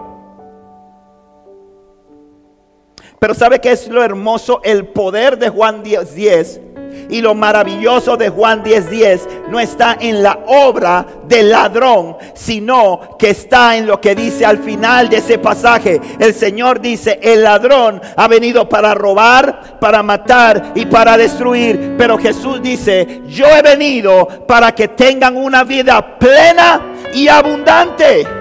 Pero 3.19 3.33
¿sabe 3.35 3.59
qué 3.59 3.71
es 3.71 3.87
lo 3.87 4.03
hermoso? 4.03 4.61
El 4.63 4.87
poder 4.87 5.37
de 5.37 5.49
Juan 5.49 5.83
10, 5.83 6.15
10 6.15 6.61
y 7.09 7.21
lo 7.21 7.35
maravilloso 7.35 8.17
de 8.17 8.29
Juan 8.29 8.63
10:10 8.63 9.27
no 9.49 9.59
está 9.59 9.97
en 9.99 10.23
la 10.23 10.39
obra 10.47 11.05
del 11.27 11.49
ladrón, 11.49 12.17
sino 12.33 13.17
que 13.17 13.31
está 13.31 13.77
en 13.77 13.87
lo 13.87 13.99
que 13.99 14.15
dice 14.15 14.45
al 14.45 14.59
final 14.59 15.09
de 15.09 15.17
ese 15.17 15.37
pasaje. 15.37 15.99
El 16.19 16.33
Señor 16.33 16.81
dice, 16.81 17.19
el 17.21 17.43
ladrón 17.43 18.01
ha 18.15 18.27
venido 18.27 18.67
para 18.67 18.93
robar, 18.93 19.79
para 19.79 20.03
matar 20.03 20.71
y 20.75 20.85
para 20.85 21.17
destruir. 21.17 21.95
Pero 21.97 22.17
Jesús 22.17 22.61
dice, 22.61 23.21
yo 23.27 23.45
he 23.47 23.61
venido 23.61 24.27
para 24.47 24.73
que 24.73 24.89
tengan 24.89 25.37
una 25.37 25.63
vida 25.63 26.17
plena 26.17 26.81
y 27.13 27.27
abundante 27.27 28.40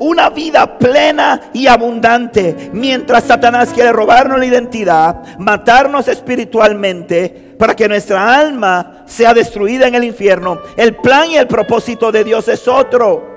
una 0.00 0.30
vida 0.30 0.78
plena 0.78 1.50
y 1.52 1.66
abundante. 1.66 2.70
Mientras 2.72 3.24
Satanás 3.24 3.70
quiere 3.74 3.92
robarnos 3.92 4.38
la 4.38 4.46
identidad, 4.46 5.38
matarnos 5.38 6.08
espiritualmente 6.08 7.56
para 7.58 7.74
que 7.74 7.88
nuestra 7.88 8.38
alma 8.38 9.04
sea 9.06 9.34
destruida 9.34 9.88
en 9.88 9.94
el 9.94 10.04
infierno. 10.04 10.60
El 10.76 10.96
plan 10.96 11.30
y 11.30 11.36
el 11.36 11.46
propósito 11.46 12.12
de 12.12 12.24
Dios 12.24 12.48
es 12.48 12.66
otro. 12.68 13.36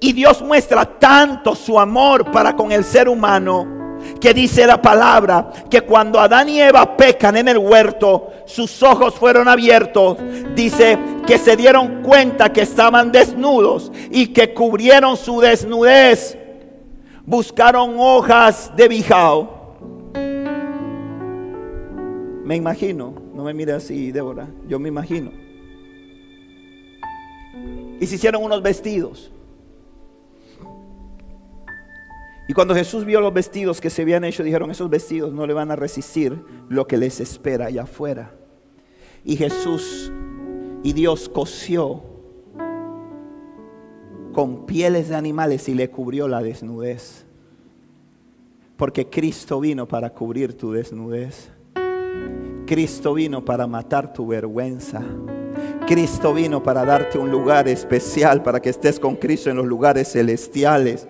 Y 0.00 0.12
Dios 0.12 0.42
muestra 0.42 0.84
tanto 0.84 1.54
su 1.54 1.78
amor 1.78 2.30
para 2.30 2.54
con 2.54 2.72
el 2.72 2.84
ser 2.84 3.08
humano 3.08 3.73
que 4.20 4.34
dice 4.34 4.66
la 4.66 4.80
palabra 4.80 5.50
que 5.70 5.82
cuando 5.82 6.20
Adán 6.20 6.48
y 6.48 6.60
Eva 6.60 6.96
pecan 6.96 7.36
en 7.36 7.48
el 7.48 7.58
huerto, 7.58 8.32
sus 8.46 8.82
ojos 8.82 9.14
fueron 9.14 9.48
abiertos. 9.48 10.18
Dice 10.54 10.98
que 11.26 11.38
se 11.38 11.56
dieron 11.56 12.02
cuenta 12.02 12.52
que 12.52 12.62
estaban 12.62 13.12
desnudos 13.12 13.92
y 14.10 14.28
que 14.28 14.54
cubrieron 14.54 15.16
su 15.16 15.40
desnudez. 15.40 16.38
Buscaron 17.26 17.96
hojas 17.98 18.72
de 18.76 18.88
bijao. 18.88 19.64
Me 22.44 22.56
imagino, 22.56 23.14
no 23.34 23.44
me 23.44 23.54
mire 23.54 23.72
así, 23.72 24.12
Débora, 24.12 24.48
yo 24.68 24.78
me 24.78 24.88
imagino. 24.88 25.30
Y 28.00 28.06
se 28.06 28.16
hicieron 28.16 28.44
unos 28.44 28.62
vestidos. 28.62 29.33
Y 32.46 32.52
cuando 32.52 32.74
Jesús 32.74 33.04
vio 33.04 33.20
los 33.20 33.32
vestidos 33.32 33.80
que 33.80 33.90
se 33.90 34.02
habían 34.02 34.24
hecho, 34.24 34.42
dijeron, 34.42 34.70
esos 34.70 34.90
vestidos 34.90 35.32
no 35.32 35.46
le 35.46 35.54
van 35.54 35.70
a 35.70 35.76
resistir 35.76 36.38
lo 36.68 36.86
que 36.86 36.98
les 36.98 37.20
espera 37.20 37.66
allá 37.66 37.84
afuera. 37.84 38.34
Y 39.24 39.36
Jesús 39.36 40.12
y 40.82 40.92
Dios 40.92 41.30
cosió 41.30 42.02
con 44.34 44.66
pieles 44.66 45.08
de 45.08 45.14
animales 45.14 45.68
y 45.68 45.74
le 45.74 45.88
cubrió 45.88 46.28
la 46.28 46.42
desnudez. 46.42 47.24
Porque 48.76 49.08
Cristo 49.08 49.60
vino 49.60 49.88
para 49.88 50.10
cubrir 50.10 50.54
tu 50.54 50.72
desnudez. 50.72 51.50
Cristo 52.66 53.14
vino 53.14 53.44
para 53.44 53.66
matar 53.66 54.12
tu 54.12 54.26
vergüenza. 54.26 55.02
Cristo 55.86 56.34
vino 56.34 56.62
para 56.62 56.84
darte 56.84 57.18
un 57.18 57.30
lugar 57.30 57.68
especial 57.68 58.42
para 58.42 58.60
que 58.60 58.70
estés 58.70 59.00
con 59.00 59.16
Cristo 59.16 59.48
en 59.48 59.56
los 59.56 59.66
lugares 59.66 60.12
celestiales. 60.12 61.08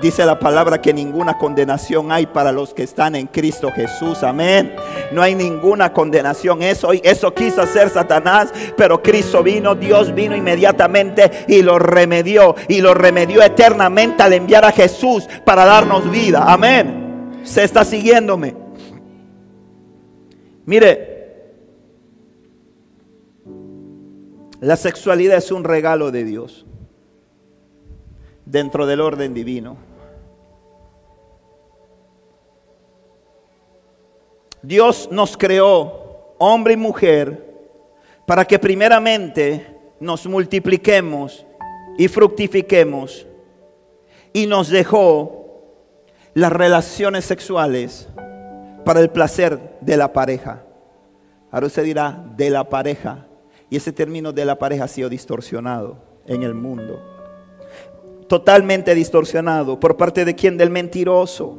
Dice 0.00 0.24
la 0.24 0.38
palabra 0.38 0.80
que 0.80 0.92
ninguna 0.92 1.38
condenación 1.38 2.10
hay 2.12 2.26
para 2.26 2.52
los 2.52 2.74
que 2.74 2.82
están 2.82 3.14
en 3.14 3.26
Cristo 3.26 3.70
Jesús. 3.70 4.22
Amén. 4.22 4.74
No 5.12 5.22
hay 5.22 5.34
ninguna 5.34 5.92
condenación. 5.92 6.62
Eso, 6.62 6.90
eso 6.92 7.32
quiso 7.34 7.62
hacer 7.62 7.88
Satanás, 7.88 8.52
pero 8.76 9.02
Cristo 9.02 9.42
vino, 9.42 9.74
Dios 9.74 10.14
vino 10.14 10.34
inmediatamente 10.34 11.30
y 11.48 11.62
lo 11.62 11.78
remedió. 11.78 12.54
Y 12.68 12.80
lo 12.80 12.94
remedió 12.94 13.42
eternamente 13.42 14.22
al 14.22 14.32
enviar 14.32 14.64
a 14.64 14.72
Jesús 14.72 15.28
para 15.44 15.64
darnos 15.64 16.10
vida. 16.10 16.44
Amén. 16.46 17.40
Se 17.44 17.64
está 17.64 17.84
siguiéndome. 17.84 18.54
Mire, 20.64 21.12
la 24.60 24.76
sexualidad 24.76 25.38
es 25.38 25.50
un 25.50 25.64
regalo 25.64 26.10
de 26.12 26.24
Dios 26.24 26.66
dentro 28.52 28.84
del 28.84 29.00
orden 29.00 29.32
divino. 29.32 29.78
Dios 34.60 35.08
nos 35.10 35.38
creó, 35.38 36.34
hombre 36.38 36.74
y 36.74 36.76
mujer, 36.76 37.50
para 38.26 38.44
que 38.44 38.58
primeramente 38.58 39.66
nos 39.98 40.26
multipliquemos 40.26 41.46
y 41.96 42.08
fructifiquemos. 42.08 43.26
Y 44.34 44.46
nos 44.46 44.68
dejó 44.68 45.62
las 46.34 46.52
relaciones 46.52 47.24
sexuales 47.24 48.08
para 48.84 49.00
el 49.00 49.10
placer 49.10 49.78
de 49.80 49.96
la 49.96 50.12
pareja. 50.12 50.62
Ahora 51.50 51.66
usted 51.66 51.84
dirá, 51.84 52.22
de 52.36 52.50
la 52.50 52.68
pareja. 52.68 53.26
Y 53.70 53.76
ese 53.76 53.92
término 53.92 54.32
de 54.32 54.44
la 54.44 54.58
pareja 54.58 54.84
ha 54.84 54.88
sido 54.88 55.08
distorsionado 55.08 55.96
en 56.26 56.42
el 56.42 56.54
mundo 56.54 57.11
totalmente 58.32 58.94
distorsionado. 58.94 59.78
¿Por 59.78 59.98
parte 59.98 60.24
de 60.24 60.34
quién? 60.34 60.56
Del 60.56 60.70
mentiroso. 60.70 61.58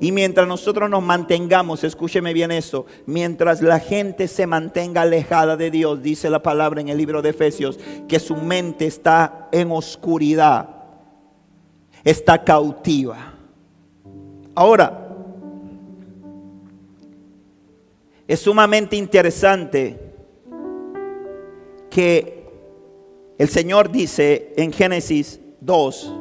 Y 0.00 0.12
mientras 0.12 0.46
nosotros 0.46 0.88
nos 0.88 1.02
mantengamos, 1.02 1.82
escúcheme 1.82 2.32
bien 2.32 2.52
eso, 2.52 2.86
mientras 3.04 3.60
la 3.60 3.80
gente 3.80 4.28
se 4.28 4.46
mantenga 4.46 5.02
alejada 5.02 5.56
de 5.56 5.72
Dios, 5.72 6.04
dice 6.04 6.30
la 6.30 6.40
palabra 6.40 6.80
en 6.80 6.88
el 6.88 6.98
libro 6.98 7.20
de 7.20 7.30
Efesios, 7.30 7.80
que 8.06 8.20
su 8.20 8.36
mente 8.36 8.86
está 8.86 9.48
en 9.50 9.72
oscuridad, 9.72 10.68
está 12.04 12.44
cautiva. 12.44 13.34
Ahora, 14.54 15.08
es 18.28 18.38
sumamente 18.38 18.94
interesante 18.94 19.98
que 21.90 22.46
el 23.36 23.48
Señor 23.48 23.90
dice 23.90 24.52
en 24.56 24.72
Génesis 24.72 25.40
2, 25.64 26.12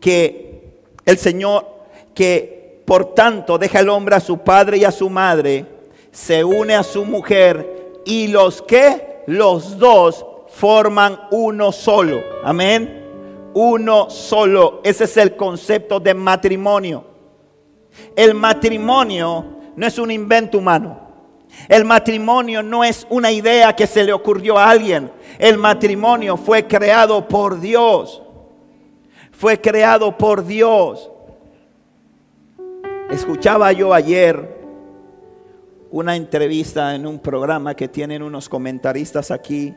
que 0.00 0.82
el 1.04 1.18
Señor, 1.18 1.66
que 2.14 2.82
por 2.84 3.14
tanto 3.14 3.58
deja 3.58 3.80
el 3.80 3.88
hombre 3.88 4.16
a 4.16 4.20
su 4.20 4.38
padre 4.38 4.78
y 4.78 4.84
a 4.84 4.90
su 4.90 5.08
madre, 5.08 5.66
se 6.10 6.44
une 6.44 6.74
a 6.74 6.82
su 6.82 7.04
mujer 7.04 8.00
y 8.04 8.28
los 8.28 8.62
que, 8.62 9.22
los 9.26 9.78
dos 9.78 10.24
forman 10.48 11.18
uno 11.30 11.72
solo. 11.72 12.20
Amén. 12.44 13.02
Uno 13.54 14.10
solo. 14.10 14.80
Ese 14.84 15.04
es 15.04 15.16
el 15.16 15.36
concepto 15.36 15.98
de 15.98 16.14
matrimonio. 16.14 17.04
El 18.14 18.34
matrimonio 18.34 19.44
no 19.76 19.86
es 19.86 19.98
un 19.98 20.10
invento 20.10 20.58
humano. 20.58 21.00
El 21.68 21.84
matrimonio 21.84 22.62
no 22.62 22.84
es 22.84 23.06
una 23.10 23.30
idea 23.30 23.74
que 23.74 23.86
se 23.86 24.04
le 24.04 24.12
ocurrió 24.12 24.58
a 24.58 24.68
alguien. 24.68 25.10
El 25.38 25.56
matrimonio 25.56 26.36
fue 26.36 26.66
creado 26.66 27.26
por 27.26 27.60
Dios 27.60 28.23
fue 29.44 29.60
creado 29.60 30.16
por 30.16 30.46
Dios. 30.46 31.10
Escuchaba 33.10 33.72
yo 33.72 33.92
ayer 33.92 34.56
una 35.90 36.16
entrevista 36.16 36.94
en 36.94 37.06
un 37.06 37.18
programa 37.18 37.74
que 37.74 37.86
tienen 37.86 38.22
unos 38.22 38.48
comentaristas 38.48 39.30
aquí. 39.30 39.74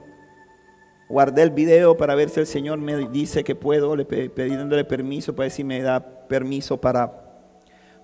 Guardé 1.10 1.44
el 1.44 1.50
video 1.50 1.98
para 1.98 2.16
ver 2.16 2.30
si 2.30 2.40
el 2.40 2.48
Señor 2.48 2.78
me 2.78 3.10
dice 3.10 3.44
que 3.44 3.56
puedo, 3.56 3.94
le 3.98 4.06
pidiéndole 4.06 4.86
permiso 4.86 5.36
para 5.36 5.48
ver 5.48 5.52
si 5.52 5.66
me 5.66 5.82
da 5.82 6.00
permiso 6.00 6.80
para 6.80 7.12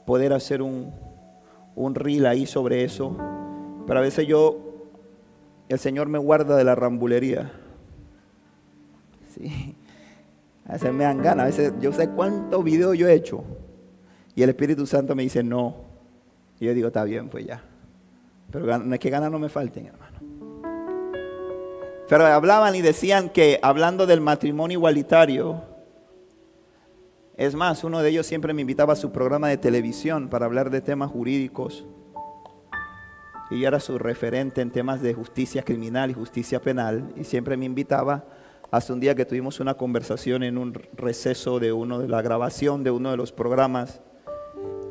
poder 0.05 0.33
hacer 0.33 0.61
un, 0.61 0.93
un 1.75 1.95
reel 1.95 2.25
ahí 2.25 2.45
sobre 2.45 2.83
eso. 2.83 3.15
Pero 3.87 3.99
a 3.99 4.03
veces 4.03 4.27
yo, 4.27 4.89
el 5.69 5.79
Señor 5.79 6.09
me 6.09 6.19
guarda 6.19 6.57
de 6.57 6.65
la 6.65 6.75
rambulería. 6.75 7.53
Sí. 9.33 9.77
A 10.65 10.73
veces 10.73 10.93
me 10.93 11.03
dan 11.03 11.21
ganas, 11.21 11.43
a 11.43 11.47
veces 11.47 11.73
yo 11.81 11.91
sé 11.91 12.09
cuántos 12.09 12.63
videos 12.63 12.97
yo 12.97 13.07
he 13.07 13.13
hecho. 13.13 13.43
Y 14.35 14.43
el 14.43 14.49
Espíritu 14.49 14.85
Santo 14.85 15.15
me 15.15 15.23
dice 15.23 15.43
no. 15.43 15.75
Y 16.59 16.65
yo 16.65 16.73
digo, 16.73 16.87
está 16.87 17.03
bien, 17.03 17.29
pues 17.29 17.45
ya. 17.45 17.63
Pero 18.51 18.77
no 18.79 18.93
es 18.93 18.99
que 18.99 19.09
ganas 19.09 19.31
no 19.31 19.39
me 19.39 19.49
falten, 19.49 19.87
hermano. 19.87 20.19
Pero 22.07 22.25
hablaban 22.25 22.75
y 22.75 22.81
decían 22.81 23.29
que 23.29 23.59
hablando 23.61 24.05
del 24.05 24.21
matrimonio 24.21 24.77
igualitario, 24.77 25.63
es 27.35 27.55
más, 27.55 27.83
uno 27.83 28.01
de 28.01 28.09
ellos 28.09 28.27
siempre 28.27 28.53
me 28.53 28.61
invitaba 28.61 28.93
a 28.93 28.95
su 28.95 29.11
programa 29.11 29.47
de 29.47 29.57
televisión 29.57 30.29
para 30.29 30.45
hablar 30.45 30.69
de 30.69 30.81
temas 30.81 31.11
jurídicos. 31.11 31.85
Y 33.49 33.61
yo 33.61 33.67
era 33.67 33.79
su 33.79 33.97
referente 33.97 34.61
en 34.61 34.71
temas 34.71 35.01
de 35.01 35.13
justicia 35.13 35.63
criminal 35.63 36.11
y 36.11 36.13
justicia 36.13 36.61
penal. 36.61 37.11
Y 37.15 37.23
siempre 37.23 37.57
me 37.57 37.65
invitaba 37.65 38.25
hasta 38.73 38.91
un 38.91 38.99
día 38.99 39.13
que 39.13 39.23
tuvimos 39.23 39.59
una 39.59 39.75
conversación 39.75 40.41
en 40.41 40.57
un 40.57 40.73
receso 40.93 41.59
de 41.59 41.71
uno 41.71 41.99
de 41.99 42.07
la 42.07 42.23
grabación 42.23 42.83
de 42.83 42.89
uno 42.89 43.11
de 43.11 43.17
los 43.17 43.31
programas. 43.31 44.01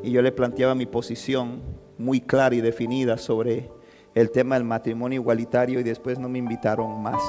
Y 0.01 0.11
yo 0.11 0.21
le 0.21 0.31
planteaba 0.31 0.73
mi 0.73 0.85
posición 0.85 1.61
muy 1.97 2.21
clara 2.21 2.55
y 2.55 2.61
definida 2.61 3.17
sobre 3.17 3.69
el 4.15 4.31
tema 4.31 4.55
del 4.55 4.63
matrimonio 4.63 5.19
igualitario 5.19 5.81
y 5.81 5.83
después 5.83 6.17
no 6.17 6.29
me 6.29 6.39
invitaron 6.39 7.03
más. 7.03 7.21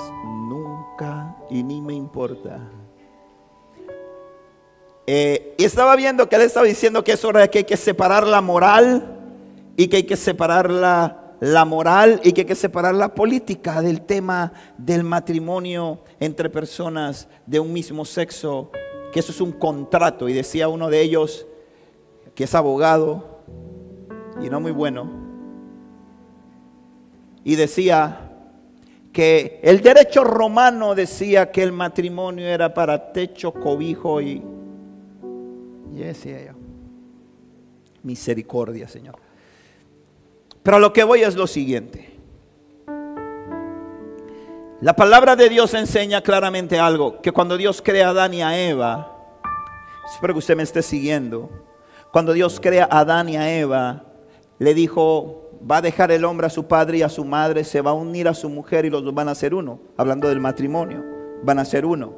Nunca 0.49 1.37
y 1.51 1.65
ni 1.65 1.83
me 1.83 1.95
importa. 1.95 2.71
Eh, 5.09 5.57
y 5.59 5.65
estaba 5.65 5.97
viendo 5.97 6.29
que 6.29 6.37
él 6.37 6.43
estaba 6.43 6.67
diciendo 6.67 7.03
que 7.03 7.15
es 7.15 7.25
hora 7.25 7.41
de 7.41 7.51
que 7.51 7.59
hay 7.59 7.65
que 7.65 7.77
separar 7.77 8.29
la 8.29 8.41
moral 8.41 9.19
y 9.77 9.89
que 9.89 9.97
hay 9.97 10.05
que 10.05 10.17
separar 10.17 10.71
la, 10.71 11.24
la 11.45 11.67
moral 11.67 12.21
y 12.25 12.33
que 12.33 12.43
hay 12.43 12.47
que 12.47 12.55
separar 12.55 12.95
la 12.95 13.15
política 13.15 13.83
del 13.83 14.01
tema 14.03 14.53
del 14.79 15.05
matrimonio 15.05 16.01
entre 16.19 16.49
personas 16.49 17.29
de 17.45 17.61
un 17.61 17.71
mismo 17.71 18.07
sexo, 18.07 18.71
que 19.13 19.21
eso 19.21 19.31
es 19.31 19.41
un 19.43 19.53
contrato. 19.53 20.27
Y 20.29 20.33
decía 20.33 20.69
uno 20.69 20.89
de 20.89 21.03
ellos, 21.03 21.47
que 22.35 22.45
es 22.45 22.55
abogado 22.55 23.43
y 24.41 24.49
no 24.49 24.59
muy 24.61 24.73
bueno, 24.73 25.11
y 27.45 27.57
decía 27.57 28.31
que 29.13 29.61
el 29.63 29.83
derecho 29.83 30.25
romano 30.25 30.95
decía 30.95 31.53
que 31.53 31.63
el 31.63 31.73
matrimonio 31.73 32.47
era 32.47 32.73
para 32.73 33.13
techo, 33.13 33.53
cobijo 33.53 34.23
y 34.23 34.43
y 35.93 35.99
decía 35.99 36.47
yo, 36.47 36.53
misericordia, 38.03 38.89
Señor. 38.89 39.24
Pero 40.65 40.79
lo 40.79 40.95
que 40.95 41.05
voy 41.05 41.23
es 41.23 41.37
lo 41.37 41.47
siguiente. 41.47 42.11
La 44.81 44.97
palabra 44.97 45.37
de 45.37 45.51
Dios 45.51 45.75
enseña 45.75 46.23
claramente 46.23 46.79
algo, 46.79 47.21
que 47.21 47.33
cuando 47.33 47.59
Dios 47.59 47.83
crea 47.83 48.09
a 48.09 48.11
Adán 48.11 48.33
y 48.33 48.43
a 48.43 48.59
Eva, 48.59 49.15
espero 50.11 50.33
que 50.33 50.39
usted 50.39 50.57
me 50.57 50.63
esté 50.63 50.83
siguiendo, 50.83 51.51
cuando 52.11 52.33
Dios 52.33 52.61
crea 52.61 52.89
a 52.91 53.01
Adán 53.01 53.29
y 53.29 53.37
a 53.37 53.55
Eva, 53.55 54.05
le 54.59 54.73
dijo, 54.73 55.51
va 55.71 55.77
a 55.77 55.83
dejar 55.83 56.11
el 56.11 56.25
hombre 56.25 56.47
a 56.47 56.51
su 56.51 56.67
padre 56.67 56.99
y 56.99 57.03
a 57.03 57.11
su 57.11 57.27
madre, 57.27 57.63
se 57.65 57.83
va 57.83 57.91
a 57.91 57.95
unir 57.95 58.27
a 58.27 58.35
su 58.35 58.49
mujer 58.49 58.87
y 58.87 58.91
los 58.91 59.05
dos 59.05 59.13
van 59.13 59.29
a 59.29 59.35
ser 59.35 59.55
uno, 59.55 59.81
hablando 59.99 60.29
del 60.29 60.41
matrimonio, 60.41 61.05
van 61.43 61.59
a 61.59 61.67
ser 61.67 61.85
uno. 61.85 62.15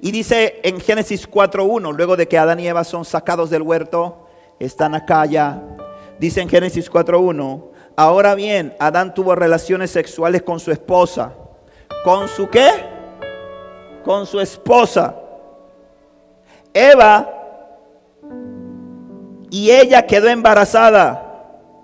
Y 0.00 0.10
dice 0.10 0.60
en 0.64 0.80
Génesis 0.80 1.30
4.1, 1.30 1.94
luego 1.94 2.16
de 2.16 2.26
que 2.26 2.38
Adán 2.38 2.58
y 2.58 2.66
Eva 2.66 2.82
son 2.82 3.04
sacados 3.04 3.50
del 3.50 3.62
huerto, 3.62 4.26
están 4.58 4.96
acá 4.96 5.24
ya. 5.26 5.62
Dice 6.18 6.40
en 6.40 6.48
Génesis 6.48 6.90
4.1, 6.90 7.64
ahora 7.96 8.34
bien, 8.34 8.74
Adán 8.78 9.14
tuvo 9.14 9.34
relaciones 9.34 9.90
sexuales 9.90 10.42
con 10.42 10.60
su 10.60 10.70
esposa. 10.70 11.32
¿Con 12.04 12.28
su 12.28 12.48
qué? 12.48 12.70
Con 14.04 14.26
su 14.26 14.40
esposa. 14.40 15.14
Eva 16.72 17.32
y 19.50 19.70
ella 19.70 20.06
quedó 20.06 20.28
embarazada 20.28 21.22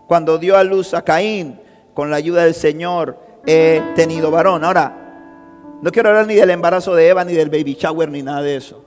cuando 0.06 0.38
dio 0.38 0.56
a 0.56 0.64
luz 0.64 0.94
a 0.94 1.02
Caín. 1.02 1.60
Con 1.94 2.10
la 2.10 2.16
ayuda 2.16 2.44
del 2.44 2.54
Señor 2.54 3.18
he 3.46 3.82
tenido 3.94 4.30
varón. 4.30 4.64
Ahora, 4.64 5.02
no 5.82 5.90
quiero 5.90 6.10
hablar 6.10 6.26
ni 6.26 6.34
del 6.34 6.50
embarazo 6.50 6.94
de 6.94 7.08
Eva, 7.08 7.24
ni 7.24 7.34
del 7.34 7.50
baby 7.50 7.74
shower, 7.74 8.10
ni 8.10 8.22
nada 8.22 8.42
de 8.42 8.56
eso. 8.56 8.84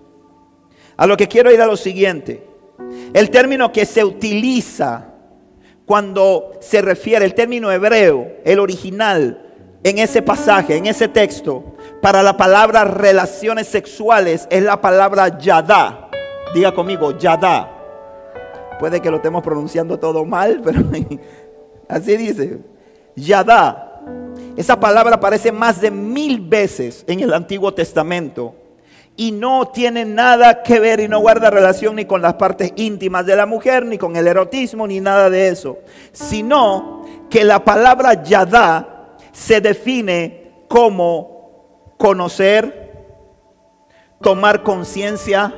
A 0.98 1.06
lo 1.06 1.18
que 1.18 1.28
quiero 1.28 1.52
ir 1.52 1.62
a 1.62 1.68
lo 1.68 1.78
siguiente. 1.78 2.48
El 3.14 3.30
término 3.30 3.72
que 3.72 3.86
se 3.86 4.04
utiliza 4.04 5.15
cuando 5.86 6.52
se 6.62 6.82
refiere, 6.82 7.26
el 7.26 7.36
término 7.36 7.72
hebreo, 7.72 8.28
el 8.44 8.60
original, 8.60 9.42
en 9.84 10.00
ese 10.00 10.24
pasaje, 10.24 10.78
en 10.78 10.88
ese 10.88 11.08
texto, 11.08 11.76
para 12.02 12.24
la 12.24 12.38
palabra 12.38 12.86
relaciones 12.86 13.68
sexuales, 13.68 14.48
es 14.50 14.64
la 14.64 14.82
palabra 14.82 15.38
yadá. 15.38 16.10
Diga 16.56 16.74
conmigo, 16.74 17.16
yadá. 17.18 17.72
Puede 18.80 19.00
que 19.00 19.12
lo 19.12 19.18
estemos 19.18 19.44
pronunciando 19.44 20.00
todo 20.00 20.26
mal, 20.26 20.62
pero 20.66 20.82
así 21.88 22.18
dice. 22.18 22.60
Yadá. 23.16 24.02
Esa 24.58 24.80
palabra 24.80 25.16
aparece 25.16 25.52
más 25.52 25.80
de 25.82 25.92
mil 25.92 26.42
veces 26.42 27.04
en 27.08 27.20
el 27.20 27.34
Antiguo 27.34 27.74
Testamento 27.74 28.56
y 29.18 29.32
no 29.32 29.68
tiene 29.70 30.04
nada 30.04 30.62
que 30.62 30.80
ver 30.80 31.00
y 31.00 31.08
no 31.08 31.20
guarda 31.20 31.50
relación 31.50 31.96
ni 31.96 32.06
con 32.06 32.22
las 32.22 32.34
partes 32.34 32.74
íntimas 32.76 33.26
de 33.26 33.36
la 33.36 33.46
mujer, 33.46 33.86
ni 33.86 33.98
con 33.98 34.16
el 34.16 34.28
erotismo, 34.28 34.88
ni 34.88 35.00
nada 35.00 35.30
de 35.30 35.48
eso, 35.48 35.78
sino 36.12 37.06
que 37.30 37.44
la 37.44 37.64
palabra 37.64 38.24
yadá 38.24 39.16
se 39.32 39.62
define 39.62 40.66
como 40.68 41.96
conocer, 41.98 42.94
tomar 44.22 44.64
conciencia, 44.64 45.54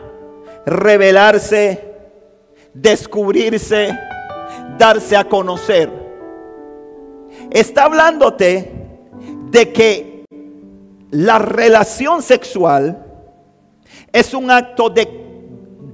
revelarse, 0.65 1.95
descubrirse, 2.73 3.97
darse 4.77 5.17
a 5.17 5.23
conocer. 5.23 5.89
Está 7.49 7.85
hablándote 7.85 8.71
de 9.49 9.73
que 9.73 10.25
la 11.09 11.39
relación 11.39 12.21
sexual 12.21 13.06
es 14.17 14.33
un 14.33 14.49
acto 14.49 14.89
de 14.89 15.07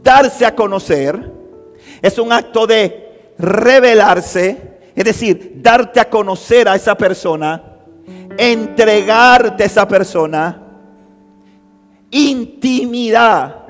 darse 0.02 0.46
a 0.46 0.56
conocer, 0.56 1.30
es 2.02 2.18
un 2.18 2.32
acto 2.32 2.66
de 2.66 3.34
revelarse, 3.38 4.80
es 4.96 5.04
decir, 5.04 5.56
darte 5.58 6.00
a 6.00 6.10
conocer 6.10 6.70
a 6.70 6.76
esa 6.76 6.96
persona, 6.96 7.62
entregarte 8.38 9.64
a 9.64 9.66
esa 9.66 9.86
persona, 9.86 10.64
intimidad. 12.12 13.68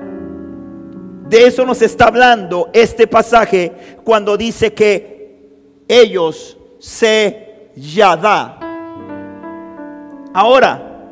De 1.30 1.48
eso 1.48 1.66
nos 1.66 1.82
está 1.82 2.06
hablando 2.06 2.70
este 2.74 3.08
pasaje 3.08 3.72
cuando 4.04 4.38
dice 4.38 4.72
que 4.72 5.50
ellos 5.88 6.60
se 6.78 7.72
yada. 7.76 8.60
Ahora, 10.32 11.10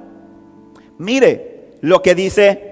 mire 1.00 1.72
lo 1.82 2.04
que 2.04 2.14
dice, 2.14 2.71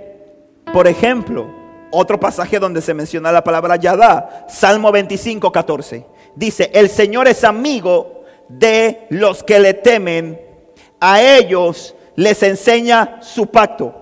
por 0.74 0.88
ejemplo, 0.88 1.48
otro 1.92 2.20
pasaje 2.20 2.60
donde 2.60 2.82
se 2.82 2.94
menciona 2.94 3.32
la 3.32 3.44
palabra 3.44 3.76
Yadá, 3.76 4.46
Salmo 4.48 4.92
25, 4.92 5.52
14. 5.52 6.06
Dice, 6.36 6.70
el 6.74 6.90
Señor 6.90 7.28
es 7.28 7.44
amigo 7.44 8.24
de 8.48 9.08
los 9.10 9.44
que 9.44 9.60
le 9.60 9.74
temen, 9.74 10.40
a 11.00 11.22
ellos 11.22 11.96
les 12.16 12.44
enseña 12.44 13.18
su 13.22 13.48
pacto. 13.48 13.96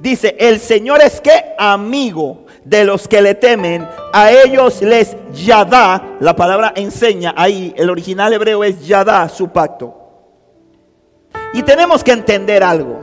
Dice, 0.00 0.36
el 0.38 0.58
Señor 0.58 1.00
es 1.02 1.20
que 1.20 1.54
amigo 1.58 2.44
de 2.64 2.84
los 2.84 3.06
que 3.06 3.22
le 3.22 3.34
temen, 3.34 3.86
a 4.12 4.30
ellos 4.32 4.82
les 4.82 5.16
yadá, 5.32 6.16
la 6.20 6.34
palabra 6.34 6.72
enseña 6.76 7.34
ahí, 7.36 7.72
el 7.76 7.90
original 7.90 8.32
hebreo 8.32 8.64
es 8.64 8.86
yadá, 8.86 9.28
su 9.28 9.48
pacto. 9.48 10.00
Y 11.52 11.62
tenemos 11.62 12.02
que 12.02 12.12
entender 12.12 12.62
algo. 12.64 13.00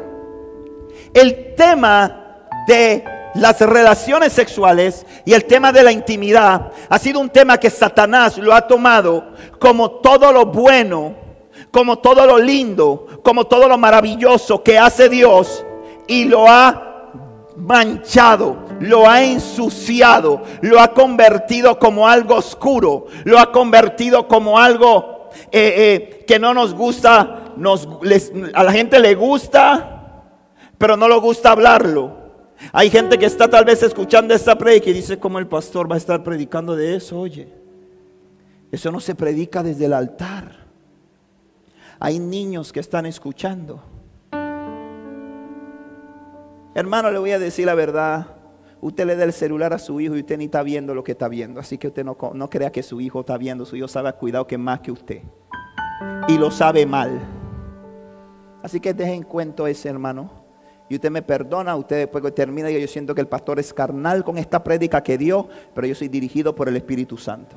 El 1.14 1.56
tema 1.56 2.21
de 2.72 3.04
las 3.36 3.60
relaciones 3.60 4.32
sexuales 4.32 5.06
y 5.26 5.34
el 5.34 5.44
tema 5.46 5.72
de 5.72 5.84
la 5.84 5.92
intimidad 5.92 6.72
ha 6.90 7.00
sido 7.00 7.20
un 7.20 7.30
tema 7.30 7.58
que 7.58 7.70
Satanás 7.70 8.38
lo 8.38 8.54
ha 8.54 8.62
tomado 8.62 9.34
como 9.60 9.92
todo 9.92 10.32
lo 10.32 10.46
bueno, 10.46 11.16
como 11.70 12.00
todo 12.00 12.26
lo 12.26 12.38
lindo, 12.38 13.08
como 13.24 13.46
todo 13.46 13.68
lo 13.68 13.78
maravilloso 13.78 14.64
que 14.64 14.80
hace 14.80 15.10
Dios 15.10 15.66
y 16.08 16.26
lo 16.26 16.48
ha 16.48 17.10
manchado, 17.58 18.58
lo 18.80 19.08
ha 19.10 19.22
ensuciado, 19.22 20.42
lo 20.62 20.80
ha 20.80 20.94
convertido 20.94 21.78
como 21.78 22.08
algo 22.08 22.36
oscuro, 22.36 23.08
lo 23.26 23.38
ha 23.38 23.52
convertido 23.52 24.28
como 24.28 24.58
algo 24.58 25.30
eh, 25.52 25.74
eh, 25.78 26.26
que 26.26 26.40
no 26.40 26.54
nos 26.54 26.74
gusta 26.74 27.38
a 28.54 28.64
la 28.64 28.72
gente 28.72 29.00
le 29.00 29.14
gusta, 29.14 30.24
pero 30.78 30.98
no 30.98 31.08
le 31.08 31.18
gusta 31.20 31.52
hablarlo. 31.52 32.21
Hay 32.72 32.90
gente 32.90 33.18
que 33.18 33.26
está 33.26 33.48
tal 33.48 33.66
vez 33.66 33.82
escuchando 33.84 34.34
esta 34.34 34.58
predica 34.58 34.90
y 34.90 34.94
dice, 34.94 35.18
¿cómo 35.18 35.40
el 35.40 35.48
pastor 35.48 35.90
va 35.90 35.96
a 35.96 35.98
estar 35.98 36.24
predicando 36.24 36.76
de 36.76 36.96
eso? 36.96 37.20
Oye, 37.20 37.52
eso 38.72 38.92
no 38.92 39.00
se 39.00 39.16
predica 39.16 39.64
desde 39.64 39.86
el 39.86 39.94
altar. 39.94 40.68
Hay 42.00 42.20
niños 42.20 42.72
que 42.72 42.80
están 42.80 43.06
escuchando. 43.06 43.84
Hermano, 46.74 47.12
le 47.12 47.20
voy 47.20 47.32
a 47.32 47.40
decir 47.40 47.66
la 47.66 47.76
verdad. 47.76 48.28
Usted 48.80 49.06
le 49.06 49.16
da 49.16 49.26
el 49.26 49.34
celular 49.34 49.74
a 49.74 49.80
su 49.80 50.00
hijo 50.00 50.16
y 50.16 50.22
usted 50.22 50.38
ni 50.38 50.46
está 50.46 50.64
viendo 50.64 50.96
lo 50.96 51.04
que 51.04 51.12
está 51.12 51.28
viendo. 51.28 51.60
Así 51.60 51.78
que 51.78 51.90
usted 51.90 52.04
no, 52.04 52.18
no 52.34 52.50
crea 52.50 52.72
que 52.72 52.82
su 52.82 53.02
hijo 53.02 53.20
está 53.20 53.38
viendo. 53.38 53.66
Su 53.66 53.76
hijo 53.76 53.88
sabe 53.88 54.12
cuidado 54.14 54.48
que 54.48 54.58
más 54.58 54.80
que 54.80 54.92
usted. 54.92 55.22
Y 56.28 56.38
lo 56.38 56.50
sabe 56.50 56.86
mal. 56.86 57.20
Así 58.64 58.80
que 58.80 58.94
dejen 58.94 59.24
cuento 59.24 59.68
ese 59.68 59.90
hermano. 59.90 60.41
Y 60.92 60.96
usted 60.96 61.10
me 61.10 61.22
perdona, 61.22 61.74
usted 61.78 62.00
después 62.00 62.36
termina, 62.36 62.70
yo 62.70 62.86
siento 62.86 63.16
que 63.16 63.22
el 63.22 63.28
pastor 63.30 63.60
es 63.60 63.74
carnal 63.74 64.26
con 64.26 64.38
esta 64.38 64.62
prédica 64.62 65.02
que 65.02 65.18
dio, 65.18 65.48
pero 65.74 65.88
yo 65.88 65.96
soy 65.96 66.10
dirigido 66.10 66.54
por 66.54 66.68
el 66.68 66.76
Espíritu 66.76 67.16
Santo. 67.16 67.56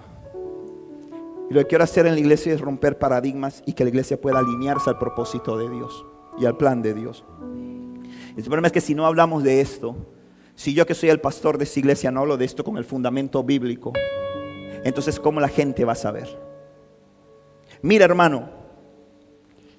Y 1.51 1.55
lo 1.55 1.59
que 1.63 1.67
quiero 1.67 1.83
hacer 1.83 2.07
en 2.07 2.15
la 2.15 2.21
iglesia 2.21 2.55
es 2.55 2.61
romper 2.61 2.97
paradigmas 2.97 3.61
y 3.67 3.73
que 3.73 3.83
la 3.83 3.91
iglesia 3.91 4.21
pueda 4.21 4.39
alinearse 4.39 4.89
al 4.89 4.99
propósito 4.99 5.59
de 5.59 5.69
Dios 5.69 6.07
y 6.39 6.47
al 6.47 6.57
plan 6.57 6.81
de 6.81 6.95
Dios. 6.95 7.25
El 8.37 8.45
problema 8.45 8.69
es 8.69 8.73
que 8.73 8.81
si 8.81 8.95
no 8.95 9.05
hablamos 9.05 9.43
de 9.43 9.61
esto, 9.61 9.97
si 10.55 10.73
yo 10.73 10.87
que 10.87 10.95
soy 10.95 11.09
el 11.09 11.21
pastor 11.21 11.59
de 11.59 11.65
esta 11.65 11.81
iglesia 11.81 12.13
no 12.13 12.21
hablo 12.21 12.37
de 12.37 12.45
esto 12.45 12.63
con 12.63 12.77
el 12.77 12.85
fundamento 12.85 13.43
bíblico, 13.43 13.93
entonces 14.85 15.19
¿cómo 15.19 15.41
la 15.41 15.49
gente 15.49 15.85
va 15.85 15.95
a 15.95 15.97
saber? 15.97 16.39
Mira 17.83 18.05
hermano, 18.05 18.64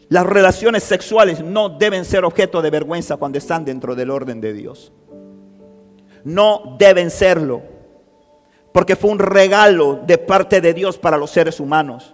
las 0.10 0.26
relaciones 0.26 0.84
sexuales 0.84 1.43
no 1.43 1.70
deben 1.70 2.06
ser 2.06 2.26
objeto 2.26 2.62
de 2.62 2.70
vergüenza 2.70 3.18
cuando 3.18 3.38
están 3.38 3.66
dentro 3.66 3.95
del 3.95 4.12
orden 4.12 4.39
de 4.39 4.53
Dios. 4.53 4.91
No 6.24 6.76
deben 6.78 7.10
serlo 7.10 7.62
porque 8.72 8.97
fue 8.97 9.10
un 9.10 9.20
regalo 9.20 10.01
de 10.06 10.18
parte 10.18 10.60
de 10.60 10.74
Dios 10.74 10.97
para 10.97 11.18
los 11.18 11.32
seres 11.32 11.62
humanos. 11.62 12.14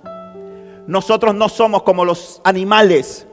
Nosotros 0.86 1.34
no 1.34 1.50
somos 1.50 1.84
como 1.84 2.06
los 2.06 2.40
animales. 2.44 3.26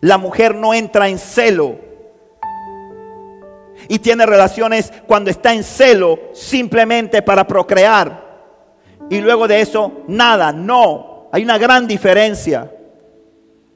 La 0.00 0.18
mujer 0.18 0.54
no 0.54 0.74
entra 0.74 1.08
en 1.08 1.18
celo 1.18 1.76
y 3.88 4.00
tiene 4.00 4.26
relaciones 4.26 4.92
cuando 5.06 5.30
está 5.30 5.54
en 5.54 5.62
celo 5.62 6.18
simplemente 6.32 7.22
para 7.22 7.46
procrear. 7.46 8.26
Y 9.08 9.20
luego 9.20 9.46
de 9.46 9.60
eso, 9.60 10.02
nada, 10.08 10.52
no. 10.52 11.28
Hay 11.30 11.44
una 11.44 11.56
gran 11.56 11.86
diferencia. 11.86 12.70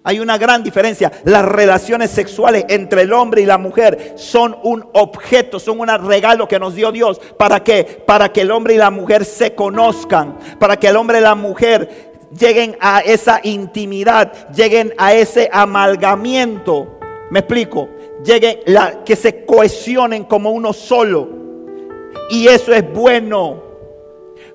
Hay 0.05 0.19
una 0.19 0.37
gran 0.37 0.65
diferencia. 0.65 1.13
Las 1.25 1.45
relaciones 1.45 2.11
sexuales 2.11 2.65
entre 2.69 3.03
el 3.03 3.13
hombre 3.13 3.43
y 3.43 3.47
la 3.47 3.59
mujer 3.59 4.15
son 4.17 4.57
un 4.65 4.85
objeto, 4.95 5.61
son 5.61 5.79
un 5.79 5.89
regalo 6.09 6.49
que 6.49 6.59
nos 6.59 6.75
dio 6.75 6.91
Dios. 6.91 7.21
¿Para 7.39 7.63
qué? 7.63 8.03
Para 8.05 8.33
que 8.33 8.41
el 8.41 8.51
hombre 8.51 8.75
y 8.75 8.79
la 8.79 8.91
mujer 8.91 9.25
se 9.25 9.55
conozcan. 9.55 10.39
Para 10.59 10.77
que 10.77 10.89
el 10.89 10.97
hombre 10.97 11.19
y 11.19 11.23
la 11.23 11.37
mujer 11.37 12.13
lleguen 12.37 12.77
a 12.81 13.01
esa 13.01 13.41
intimidad, 13.45 14.51
lleguen 14.51 14.93
a 14.99 15.15
ese 15.15 15.49
amalgamiento. 15.53 16.99
Me 17.31 17.41
explico. 17.41 17.89
Lleguen, 18.25 18.59
la, 18.67 19.05
que 19.05 19.15
se 19.15 19.45
cohesionen 19.45 20.25
como 20.25 20.51
uno 20.51 20.73
solo. 20.73 21.29
Y 22.29 22.49
eso 22.49 22.75
es 22.75 22.93
bueno. 22.93 23.63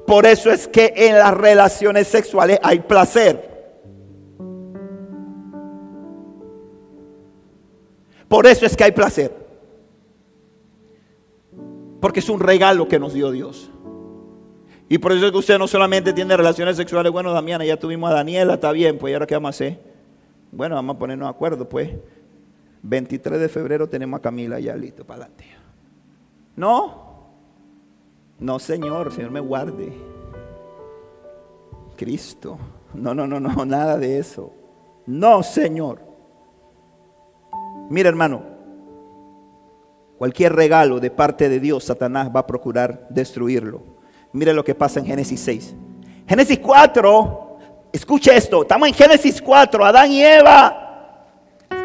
Por 0.06 0.26
eso 0.26 0.52
es 0.52 0.68
que 0.68 0.94
en 0.96 1.18
las 1.18 1.34
relaciones 1.34 2.08
sexuales 2.08 2.60
hay 2.62 2.80
placer. 2.80 3.57
Por 8.28 8.46
eso 8.48 8.66
es 8.66 8.76
que 8.76 8.84
hay 8.84 8.92
placer. 8.92 9.34
Porque 12.00 12.20
es 12.20 12.30
un 12.30 12.40
regalo 12.40 12.88
que 12.88 13.00
nos 13.00 13.14
dio 13.14 13.32
Dios. 13.32 13.72
Y 14.90 14.98
por 15.00 15.12
eso 15.12 15.26
es 15.26 15.32
que 15.32 15.38
usted 15.38 15.58
no 15.58 15.68
solamente 15.68 16.14
tiene 16.14 16.38
relaciones 16.38 16.78
sexuales. 16.78 17.12
Bueno, 17.12 17.34
Damiana, 17.34 17.66
ya 17.66 17.78
tuvimos 17.78 18.10
a 18.12 18.14
Daniela, 18.14 18.56
está 18.56 18.72
bien, 18.72 18.98
pues 18.98 19.12
¿y 19.12 19.14
ahora 19.14 19.28
qué 19.28 19.36
vamos 19.36 19.48
a 19.48 19.50
hacer? 19.50 19.80
Bueno, 20.52 20.76
vamos 20.76 20.96
a 20.96 21.00
ponernos 21.00 21.28
de 21.28 21.32
acuerdo, 21.32 21.68
pues. 21.68 21.90
23 22.84 23.40
de 23.40 23.50
febrero 23.50 23.90
tenemos 23.90 24.20
a 24.20 24.22
Camila 24.22 24.60
ya 24.60 24.76
listo 24.76 25.04
para 25.04 25.24
adelante. 25.24 25.46
No, 26.56 27.08
no, 28.40 28.60
Señor, 28.60 29.12
Señor 29.12 29.32
me 29.32 29.40
guarde. 29.40 29.92
Cristo. 31.98 32.58
No, 32.94 33.14
no, 33.14 33.28
no, 33.28 33.40
no, 33.40 33.66
nada 33.66 33.98
de 33.98 34.20
eso. 34.20 34.54
No, 35.06 35.44
Señor. 35.44 36.07
Mira, 37.90 38.10
hermano, 38.10 38.44
cualquier 40.18 40.54
regalo 40.54 41.00
de 41.00 41.12
parte 41.12 41.50
de 41.50 41.60
Dios, 41.60 41.84
Satanás 41.84 42.30
va 42.36 42.42
a 42.42 42.48
procurar 42.48 43.08
destruirlo. 43.10 43.84
Mira 44.34 44.54
lo 44.54 44.64
que 44.64 44.76
pasa 44.76 45.00
en 45.00 45.06
Génesis 45.06 45.40
6. 45.42 45.76
Génesis 46.28 46.60
4, 46.60 47.58
escuche 47.94 48.36
esto, 48.36 48.64
estamos 48.64 48.88
en 48.88 48.94
Génesis 48.94 49.42
4, 49.42 49.86
Adán 49.86 50.12
y 50.12 50.24
Eva 50.24 50.84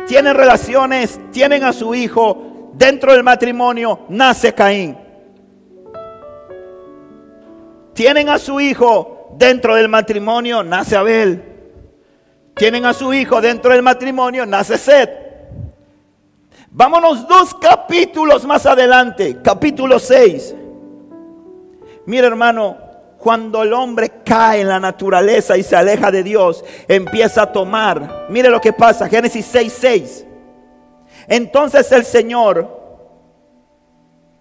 tienen 0.06 0.34
relaciones, 0.34 1.18
tienen 1.30 1.64
a 1.64 1.72
su 1.72 1.94
hijo, 1.94 2.70
dentro 2.74 3.12
del 3.12 3.22
matrimonio 3.22 4.00
nace 4.08 4.52
Caín. 4.52 4.96
Tienen 7.94 8.28
a 8.28 8.38
su 8.38 8.60
hijo, 8.60 9.34
dentro 9.38 9.74
del 9.74 9.88
matrimonio 9.88 10.62
nace 10.62 10.96
Abel. 10.96 11.42
Tienen 12.54 12.84
a 12.84 12.92
su 12.92 13.12
hijo 13.14 13.40
dentro 13.40 13.72
del 13.72 13.82
matrimonio, 13.82 14.44
nace 14.44 14.76
Seth. 14.76 15.21
Vámonos 16.74 17.28
dos 17.28 17.54
capítulos 17.56 18.46
más 18.46 18.64
adelante, 18.64 19.36
capítulo 19.42 19.98
6. 19.98 20.54
Mira 22.06 22.28
hermano, 22.28 22.78
cuando 23.18 23.62
el 23.62 23.74
hombre 23.74 24.22
cae 24.24 24.62
en 24.62 24.68
la 24.68 24.80
naturaleza 24.80 25.58
y 25.58 25.62
se 25.62 25.76
aleja 25.76 26.10
de 26.10 26.22
Dios, 26.22 26.64
empieza 26.88 27.42
a 27.42 27.52
tomar. 27.52 28.26
Mire 28.30 28.48
lo 28.48 28.58
que 28.58 28.72
pasa, 28.72 29.06
Génesis 29.06 29.44
6, 29.52 29.76
6. 29.80 30.26
Entonces 31.28 31.92
el 31.92 32.06
Señor, 32.06 32.80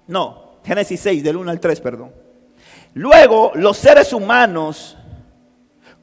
no, 0.07 0.53
Génesis 0.63 1.01
6, 1.01 1.23
del 1.25 1.35
1 1.35 1.51
al 1.51 1.59
3, 1.59 1.81
perdón. 1.81 2.13
Luego 2.93 3.51
los 3.55 3.75
seres 3.75 4.13
humanos 4.13 4.97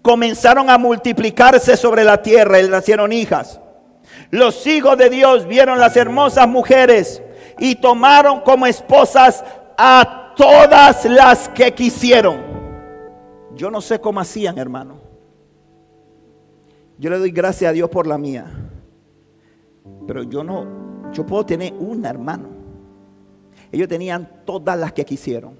comenzaron 0.02 0.68
a 0.68 0.76
multiplicarse 0.76 1.74
sobre 1.74 2.04
la 2.04 2.20
tierra 2.20 2.60
y 2.60 2.68
nacieron 2.68 3.14
hijas. 3.14 3.60
Los 4.30 4.66
hijos 4.66 4.96
de 4.98 5.10
Dios 5.10 5.46
vieron 5.46 5.78
las 5.78 5.96
hermosas 5.96 6.48
mujeres 6.48 7.22
y 7.58 7.76
tomaron 7.76 8.40
como 8.40 8.66
esposas 8.66 9.44
a 9.76 10.34
todas 10.36 11.04
las 11.04 11.48
que 11.48 11.72
quisieron. 11.72 12.40
Yo 13.54 13.70
no 13.70 13.80
sé 13.80 14.00
cómo 14.00 14.20
hacían, 14.20 14.58
hermano. 14.58 15.00
Yo 16.98 17.10
le 17.10 17.18
doy 17.18 17.30
gracias 17.30 17.70
a 17.70 17.72
Dios 17.72 17.88
por 17.90 18.06
la 18.06 18.18
mía. 18.18 18.46
Pero 20.06 20.22
yo 20.22 20.44
no, 20.44 21.12
yo 21.12 21.24
puedo 21.24 21.44
tener 21.44 21.72
una, 21.74 22.10
hermano. 22.10 22.48
Ellos 23.70 23.88
tenían 23.88 24.44
todas 24.44 24.78
las 24.78 24.92
que 24.92 25.04
quisieron. 25.04 25.56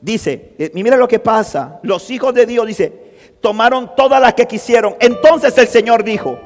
Dice, 0.00 0.54
eh, 0.58 0.70
mira 0.74 0.96
lo 0.96 1.08
que 1.08 1.18
pasa. 1.18 1.80
Los 1.82 2.10
hijos 2.10 2.34
de 2.34 2.46
Dios, 2.46 2.66
dice, 2.66 3.36
tomaron 3.40 3.94
todas 3.96 4.20
las 4.20 4.34
que 4.34 4.46
quisieron. 4.46 4.96
Entonces 5.00 5.56
el 5.58 5.66
Señor 5.66 6.04
dijo, 6.04 6.38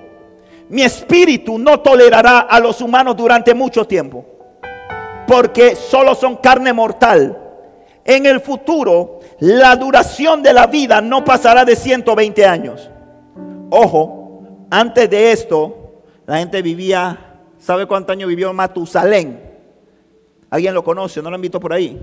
mi 0.72 0.82
espíritu 0.82 1.58
no 1.58 1.80
tolerará 1.80 2.40
a 2.40 2.58
los 2.58 2.80
humanos 2.80 3.14
durante 3.14 3.52
mucho 3.52 3.86
tiempo, 3.86 4.24
porque 5.26 5.76
solo 5.76 6.14
son 6.14 6.36
carne 6.36 6.72
mortal. 6.72 7.38
En 8.06 8.24
el 8.24 8.40
futuro, 8.40 9.20
la 9.40 9.76
duración 9.76 10.42
de 10.42 10.54
la 10.54 10.66
vida 10.66 11.02
no 11.02 11.22
pasará 11.22 11.66
de 11.66 11.76
120 11.76 12.46
años. 12.46 12.90
Ojo, 13.68 14.44
antes 14.70 15.10
de 15.10 15.32
esto, 15.32 16.00
la 16.24 16.38
gente 16.38 16.62
vivía, 16.62 17.18
¿sabe 17.58 17.84
cuántos 17.84 18.14
años 18.14 18.30
vivió 18.30 18.54
Matusalén? 18.54 19.42
¿Alguien 20.48 20.72
lo 20.72 20.82
conoce? 20.82 21.20
¿No 21.20 21.28
lo 21.28 21.36
han 21.36 21.42
visto 21.42 21.60
por 21.60 21.74
ahí? 21.74 22.00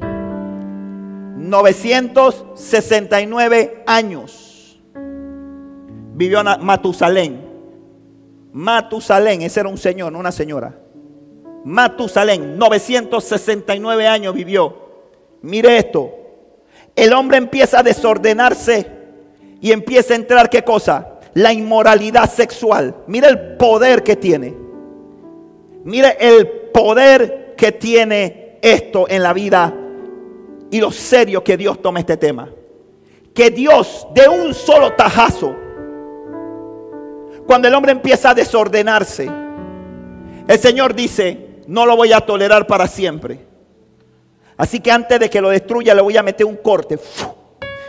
969 1.38 3.84
años 3.88 4.80
vivió 6.13 6.43
Matusalén. 6.43 7.49
Matusalén, 8.52 9.41
ese 9.41 9.60
era 9.60 9.70
un 9.70 9.78
señor, 9.78 10.12
no 10.12 10.20
una 10.20 10.32
señora. 10.32 10.76
Matusalén, 11.66 12.58
969 12.58 14.08
años 14.08 14.34
vivió. 14.34 14.89
Mire 15.41 15.78
esto. 15.78 16.12
El 16.95 17.14
hombre 17.14 17.38
empieza 17.38 17.80
a 17.80 17.84
desordenarse 17.84 18.88
y 19.62 19.72
empieza 19.72 20.14
a 20.14 20.18
entrar, 20.18 20.50
¿qué 20.50 20.64
cosa? 20.64 21.20
La 21.34 21.54
inmoralidad 21.54 22.30
sexual. 22.30 22.95
Mire 23.08 23.28
el 23.28 23.58
poder 23.58 24.04
que 24.04 24.16
tiene. 24.16 24.56
Mire 25.84 26.18
el 26.20 26.47
poder 26.74 27.54
que 27.56 27.72
tiene 27.72 28.58
esto 28.62 29.08
en 29.08 29.24
la 29.24 29.34
vida 29.34 29.74
y 30.72 30.80
lo 30.80 30.91
serio 30.91 31.43
que 31.43 31.58
Dios 31.58 31.82
toma 31.82 32.00
este 32.00 32.18
tema. 32.18 32.50
Que 33.34 33.52
Dios 33.52 34.08
de 34.14 34.28
un 34.28 34.54
solo 34.54 34.93
tajazo 34.93 35.56
cuando 37.50 37.68
el 37.68 37.74
hombre 37.74 37.91
empieza 37.91 38.30
a 38.30 38.36
desordenarse, 38.36 39.28
el 40.47 40.60
Señor 40.60 40.93
dice, 40.93 41.64
no 41.66 41.88
lo 41.88 41.95
voy 41.95 42.14
a 42.14 42.22
tolerar 42.22 42.68
para 42.68 42.86
siempre. 42.86 43.39
Así 44.56 44.80
que 44.80 44.91
antes 44.91 45.20
de 45.20 45.32
que 45.32 45.41
lo 45.41 45.50
destruya, 45.50 45.95
le 45.95 46.04
voy 46.04 46.16
a 46.16 46.22
meter 46.22 46.45
un 46.45 46.58
corte. 46.58 47.00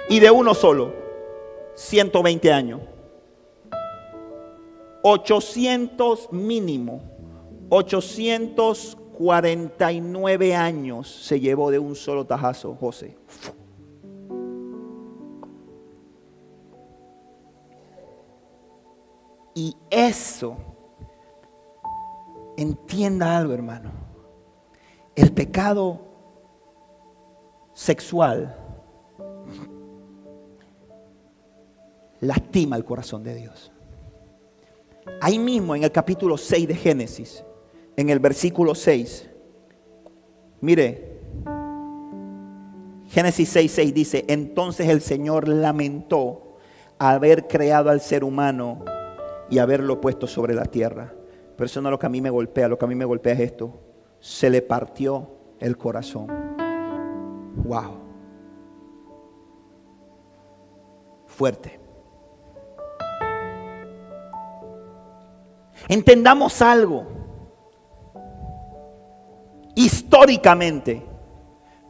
Y 0.08 0.18
de 0.18 0.30
uno 0.30 0.54
solo, 0.54 0.94
120 1.74 2.50
años. 2.50 2.80
800 5.02 6.32
mínimo. 6.32 7.02
800 7.68 8.96
49 9.12 10.54
años 10.54 11.06
se 11.06 11.38
llevó 11.38 11.70
de 11.70 11.78
un 11.78 11.94
solo 11.94 12.24
tajazo, 12.24 12.74
José. 12.80 13.14
Y 19.54 19.76
eso, 19.90 20.56
entienda 22.56 23.36
algo 23.36 23.52
hermano, 23.52 23.90
el 25.14 25.32
pecado 25.32 26.00
sexual 27.72 28.56
lastima 32.20 32.76
el 32.76 32.84
corazón 32.84 33.22
de 33.24 33.34
Dios. 33.34 33.72
Ahí 35.20 35.38
mismo 35.38 35.74
en 35.74 35.84
el 35.84 35.92
capítulo 35.92 36.36
6 36.36 36.68
de 36.68 36.74
Génesis, 36.74 37.44
en 37.96 38.10
el 38.10 38.18
versículo 38.18 38.74
6, 38.74 39.28
mire, 40.60 41.20
Génesis 43.08 43.48
6, 43.48 43.72
6 43.72 43.94
dice, 43.94 44.24
entonces 44.28 44.88
el 44.88 45.00
Señor 45.00 45.48
lamentó 45.48 46.58
haber 46.98 47.48
creado 47.48 47.90
al 47.90 48.00
ser 48.00 48.22
humano 48.22 48.84
y 49.50 49.58
haberlo 49.58 50.00
puesto 50.00 50.26
sobre 50.26 50.54
la 50.54 50.64
tierra. 50.64 51.12
Pero 51.56 51.66
eso 51.66 51.82
no 51.82 51.88
es 51.88 51.90
lo 51.90 51.98
que 51.98 52.06
a 52.06 52.10
mí 52.10 52.20
me 52.20 52.30
golpea, 52.30 52.68
lo 52.68 52.78
que 52.78 52.84
a 52.84 52.88
mí 52.88 52.94
me 52.94 53.04
golpea 53.04 53.34
es 53.34 53.40
esto. 53.40 53.80
Se 54.20 54.48
le 54.48 54.62
partió 54.62 55.28
el 55.58 55.76
corazón. 55.76 56.28
Wow. 57.56 57.98
Fuerte. 61.26 61.78
Entendamos 65.88 66.62
algo. 66.62 67.06
Históricamente, 69.74 71.02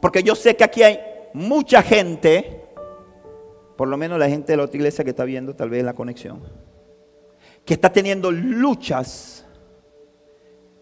porque 0.00 0.22
yo 0.22 0.34
sé 0.34 0.56
que 0.56 0.64
aquí 0.64 0.82
hay 0.82 1.00
mucha 1.34 1.82
gente, 1.82 2.64
por 3.76 3.88
lo 3.88 3.96
menos 3.96 4.18
la 4.18 4.28
gente 4.28 4.52
de 4.52 4.56
la 4.58 4.64
otra 4.64 4.76
iglesia 4.76 5.04
que 5.04 5.10
está 5.10 5.24
viendo 5.24 5.54
tal 5.56 5.70
vez 5.70 5.82
la 5.82 5.94
conexión, 5.94 6.42
que 7.64 7.74
está 7.74 7.92
teniendo 7.92 8.30
luchas 8.30 9.44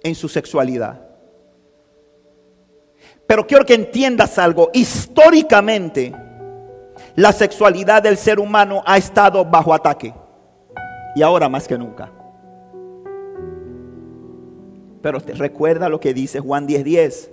en 0.02 0.14
su 0.14 0.28
sexualidad. 0.28 1.08
Pero 3.26 3.46
quiero 3.46 3.64
que 3.64 3.74
entiendas 3.74 4.38
algo. 4.38 4.70
Históricamente, 4.72 6.14
la 7.14 7.32
sexualidad 7.32 8.02
del 8.02 8.16
ser 8.16 8.40
humano 8.40 8.82
ha 8.86 8.96
estado 8.96 9.44
bajo 9.44 9.74
ataque. 9.74 10.14
Y 11.14 11.22
ahora 11.22 11.48
más 11.48 11.68
que 11.68 11.76
nunca. 11.76 12.10
Pero 15.02 15.20
te 15.20 15.34
recuerda 15.34 15.88
lo 15.88 16.00
que 16.00 16.14
dice 16.14 16.40
Juan 16.40 16.66
10:10. 16.66 17.30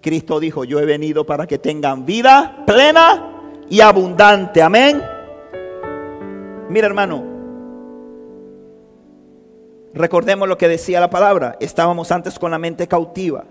Cristo 0.00 0.38
dijo, 0.38 0.64
yo 0.64 0.78
he 0.78 0.84
venido 0.84 1.26
para 1.26 1.46
que 1.46 1.58
tengan 1.58 2.06
vida 2.06 2.62
plena 2.66 3.64
y 3.68 3.80
abundante. 3.80 4.62
Amén. 4.62 5.02
Mira 6.68 6.86
hermano, 6.86 7.37
recordemos 9.98 10.48
lo 10.48 10.56
que 10.56 10.68
decía 10.68 11.00
la 11.00 11.10
palabra. 11.10 11.56
Estábamos 11.60 12.10
antes 12.10 12.38
con 12.38 12.50
la 12.50 12.58
mente 12.58 12.86
cautiva. 12.86 13.44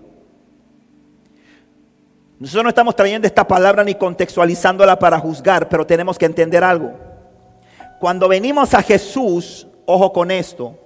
Nosotros 2.38 2.64
no 2.64 2.68
estamos 2.68 2.96
trayendo 2.96 3.26
esta 3.26 3.46
palabra 3.46 3.84
ni 3.84 3.94
contextualizándola 3.94 4.98
para 4.98 5.18
juzgar, 5.18 5.68
pero 5.68 5.86
tenemos 5.86 6.18
que 6.18 6.26
entender 6.26 6.62
algo. 6.64 6.92
Cuando 8.00 8.28
venimos 8.28 8.74
a 8.74 8.82
Jesús, 8.82 9.66
ojo 9.86 10.12
con 10.12 10.30
esto, 10.30 10.78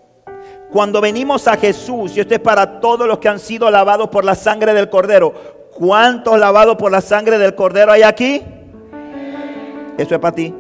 cuando 0.71 1.03
venimos 1.03 1.47
a 1.47 1.57
Jesús, 1.59 2.17
y 2.17 2.21
esto 2.21 2.35
es 2.35 2.41
para 2.41 2.81
todos 2.81 3.07
los 3.07 3.19
que 3.19 3.29
han 3.29 3.39
sido 3.39 3.71
lavados 3.71 4.09
por 4.09 4.25
la 4.25 4.35
sangre 4.35 4.73
del 4.73 4.89
Cordero, 4.89 5.35
¿cuántos 5.75 6.39
lavados 6.39 6.77
por 6.77 6.91
la 6.91 7.03
sangre 7.03 7.37
del 7.37 7.55
Cordero 7.55 7.93
hay 7.93 8.03
aquí? 8.03 8.43
Eso 9.99 10.15
es 10.15 10.21
para 10.21 10.35
ti. 10.35 10.55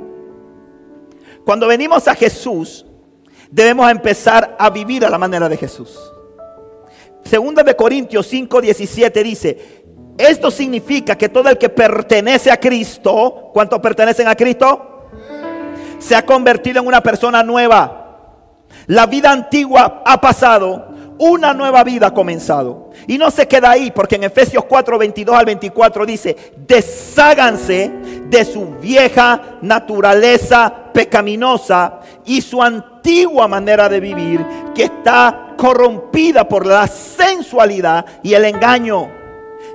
Cuando 1.46 1.66
venimos 1.66 2.06
a 2.06 2.14
Jesús, 2.14 2.84
debemos 3.52 3.88
empezar 3.90 4.56
a 4.58 4.70
vivir 4.70 5.04
a 5.04 5.10
la 5.10 5.18
manera 5.18 5.48
de 5.48 5.58
Jesús. 5.58 5.96
Segunda 7.22 7.62
de 7.62 7.76
Corintios 7.76 8.26
5, 8.26 8.60
17 8.62 9.22
dice, 9.22 9.84
esto 10.18 10.50
significa 10.50 11.16
que 11.16 11.28
todo 11.28 11.48
el 11.50 11.58
que 11.58 11.68
pertenece 11.68 12.50
a 12.50 12.58
Cristo, 12.58 13.50
¿cuántos 13.52 13.78
pertenecen 13.80 14.26
a 14.26 14.34
Cristo? 14.34 15.10
Se 15.98 16.16
ha 16.16 16.24
convertido 16.24 16.80
en 16.80 16.86
una 16.86 17.02
persona 17.02 17.42
nueva. 17.42 18.26
La 18.86 19.06
vida 19.06 19.30
antigua 19.30 20.02
ha 20.04 20.20
pasado, 20.20 20.88
una 21.18 21.52
nueva 21.52 21.84
vida 21.84 22.08
ha 22.08 22.14
comenzado. 22.14 22.90
Y 23.06 23.18
no 23.18 23.30
se 23.30 23.46
queda 23.46 23.70
ahí, 23.70 23.90
porque 23.90 24.16
en 24.16 24.24
Efesios 24.24 24.64
4, 24.64 24.98
22 24.98 25.36
al 25.36 25.44
24 25.44 26.06
dice, 26.06 26.36
desháganse 26.56 27.92
de 28.28 28.44
su 28.44 28.66
vieja 28.80 29.58
naturaleza 29.60 30.81
pecaminosa 30.92 32.00
y 32.24 32.40
su 32.40 32.62
antigua 32.62 33.48
manera 33.48 33.88
de 33.88 34.00
vivir, 34.00 34.44
que 34.74 34.84
está 34.84 35.54
corrompida 35.56 36.48
por 36.48 36.66
la 36.66 36.86
sensualidad 36.86 38.04
y 38.22 38.34
el 38.34 38.44
engaño. 38.44 39.10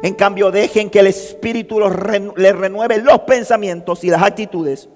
En 0.03 0.13
cambio, 0.13 0.51
dejen 0.51 0.89
que 0.89 0.99
el 0.99 1.07
Espíritu 1.07 1.79
les 1.79 2.55
renueve 2.55 2.97
los 2.99 3.19
pensamientos 3.21 4.03
y 4.03 4.09
las 4.09 4.21
actitudes. 4.21 4.89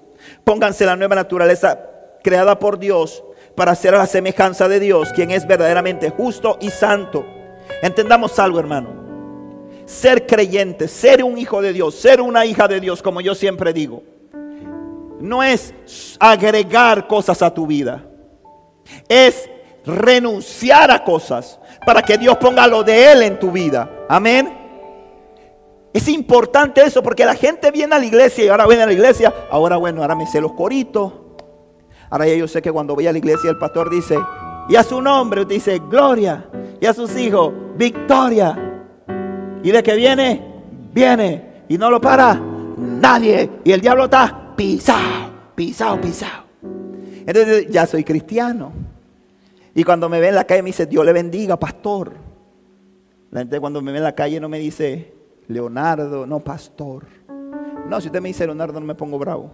Pónganse 0.44 0.86
la 0.86 0.96
nueva 0.96 1.16
naturaleza 1.16 1.78
creada 2.22 2.58
por 2.58 2.78
Dios 2.78 3.24
para 3.54 3.74
ser 3.74 3.94
a 3.94 3.98
la 3.98 4.06
semejanza 4.06 4.68
de 4.68 4.80
Dios, 4.80 5.12
quien 5.12 5.30
es 5.30 5.46
verdaderamente 5.46 6.10
justo 6.10 6.56
y 6.60 6.70
santo. 6.70 7.26
Entendamos 7.82 8.38
algo, 8.38 8.58
hermano. 8.58 9.02
Ser 9.84 10.26
creyente, 10.26 10.88
ser 10.88 11.24
un 11.24 11.36
hijo 11.36 11.60
de 11.60 11.72
Dios, 11.72 11.96
ser 11.96 12.20
una 12.20 12.46
hija 12.46 12.68
de 12.68 12.80
Dios, 12.80 13.02
como 13.02 13.20
yo 13.20 13.34
siempre 13.34 13.72
digo, 13.72 14.02
no 15.22 15.42
es 15.42 15.72
agregar 16.18 17.06
cosas 17.06 17.40
a 17.42 17.54
tu 17.54 17.66
vida. 17.66 18.04
Es 19.08 19.48
renunciar 19.86 20.90
a 20.90 21.02
cosas 21.02 21.58
para 21.86 22.02
que 22.02 22.18
Dios 22.18 22.36
ponga 22.36 22.66
lo 22.66 22.82
de 22.82 23.12
Él 23.12 23.22
en 23.22 23.38
tu 23.38 23.52
vida. 23.52 23.88
Amén. 24.08 24.58
Es 25.92 26.08
importante 26.08 26.82
eso 26.82 27.02
porque 27.02 27.24
la 27.24 27.34
gente 27.34 27.70
viene 27.70 27.94
a 27.94 27.98
la 27.98 28.04
iglesia 28.04 28.44
y 28.44 28.48
ahora 28.48 28.66
viene 28.66 28.82
a 28.82 28.86
la 28.86 28.92
iglesia. 28.92 29.32
Ahora 29.50 29.76
bueno, 29.76 30.02
ahora 30.02 30.16
me 30.16 30.26
sé 30.26 30.40
los 30.40 30.52
coritos. 30.52 31.12
Ahora 32.10 32.26
ya 32.26 32.34
yo 32.34 32.48
sé 32.48 32.60
que 32.60 32.72
cuando 32.72 32.94
voy 32.94 33.06
a 33.06 33.12
la 33.12 33.18
iglesia 33.18 33.48
el 33.48 33.58
pastor 33.58 33.90
dice, 33.90 34.18
y 34.68 34.76
a 34.76 34.82
su 34.82 35.00
nombre 35.00 35.44
dice, 35.44 35.80
gloria. 35.88 36.46
Y 36.80 36.86
a 36.86 36.92
sus 36.92 37.16
hijos, 37.16 37.52
victoria. 37.76 38.58
Y 39.62 39.70
de 39.70 39.82
que 39.82 39.94
viene, 39.94 40.42
viene. 40.92 41.64
Y 41.68 41.78
no 41.78 41.90
lo 41.90 42.00
para 42.00 42.40
nadie. 42.76 43.50
Y 43.62 43.70
el 43.70 43.80
diablo 43.80 44.04
está 44.04 44.41
pisado, 44.62 45.32
pisado, 45.56 46.00
pisado. 46.00 46.44
Entonces 47.26 47.66
ya 47.68 47.84
soy 47.84 48.04
cristiano. 48.04 48.72
Y 49.74 49.82
cuando 49.82 50.08
me 50.08 50.20
ve 50.20 50.28
en 50.28 50.36
la 50.36 50.44
calle 50.44 50.62
me 50.62 50.68
dice, 50.68 50.86
Dios 50.86 51.04
le 51.04 51.12
bendiga, 51.12 51.58
pastor. 51.58 52.12
La 53.30 53.40
gente 53.40 53.58
cuando 53.58 53.82
me 53.82 53.90
ve 53.90 53.98
en 53.98 54.04
la 54.04 54.14
calle 54.14 54.38
no 54.38 54.48
me 54.48 54.58
dice, 54.58 55.14
Leonardo, 55.48 56.26
no, 56.26 56.40
pastor. 56.40 57.06
No, 57.88 58.00
si 58.00 58.06
usted 58.06 58.20
me 58.20 58.28
dice 58.28 58.46
Leonardo 58.46 58.78
no 58.78 58.86
me 58.86 58.94
pongo 58.94 59.18
bravo. 59.18 59.50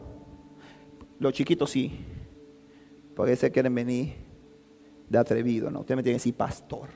Los 1.18 1.32
chiquitos 1.32 1.70
sí. 1.70 2.04
Porque 3.16 3.34
se 3.36 3.50
quieren 3.50 3.74
venir 3.74 4.14
de 5.08 5.18
atrevido, 5.18 5.70
¿no? 5.70 5.80
Usted 5.80 5.96
me 5.96 6.02
tiene 6.02 6.16
que 6.16 6.20
decir 6.20 6.34
pastor. 6.34 6.90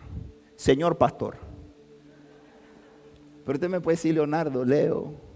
Señor 0.55 0.99
pastor. 0.99 1.37
Pero 3.45 3.57
usted 3.57 3.71
me 3.71 3.81
puede 3.81 3.97
decir 3.97 4.15
Leonardo, 4.15 4.65
Leo. 4.65 5.32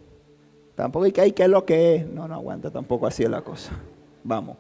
Tampoco 0.77 1.07
hay 1.07 1.13
que 1.13 1.21
hay 1.23 1.33
que 1.33 1.49
lo 1.49 1.65
que 1.65 1.97
es. 1.97 2.07
No, 2.07 2.29
no 2.29 2.35
aguanta, 2.35 2.71
tampoco 2.71 3.07
así 3.07 3.25
es 3.25 3.31
la 3.31 3.41
cosa. 3.41 3.73
Vamos. 4.23 4.57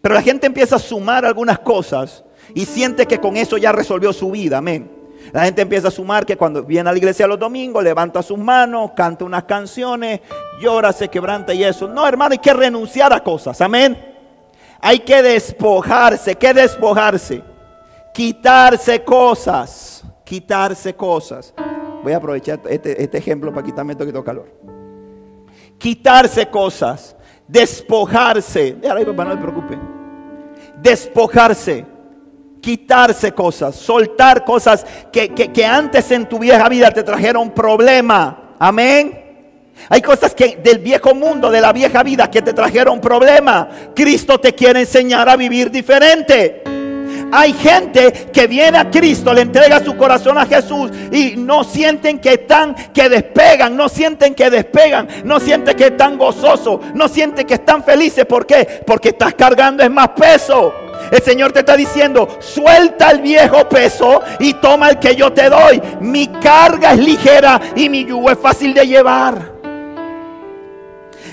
Pero 0.00 0.14
la 0.14 0.22
gente 0.22 0.46
empieza 0.46 0.76
a 0.76 0.78
sumar 0.78 1.24
algunas 1.24 1.58
cosas 1.58 2.24
y 2.54 2.64
siente 2.64 3.06
que 3.06 3.18
con 3.18 3.36
eso 3.36 3.58
ya 3.58 3.70
resolvió 3.70 4.12
su 4.12 4.30
vida. 4.30 4.58
Amén. 4.58 4.90
La 5.32 5.44
gente 5.44 5.62
empieza 5.62 5.88
a 5.88 5.90
sumar 5.90 6.24
que 6.24 6.36
cuando 6.36 6.62
viene 6.62 6.88
a 6.88 6.92
la 6.92 6.98
iglesia 6.98 7.26
los 7.26 7.38
domingos, 7.38 7.82
levanta 7.82 8.22
sus 8.22 8.38
manos, 8.38 8.92
canta 8.92 9.24
unas 9.24 9.44
canciones, 9.44 10.20
llora, 10.60 10.92
se 10.92 11.08
quebranta 11.08 11.52
y 11.52 11.64
eso. 11.64 11.88
No, 11.88 12.06
hermano, 12.06 12.32
hay 12.32 12.38
que 12.38 12.54
renunciar 12.54 13.12
a 13.12 13.20
cosas. 13.20 13.60
Amén. 13.60 13.98
Hay 14.80 15.00
que 15.00 15.22
despojarse. 15.22 16.36
¿Qué 16.36 16.54
despojarse? 16.54 17.42
Quitarse 18.14 19.02
cosas. 19.02 20.04
Quitarse 20.24 20.94
cosas. 20.94 21.52
Voy 22.02 22.12
a 22.12 22.18
aprovechar 22.18 22.60
este, 22.70 23.02
este 23.02 23.18
ejemplo 23.18 23.52
para 23.52 23.66
quitarme 23.66 23.92
un 23.92 23.98
poquito 23.98 24.22
calor. 24.22 24.75
Quitarse 25.78 26.46
cosas. 26.46 27.16
Despojarse. 27.46 28.76
Papá, 29.06 29.24
no 29.24 29.36
me 29.36 29.42
preocupe. 29.42 29.78
Despojarse. 30.80 31.84
Quitarse 32.60 33.32
cosas. 33.32 33.76
Soltar 33.76 34.44
cosas 34.44 34.84
que, 35.12 35.28
que 35.28 35.64
antes 35.64 36.10
en 36.10 36.28
tu 36.28 36.38
vieja 36.38 36.68
vida 36.68 36.90
te 36.90 37.02
trajeron 37.02 37.50
problema. 37.50 38.54
Amén. 38.58 39.22
Hay 39.88 40.00
cosas 40.00 40.34
que 40.34 40.56
del 40.56 40.78
viejo 40.78 41.14
mundo, 41.14 41.50
de 41.50 41.60
la 41.60 41.72
vieja 41.72 42.02
vida 42.02 42.30
que 42.30 42.42
te 42.42 42.52
trajeron 42.52 43.00
problema. 43.00 43.68
Cristo 43.94 44.40
te 44.40 44.54
quiere 44.54 44.80
enseñar 44.80 45.28
a 45.28 45.36
vivir 45.36 45.70
diferente. 45.70 46.75
Hay 47.32 47.52
gente 47.52 48.12
que 48.32 48.46
viene 48.46 48.78
a 48.78 48.90
Cristo, 48.90 49.34
le 49.34 49.42
entrega 49.42 49.84
su 49.84 49.96
corazón 49.96 50.38
a 50.38 50.46
Jesús 50.46 50.90
y 51.10 51.34
no 51.36 51.64
sienten 51.64 52.18
que 52.18 52.34
están, 52.34 52.74
que 52.92 53.08
despegan, 53.08 53.76
no 53.76 53.88
sienten 53.88 54.34
que 54.34 54.48
despegan, 54.48 55.08
no 55.24 55.40
sienten 55.40 55.76
que 55.76 55.86
están 55.86 56.16
gozosos, 56.18 56.80
no 56.94 57.08
sienten 57.08 57.46
que 57.46 57.54
están 57.54 57.82
felices. 57.82 58.24
¿Por 58.26 58.46
qué? 58.46 58.82
Porque 58.86 59.10
estás 59.10 59.34
cargando 59.34 59.82
es 59.82 59.90
más 59.90 60.10
peso. 60.10 60.72
El 61.10 61.22
Señor 61.22 61.52
te 61.52 61.60
está 61.60 61.76
diciendo, 61.76 62.28
suelta 62.40 63.10
el 63.10 63.20
viejo 63.20 63.68
peso 63.68 64.22
y 64.38 64.54
toma 64.54 64.90
el 64.90 64.98
que 64.98 65.14
yo 65.14 65.32
te 65.32 65.48
doy. 65.48 65.80
Mi 66.00 66.26
carga 66.28 66.92
es 66.92 66.98
ligera 66.98 67.60
y 67.74 67.88
mi 67.88 68.04
yugo 68.04 68.30
es 68.30 68.38
fácil 68.38 68.72
de 68.74 68.86
llevar. 68.86 69.52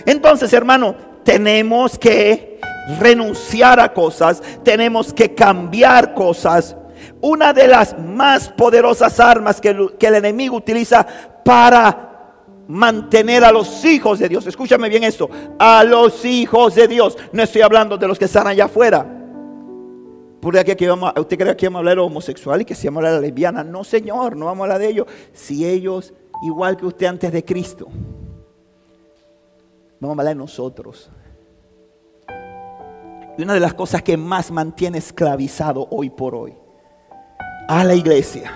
Entonces, 0.05 0.51
hermano, 0.51 0.95
tenemos 1.23 1.97
que 1.97 2.59
renunciar 2.99 3.79
a 3.79 3.93
cosas, 3.93 4.41
tenemos 4.63 5.13
que 5.13 5.33
cambiar 5.33 6.13
cosas. 6.13 6.75
Una 7.21 7.53
de 7.53 7.67
las 7.67 7.97
más 7.97 8.49
poderosas 8.49 9.19
armas 9.19 9.61
que 9.61 9.69
el, 9.69 10.15
enemigo 10.15 10.57
utiliza 10.57 11.05
para 11.43 12.09
mantener 12.67 13.43
a 13.43 13.51
los 13.51 13.83
hijos 13.85 14.19
de 14.19 14.29
Dios. 14.29 14.45
Escúchame 14.47 14.89
bien 14.89 15.03
esto. 15.03 15.29
A 15.59 15.83
los 15.83 16.23
hijos 16.25 16.75
de 16.75 16.87
Dios. 16.87 17.17
No 17.31 17.43
estoy 17.43 17.61
hablando 17.61 17.97
de 17.97 18.07
los 18.07 18.19
que 18.19 18.25
están 18.25 18.47
allá 18.47 18.65
afuera. 18.65 19.05
aquí 20.59 20.85
vamos, 20.85 21.13
¿Usted 21.17 21.37
cree 21.37 21.55
que 21.55 21.67
vamos 21.67 21.77
a 21.77 21.79
hablar 21.79 21.95
de 21.95 22.01
homosexual 22.01 22.61
y 22.61 22.65
que 22.65 22.75
si 22.75 22.87
vamos 22.87 23.03
a 23.03 23.07
hablar 23.07 23.21
de 23.21 23.27
lesbiana? 23.27 23.63
No, 23.63 23.83
Señor, 23.83 24.35
no 24.35 24.45
vamos 24.45 24.61
a 24.61 24.63
hablar 24.63 24.79
de 24.79 24.89
ellos. 24.89 25.07
Si 25.31 25.65
ellos, 25.65 26.13
igual 26.43 26.77
que 26.77 26.85
usted 26.85 27.05
antes 27.05 27.31
de 27.31 27.43
Cristo, 27.43 27.87
vamos 29.99 30.17
a 30.17 30.21
hablar 30.21 30.35
de 30.35 30.35
nosotros. 30.35 31.09
Y 33.37 33.43
una 33.43 33.53
de 33.53 33.59
las 33.59 33.73
cosas 33.73 34.03
que 34.03 34.17
más 34.17 34.51
mantiene 34.51 34.97
esclavizado 34.97 35.87
hoy 35.89 36.09
por 36.09 36.35
hoy 36.35 36.55
a 37.67 37.83
la 37.83 37.95
iglesia, 37.95 38.51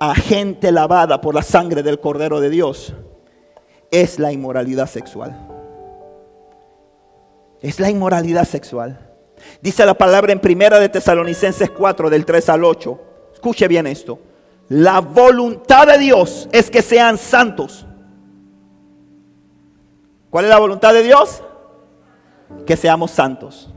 a 0.00 0.14
gente 0.14 0.72
lavada 0.72 1.20
por 1.20 1.34
la 1.34 1.42
sangre 1.42 1.82
del 1.82 2.00
Cordero 2.00 2.40
de 2.40 2.50
Dios, 2.50 2.94
es 3.90 4.18
la 4.18 4.32
inmoralidad 4.32 4.88
sexual. 4.88 5.36
Es 7.60 7.80
la 7.80 7.90
inmoralidad 7.90 8.44
sexual. 8.44 9.08
Dice 9.60 9.84
la 9.84 9.94
palabra 9.94 10.32
en 10.32 10.40
primera 10.40 10.78
de 10.78 10.88
Tesalonicenses 10.88 11.70
4 11.70 12.10
del 12.10 12.24
3 12.24 12.48
al 12.48 12.64
8. 12.64 13.00
Escuche 13.34 13.68
bien 13.68 13.86
esto. 13.86 14.18
La 14.68 15.00
voluntad 15.00 15.86
de 15.86 15.98
Dios 15.98 16.48
es 16.52 16.70
que 16.70 16.82
sean 16.82 17.18
santos. 17.18 17.86
¿Cuál 20.30 20.44
es 20.44 20.50
la 20.50 20.58
voluntad 20.58 20.92
de 20.92 21.02
Dios? 21.02 21.42
Que 22.66 22.76
seamos 22.76 23.10
santos. 23.10 23.72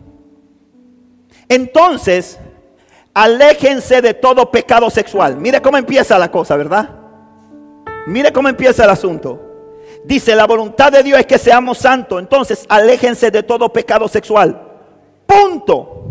Entonces, 1.48 2.40
aléjense 3.14 4.02
de 4.02 4.14
todo 4.14 4.52
pecado 4.52 4.90
sexual. 4.90 5.38
Mire 5.38 5.62
cómo 5.62 5.78
empieza 5.78 6.18
la 6.18 6.32
cosa, 6.32 6.56
¿verdad? 6.56 6.90
Mire 8.08 8.32
cómo 8.32 8.50
empieza 8.50 8.84
el 8.84 8.90
asunto. 8.90 9.40
Dice, 10.04 10.36
la 10.36 10.48
voluntad 10.48 10.92
de 10.92 11.04
Dios 11.04 11.20
es 11.20 11.26
que 11.26 11.38
seamos 11.38 11.78
santos. 11.78 12.20
Entonces, 12.20 12.66
aléjense 12.70 13.30
de 13.32 13.44
todo 13.44 13.72
pecado 13.72 14.08
sexual. 14.08 14.60
Punto. 15.26 16.06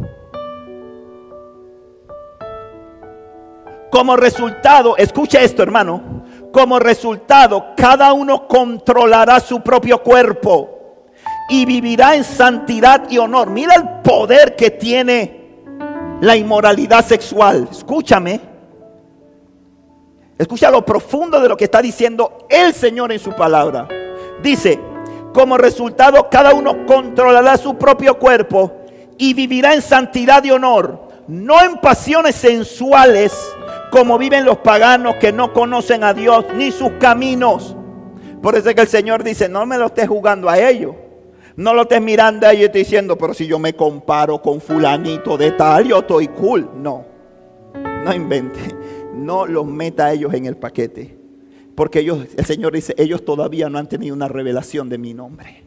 Como 3.91 4.17
resultado, 4.17 4.97
escuche 4.97 5.43
esto 5.43 5.63
hermano, 5.63 6.23
como 6.53 6.79
resultado, 6.79 7.75
cada 7.77 8.13
uno 8.13 8.47
controlará 8.47 9.41
su 9.41 9.61
propio 9.61 10.01
cuerpo 10.03 10.80
y 11.51 11.65
vivirá 11.65 12.15
en 12.15 12.23
santidad 12.23 13.11
y 13.11 13.19
honor. 13.19 13.51
Mira 13.51 13.75
el 13.75 14.03
poder 14.03 14.55
que 14.55 14.71
tiene 14.71 15.41
la 16.21 16.37
inmoralidad 16.37 17.05
sexual. 17.05 17.69
Escúchame. 17.71 18.41
Escucha 20.39 20.71
lo 20.71 20.87
profundo 20.87 21.41
de 21.41 21.49
lo 21.49 21.57
que 21.57 21.65
está 21.65 21.83
diciendo 21.83 22.47
el 22.49 22.73
Señor 22.73 23.11
en 23.11 23.19
su 23.19 23.33
palabra. 23.33 23.89
Dice, 24.41 24.79
como 25.35 25.59
resultado 25.59 26.29
cada 26.31 26.55
uno 26.55 26.87
controlará 26.87 27.57
su 27.57 27.77
propio 27.77 28.17
cuerpo 28.19 28.73
y 29.19 29.35
vivirá 29.35 29.75
en 29.75 29.83
santidad 29.83 30.45
y 30.45 30.53
honor, 30.53 31.09
no 31.27 31.61
en 31.63 31.79
pasiones 31.79 32.37
sensuales 32.37 33.37
como 33.91 34.19
viven 34.19 34.45
los 34.45 34.59
paganos 34.59 35.17
que 35.17 35.33
no 35.33 35.53
conocen 35.53 36.05
a 36.05 36.15
Dios 36.15 36.45
ni 36.55 36.71
sus 36.71 36.93
caminos. 37.01 37.77
Por 38.41 38.55
eso 38.55 38.69
es 38.69 38.77
que 38.77 38.83
el 38.83 38.89
Señor 38.89 39.25
dice, 39.25 39.49
no 39.49 39.67
me 39.67 39.79
lo 39.79 39.87
estés 39.87 40.09
jugando 40.09 40.49
a 40.49 40.59
ellos. 40.61 40.95
No 41.61 41.75
lo 41.75 41.83
estés 41.83 42.01
mirando 42.01 42.47
ahí 42.47 42.65
y 42.65 42.69
diciendo, 42.69 43.19
pero 43.19 43.35
si 43.35 43.47
yo 43.47 43.59
me 43.59 43.75
comparo 43.75 44.41
con 44.41 44.63
fulanito 44.63 45.37
de 45.37 45.53
tal, 45.53 45.85
yo 45.85 45.99
estoy 45.99 46.29
cool. 46.29 46.71
No, 46.75 47.05
no 47.75 48.15
invente. 48.15 48.61
No 49.13 49.45
los 49.45 49.67
meta 49.67 50.07
a 50.07 50.13
ellos 50.13 50.33
en 50.33 50.47
el 50.47 50.57
paquete. 50.57 51.19
Porque 51.75 51.99
ellos, 51.99 52.29
el 52.35 52.45
Señor 52.47 52.73
dice, 52.73 52.95
ellos 52.97 53.23
todavía 53.25 53.69
no 53.69 53.77
han 53.77 53.89
tenido 53.89 54.15
una 54.15 54.29
revelación 54.29 54.89
de 54.89 54.97
mi 54.97 55.13
nombre, 55.13 55.65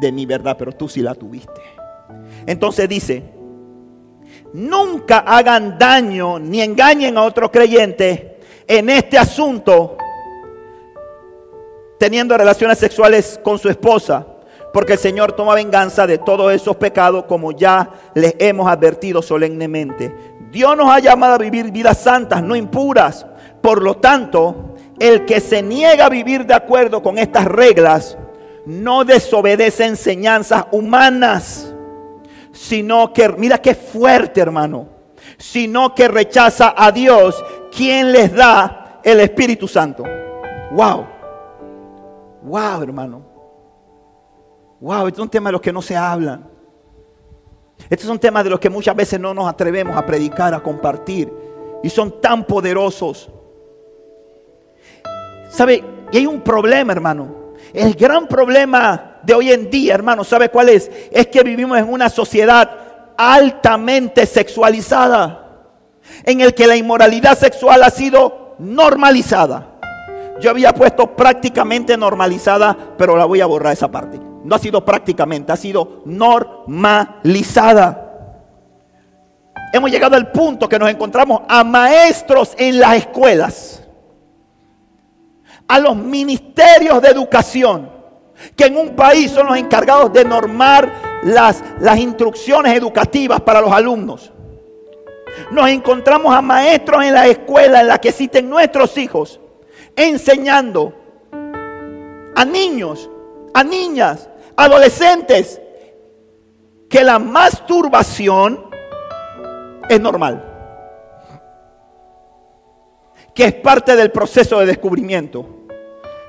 de 0.00 0.12
mi 0.12 0.24
verdad, 0.24 0.56
pero 0.58 0.72
tú 0.72 0.88
sí 0.88 1.02
la 1.02 1.14
tuviste. 1.14 1.60
Entonces 2.46 2.88
dice, 2.88 3.24
nunca 4.54 5.18
hagan 5.18 5.76
daño 5.76 6.38
ni 6.38 6.62
engañen 6.62 7.18
a 7.18 7.24
otro 7.24 7.50
creyente 7.50 8.38
en 8.66 8.88
este 8.88 9.18
asunto, 9.18 9.98
teniendo 11.98 12.38
relaciones 12.38 12.78
sexuales 12.78 13.38
con 13.42 13.58
su 13.58 13.68
esposa 13.68 14.31
porque 14.72 14.94
el 14.94 14.98
Señor 14.98 15.32
toma 15.32 15.54
venganza 15.54 16.06
de 16.06 16.18
todos 16.18 16.52
esos 16.52 16.76
pecados 16.76 17.24
como 17.24 17.52
ya 17.52 17.90
les 18.14 18.34
hemos 18.38 18.68
advertido 18.68 19.20
solemnemente. 19.20 20.14
Dios 20.50 20.76
nos 20.76 20.90
ha 20.90 20.98
llamado 20.98 21.34
a 21.34 21.38
vivir 21.38 21.70
vidas 21.70 21.98
santas, 21.98 22.42
no 22.42 22.56
impuras. 22.56 23.26
Por 23.60 23.82
lo 23.82 23.98
tanto, 23.98 24.74
el 24.98 25.24
que 25.24 25.40
se 25.40 25.62
niega 25.62 26.06
a 26.06 26.10
vivir 26.10 26.46
de 26.46 26.54
acuerdo 26.54 27.02
con 27.02 27.18
estas 27.18 27.44
reglas, 27.44 28.16
no 28.64 29.04
desobedece 29.04 29.86
enseñanzas 29.86 30.66
humanas, 30.70 31.74
sino 32.52 33.12
que, 33.12 33.28
mira 33.30 33.58
qué 33.58 33.74
fuerte 33.74 34.40
hermano, 34.40 34.88
sino 35.38 35.94
que 35.94 36.08
rechaza 36.08 36.74
a 36.76 36.92
Dios, 36.92 37.42
quien 37.74 38.12
les 38.12 38.32
da 38.32 39.00
el 39.02 39.20
Espíritu 39.20 39.66
Santo. 39.66 40.04
Wow, 40.72 41.06
wow 42.42 42.82
hermano. 42.82 43.31
Wow, 44.82 45.06
este 45.06 45.20
es 45.20 45.22
un 45.22 45.28
tema 45.28 45.48
de 45.48 45.52
los 45.52 45.60
que 45.60 45.72
no 45.72 45.80
se 45.80 45.96
hablan. 45.96 46.44
Este 47.88 48.04
es 48.04 48.08
un 48.08 48.18
tema 48.18 48.42
de 48.42 48.50
los 48.50 48.58
que 48.58 48.68
muchas 48.68 48.96
veces 48.96 49.20
no 49.20 49.32
nos 49.32 49.48
atrevemos 49.48 49.96
a 49.96 50.04
predicar, 50.04 50.52
a 50.52 50.60
compartir. 50.60 51.32
Y 51.84 51.88
son 51.88 52.20
tan 52.20 52.44
poderosos. 52.44 53.30
¿Sabe? 55.48 55.84
Y 56.10 56.18
hay 56.18 56.26
un 56.26 56.40
problema, 56.40 56.92
hermano. 56.92 57.52
El 57.72 57.94
gran 57.94 58.26
problema 58.26 59.20
de 59.22 59.34
hoy 59.34 59.52
en 59.52 59.70
día, 59.70 59.94
hermano, 59.94 60.24
¿sabe 60.24 60.48
cuál 60.48 60.68
es? 60.70 60.90
Es 61.12 61.28
que 61.28 61.44
vivimos 61.44 61.78
en 61.78 61.88
una 61.88 62.08
sociedad 62.08 62.68
altamente 63.16 64.26
sexualizada. 64.26 65.68
En 66.24 66.40
el 66.40 66.54
que 66.54 66.66
la 66.66 66.74
inmoralidad 66.74 67.38
sexual 67.38 67.84
ha 67.84 67.90
sido 67.90 68.56
normalizada. 68.58 69.78
Yo 70.40 70.50
había 70.50 70.74
puesto 70.74 71.14
prácticamente 71.14 71.96
normalizada, 71.96 72.76
pero 72.98 73.16
la 73.16 73.26
voy 73.26 73.40
a 73.40 73.46
borrar 73.46 73.74
esa 73.74 73.88
parte 73.88 74.31
no 74.44 74.54
ha 74.54 74.58
sido 74.58 74.84
prácticamente, 74.84 75.52
ha 75.52 75.56
sido 75.56 76.02
normalizada. 76.04 77.98
Hemos 79.72 79.90
llegado 79.90 80.16
al 80.16 80.30
punto 80.30 80.68
que 80.68 80.78
nos 80.78 80.90
encontramos 80.90 81.42
a 81.48 81.64
maestros 81.64 82.54
en 82.58 82.78
las 82.78 82.96
escuelas, 82.96 83.82
a 85.66 85.78
los 85.78 85.96
ministerios 85.96 87.00
de 87.00 87.08
educación, 87.08 87.90
que 88.56 88.66
en 88.66 88.76
un 88.76 88.94
país 88.96 89.30
son 89.30 89.46
los 89.46 89.56
encargados 89.56 90.12
de 90.12 90.24
normar 90.24 90.92
las, 91.22 91.62
las 91.80 91.98
instrucciones 91.98 92.76
educativas 92.76 93.40
para 93.40 93.60
los 93.60 93.72
alumnos. 93.72 94.32
Nos 95.50 95.68
encontramos 95.68 96.34
a 96.34 96.42
maestros 96.42 97.04
en 97.04 97.14
la 97.14 97.26
escuela 97.26 97.80
en 97.80 97.88
la 97.88 97.98
que 97.98 98.10
existen 98.10 98.50
nuestros 98.50 98.98
hijos, 98.98 99.40
enseñando 99.96 100.94
a 102.34 102.44
niños, 102.44 103.08
a 103.54 103.64
niñas, 103.64 104.28
adolescentes 104.56 105.60
que 106.88 107.02
la 107.02 107.18
masturbación 107.18 108.66
es 109.88 110.00
normal. 110.00 110.48
Que 113.34 113.44
es 113.44 113.54
parte 113.54 113.96
del 113.96 114.10
proceso 114.10 114.60
de 114.60 114.66
descubrimiento. 114.66 115.46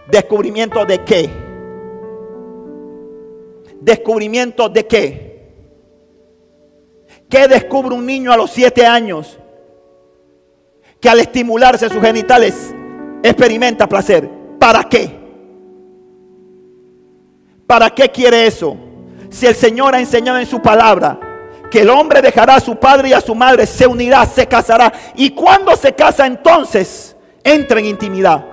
¿Descubrimiento 0.09 0.85
de 0.85 1.03
qué? 1.03 1.29
¿Descubrimiento 3.81 4.69
de 4.69 4.87
qué? 4.87 5.33
¿Qué 7.29 7.47
descubre 7.47 7.95
un 7.95 8.05
niño 8.05 8.31
a 8.31 8.37
los 8.37 8.51
siete 8.51 8.85
años? 8.85 9.39
Que 11.01 11.09
al 11.09 11.19
estimularse 11.19 11.89
sus 11.89 12.01
genitales 12.01 12.73
experimenta 13.23 13.87
placer. 13.87 14.29
¿Para 14.59 14.83
qué? 14.83 15.22
¿Para 17.73 17.89
qué 17.89 18.07
quiere 18.07 18.45
eso? 18.45 18.77
Si 19.31 19.47
el 19.47 19.55
Señor 19.55 19.95
ha 19.95 19.99
enseñado 19.99 20.37
en 20.37 20.45
su 20.45 20.61
palabra 20.61 21.19
que 21.71 21.81
el 21.81 21.89
hombre 21.89 22.21
dejará 22.21 22.57
a 22.57 22.59
su 22.59 22.75
padre 22.75 23.09
y 23.09 23.13
a 23.13 23.19
su 23.19 23.33
madre, 23.33 23.65
se 23.65 23.87
unirá, 23.87 24.27
se 24.27 24.45
casará. 24.45 24.93
Y 25.15 25.31
cuando 25.31 25.75
se 25.75 25.91
casa 25.91 26.27
entonces, 26.27 27.15
entra 27.43 27.79
en 27.79 27.87
intimidad. 27.87 28.45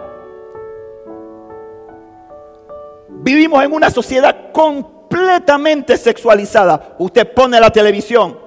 Vivimos 3.11 3.62
en 3.62 3.75
una 3.75 3.91
sociedad 3.91 4.53
completamente 4.53 5.99
sexualizada. 5.99 6.97
Usted 6.99 7.31
pone 7.35 7.61
la 7.61 7.68
televisión, 7.68 8.39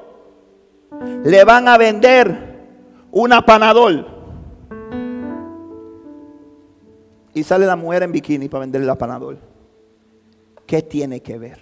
le 1.23 1.43
van 1.43 1.67
a 1.67 1.77
vender 1.77 2.65
una 3.11 3.45
panadol. 3.45 4.07
Y 7.35 7.43
sale 7.43 7.67
la 7.67 7.75
mujer 7.75 8.01
en 8.01 8.11
bikini 8.11 8.49
para 8.49 8.61
venderle 8.61 8.87
la 8.87 8.95
panadol. 8.95 9.52
¿Qué 10.65 10.81
tiene 10.81 11.21
que 11.21 11.37
ver? 11.37 11.59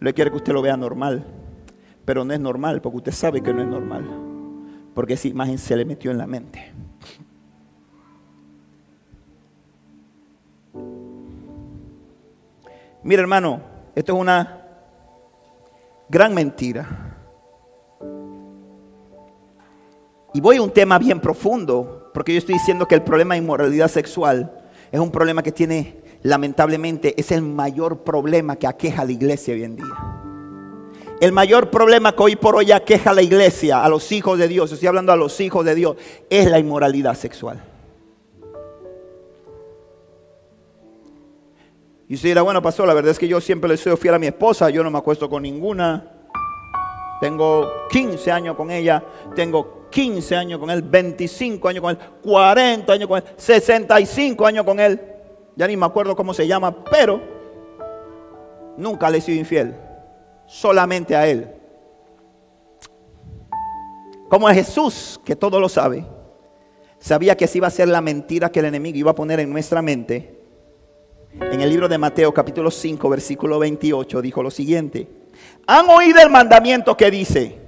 Le 0.00 0.14
quiere 0.14 0.30
que 0.30 0.36
usted 0.36 0.52
lo 0.52 0.62
vea 0.62 0.76
normal, 0.76 1.24
pero 2.04 2.24
no 2.24 2.32
es 2.32 2.40
normal 2.40 2.80
porque 2.80 2.98
usted 2.98 3.12
sabe 3.12 3.42
que 3.42 3.52
no 3.52 3.62
es 3.62 3.68
normal, 3.68 4.04
porque 4.94 5.14
esa 5.14 5.28
imagen 5.28 5.58
se 5.58 5.76
le 5.76 5.84
metió 5.84 6.10
en 6.10 6.18
la 6.18 6.26
mente. 6.26 6.72
Mira 13.02 13.22
hermano, 13.22 13.60
esto 13.94 14.14
es 14.14 14.20
una 14.20 14.62
gran 16.08 16.34
mentira. 16.34 17.16
Y 20.34 20.40
voy 20.40 20.56
a 20.56 20.62
un 20.62 20.70
tema 20.70 20.98
bien 20.98 21.20
profundo, 21.20 22.10
porque 22.12 22.32
yo 22.32 22.38
estoy 22.38 22.54
diciendo 22.54 22.86
que 22.86 22.94
el 22.94 23.02
problema 23.02 23.34
de 23.34 23.38
inmoralidad 23.38 23.88
sexual 23.88 24.60
es 24.92 25.00
un 25.00 25.10
problema 25.10 25.42
que 25.42 25.52
tiene, 25.52 25.96
lamentablemente, 26.26 27.14
es 27.18 27.30
el 27.30 27.42
mayor 27.42 28.02
problema 28.02 28.56
que 28.56 28.66
aqueja 28.66 29.04
la 29.04 29.12
iglesia 29.12 29.54
hoy 29.54 29.62
en 29.62 29.76
día. 29.76 29.94
El 31.20 31.30
mayor 31.30 31.70
problema 31.70 32.14
que 32.14 32.22
hoy 32.22 32.36
por 32.36 32.56
hoy 32.56 32.72
aqueja 32.72 33.14
la 33.14 33.22
iglesia, 33.22 33.84
a 33.84 33.88
los 33.88 34.10
hijos 34.10 34.36
de 34.38 34.48
Dios, 34.48 34.72
estoy 34.72 34.88
hablando 34.88 35.12
a 35.12 35.16
los 35.16 35.40
hijos 35.40 35.64
de 35.64 35.76
Dios, 35.76 35.96
es 36.28 36.50
la 36.50 36.58
inmoralidad 36.58 37.14
sexual. 37.14 37.62
Y 42.08 42.14
usted 42.14 42.30
dirá, 42.30 42.42
bueno, 42.42 42.60
pastor, 42.60 42.88
la 42.88 42.94
verdad 42.94 43.12
es 43.12 43.18
que 43.18 43.28
yo 43.28 43.40
siempre 43.40 43.68
le 43.68 43.76
soy 43.76 43.96
fiel 43.96 44.14
a 44.14 44.18
mi 44.18 44.26
esposa, 44.26 44.68
yo 44.68 44.82
no 44.82 44.90
me 44.90 44.98
acuesto 44.98 45.30
con 45.30 45.44
ninguna. 45.44 46.12
Tengo 47.20 47.86
15 47.88 48.32
años 48.32 48.56
con 48.56 48.70
ella, 48.72 49.02
tengo 49.34 49.86
15 49.90 50.36
años 50.36 50.58
con 50.58 50.70
él, 50.70 50.82
25 50.82 51.68
años 51.68 51.82
con 51.82 51.90
él, 51.92 51.98
40 52.22 52.92
años 52.92 53.08
con 53.08 53.18
él, 53.18 53.24
65 53.36 54.44
años 54.44 54.64
con 54.64 54.80
él. 54.80 55.15
Ya 55.56 55.66
ni 55.66 55.76
me 55.76 55.86
acuerdo 55.86 56.14
cómo 56.14 56.34
se 56.34 56.46
llama, 56.46 56.84
pero 56.84 57.20
nunca 58.76 59.10
le 59.10 59.18
he 59.18 59.20
sido 59.20 59.38
infiel. 59.38 59.74
Solamente 60.46 61.16
a 61.16 61.26
él. 61.26 61.50
Como 64.28 64.46
a 64.46 64.54
Jesús, 64.54 65.18
que 65.24 65.34
todo 65.34 65.58
lo 65.58 65.68
sabe, 65.68 66.04
sabía 66.98 67.36
que 67.36 67.46
si 67.46 67.58
iba 67.58 67.68
a 67.68 67.70
ser 67.70 67.88
la 67.88 68.00
mentira 68.00 68.50
que 68.50 68.60
el 68.60 68.66
enemigo 68.66 68.98
iba 68.98 69.10
a 69.12 69.14
poner 69.14 69.40
en 69.40 69.50
nuestra 69.50 69.80
mente. 69.80 70.38
En 71.32 71.60
el 71.60 71.70
libro 71.70 71.88
de 71.88 71.98
Mateo 71.98 72.32
capítulo 72.32 72.70
5 72.70 73.08
versículo 73.08 73.58
28 73.58 74.22
dijo 74.22 74.42
lo 74.42 74.50
siguiente. 74.50 75.08
Han 75.66 75.88
oído 75.88 76.20
el 76.20 76.30
mandamiento 76.30 76.96
que 76.96 77.10
dice, 77.10 77.58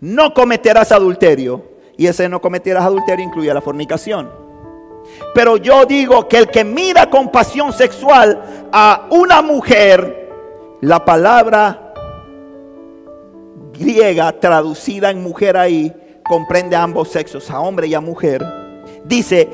no 0.00 0.34
cometerás 0.34 0.92
adulterio. 0.92 1.76
Y 1.96 2.06
ese 2.06 2.28
no 2.28 2.40
cometerás 2.42 2.84
adulterio 2.84 3.24
incluye 3.24 3.52
la 3.54 3.62
fornicación. 3.62 4.45
Pero 5.34 5.56
yo 5.56 5.84
digo 5.84 6.26
que 6.28 6.38
el 6.38 6.48
que 6.48 6.64
mira 6.64 7.10
con 7.10 7.30
pasión 7.30 7.72
sexual 7.72 8.68
a 8.72 9.06
una 9.10 9.42
mujer, 9.42 10.30
la 10.80 11.04
palabra 11.04 11.92
griega 13.72 14.32
traducida 14.32 15.10
en 15.10 15.22
mujer 15.22 15.56
ahí 15.56 15.92
comprende 16.24 16.74
a 16.74 16.82
ambos 16.82 17.08
sexos, 17.08 17.50
a 17.50 17.60
hombre 17.60 17.86
y 17.86 17.94
a 17.94 18.00
mujer, 18.00 18.42
dice, 19.04 19.48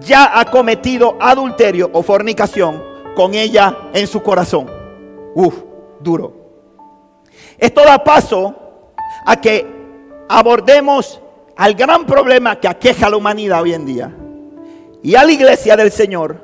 ya 0.00 0.38
ha 0.38 0.44
cometido 0.50 1.16
adulterio 1.20 1.90
o 1.92 2.02
fornicación 2.02 2.82
con 3.14 3.34
ella 3.34 3.76
en 3.92 4.06
su 4.06 4.22
corazón. 4.22 4.70
Uf, 5.34 5.54
duro. 6.00 6.34
Esto 7.58 7.82
da 7.84 8.02
paso 8.02 8.54
a 9.24 9.40
que 9.40 9.66
abordemos 10.28 11.20
al 11.56 11.74
gran 11.74 12.04
problema 12.06 12.58
que 12.60 12.68
aqueja 12.68 13.06
a 13.06 13.10
la 13.10 13.16
humanidad 13.16 13.62
hoy 13.62 13.74
en 13.74 13.86
día 13.86 14.14
y 15.02 15.14
a 15.14 15.24
la 15.24 15.32
iglesia 15.32 15.76
del 15.76 15.90
Señor 15.90 16.38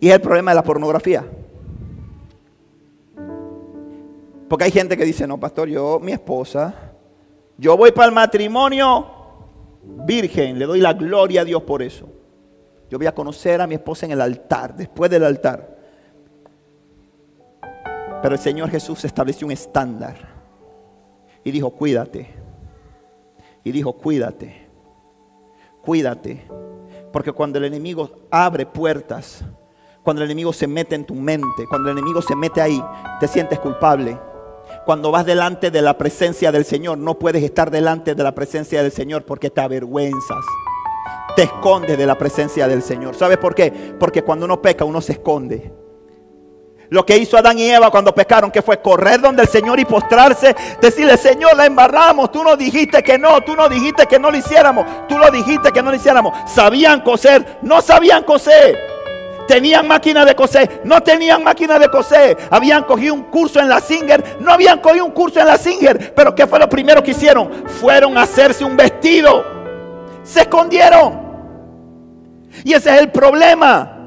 y 0.00 0.08
es 0.08 0.14
el 0.14 0.20
problema 0.20 0.50
de 0.50 0.56
la 0.56 0.64
pornografía. 0.64 1.24
Porque 4.48 4.64
hay 4.64 4.70
gente 4.70 4.96
que 4.96 5.04
dice, 5.04 5.26
no, 5.26 5.38
pastor, 5.38 5.68
yo, 5.68 5.98
mi 6.00 6.12
esposa, 6.12 6.74
yo 7.56 7.76
voy 7.76 7.92
para 7.92 8.08
el 8.08 8.14
matrimonio 8.14 9.06
virgen, 10.04 10.58
le 10.58 10.66
doy 10.66 10.80
la 10.80 10.92
gloria 10.92 11.42
a 11.42 11.44
Dios 11.44 11.62
por 11.62 11.82
eso. 11.82 12.08
Yo 12.90 12.98
voy 12.98 13.06
a 13.06 13.14
conocer 13.14 13.60
a 13.60 13.66
mi 13.66 13.76
esposa 13.76 14.04
en 14.04 14.12
el 14.12 14.20
altar, 14.20 14.76
después 14.76 15.10
del 15.10 15.24
altar. 15.24 15.78
Pero 18.20 18.34
el 18.34 18.40
Señor 18.40 18.68
Jesús 18.68 19.04
estableció 19.04 19.46
un 19.46 19.52
estándar 19.52 20.16
y 21.42 21.50
dijo, 21.50 21.70
cuídate 21.70 22.28
y 23.64 23.72
dijo, 23.72 23.92
cuídate, 23.94 24.66
cuídate. 25.82 26.44
Porque 27.12 27.32
cuando 27.32 27.58
el 27.58 27.66
enemigo 27.66 28.10
abre 28.30 28.66
puertas, 28.66 29.44
cuando 30.02 30.22
el 30.22 30.30
enemigo 30.30 30.52
se 30.52 30.66
mete 30.66 30.94
en 30.94 31.04
tu 31.04 31.14
mente, 31.14 31.66
cuando 31.68 31.90
el 31.90 31.98
enemigo 31.98 32.22
se 32.22 32.34
mete 32.34 32.60
ahí, 32.60 32.82
te 33.20 33.28
sientes 33.28 33.58
culpable. 33.58 34.18
Cuando 34.84 35.10
vas 35.10 35.24
delante 35.26 35.70
de 35.70 35.82
la 35.82 35.96
presencia 35.96 36.50
del 36.50 36.64
Señor, 36.64 36.98
no 36.98 37.18
puedes 37.18 37.42
estar 37.42 37.70
delante 37.70 38.14
de 38.14 38.22
la 38.22 38.34
presencia 38.34 38.82
del 38.82 38.90
Señor 38.90 39.24
porque 39.24 39.50
te 39.50 39.60
avergüenzas. 39.60 40.44
Te 41.36 41.44
escondes 41.44 41.96
de 41.96 42.06
la 42.06 42.18
presencia 42.18 42.66
del 42.66 42.82
Señor. 42.82 43.14
¿Sabes 43.14 43.38
por 43.38 43.54
qué? 43.54 43.94
Porque 43.98 44.22
cuando 44.22 44.46
uno 44.46 44.60
peca, 44.60 44.84
uno 44.84 45.00
se 45.00 45.12
esconde. 45.12 45.72
Lo 46.92 47.06
que 47.06 47.16
hizo 47.16 47.38
Adán 47.38 47.58
y 47.58 47.70
Eva 47.70 47.90
cuando 47.90 48.14
pecaron, 48.14 48.50
que 48.50 48.60
fue 48.60 48.82
correr 48.82 49.18
donde 49.18 49.40
el 49.40 49.48
Señor 49.48 49.80
y 49.80 49.86
postrarse, 49.86 50.54
decirle, 50.78 51.16
Señor, 51.16 51.56
la 51.56 51.64
embarramos, 51.64 52.30
tú 52.30 52.44
no 52.44 52.54
dijiste 52.54 53.02
que 53.02 53.16
no, 53.16 53.40
tú 53.40 53.56
no 53.56 53.66
dijiste 53.66 54.04
que 54.04 54.18
no 54.18 54.30
lo 54.30 54.36
hiciéramos, 54.36 55.08
tú 55.08 55.16
lo 55.16 55.30
dijiste 55.30 55.72
que 55.72 55.82
no 55.82 55.88
lo 55.88 55.96
hiciéramos. 55.96 56.36
Sabían 56.46 57.00
coser, 57.00 57.60
no 57.62 57.80
sabían 57.80 58.24
coser. 58.24 58.78
Tenían 59.48 59.88
máquina 59.88 60.26
de 60.26 60.34
coser, 60.34 60.82
no 60.84 61.02
tenían 61.02 61.42
máquina 61.42 61.78
de 61.78 61.88
coser. 61.88 62.36
Habían 62.50 62.84
cogido 62.84 63.14
un 63.14 63.22
curso 63.22 63.58
en 63.58 63.70
la 63.70 63.80
Singer, 63.80 64.36
no 64.40 64.52
habían 64.52 64.78
cogido 64.80 65.06
un 65.06 65.12
curso 65.12 65.40
en 65.40 65.46
la 65.46 65.56
Singer. 65.56 66.12
Pero 66.14 66.34
¿qué 66.34 66.46
fue 66.46 66.58
lo 66.58 66.68
primero 66.68 67.02
que 67.02 67.12
hicieron? 67.12 67.50
Fueron 67.80 68.18
a 68.18 68.24
hacerse 68.24 68.66
un 68.66 68.76
vestido. 68.76 69.42
Se 70.24 70.42
escondieron. 70.42 71.22
Y 72.64 72.74
ese 72.74 72.94
es 72.94 73.00
el 73.00 73.10
problema. 73.10 74.01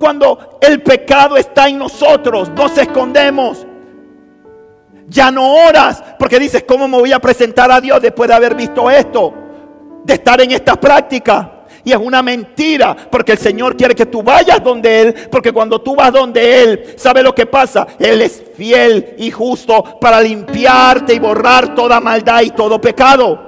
Cuando 0.00 0.58
el 0.62 0.82
pecado 0.82 1.36
está 1.36 1.68
en 1.68 1.76
nosotros, 1.76 2.48
nos 2.56 2.76
escondemos. 2.78 3.66
Ya 5.06 5.30
no 5.30 5.66
oras 5.66 6.02
porque 6.18 6.38
dices, 6.38 6.64
¿cómo 6.66 6.88
me 6.88 6.96
voy 6.96 7.12
a 7.12 7.18
presentar 7.18 7.70
a 7.70 7.82
Dios 7.82 8.00
después 8.00 8.26
de 8.26 8.34
haber 8.34 8.54
visto 8.54 8.90
esto? 8.90 9.34
De 10.02 10.14
estar 10.14 10.40
en 10.40 10.52
esta 10.52 10.80
práctica. 10.80 11.64
Y 11.84 11.92
es 11.92 11.98
una 11.98 12.22
mentira, 12.22 12.96
porque 13.10 13.32
el 13.32 13.38
Señor 13.38 13.76
quiere 13.76 13.94
que 13.94 14.06
tú 14.06 14.22
vayas 14.22 14.64
donde 14.64 15.02
Él, 15.02 15.14
porque 15.30 15.52
cuando 15.52 15.82
tú 15.82 15.94
vas 15.94 16.10
donde 16.10 16.62
Él, 16.62 16.94
¿sabe 16.96 17.22
lo 17.22 17.34
que 17.34 17.44
pasa? 17.44 17.86
Él 17.98 18.22
es 18.22 18.42
fiel 18.56 19.16
y 19.18 19.30
justo 19.30 19.98
para 20.00 20.18
limpiarte 20.22 21.12
y 21.12 21.18
borrar 21.18 21.74
toda 21.74 22.00
maldad 22.00 22.40
y 22.40 22.50
todo 22.50 22.80
pecado. 22.80 23.38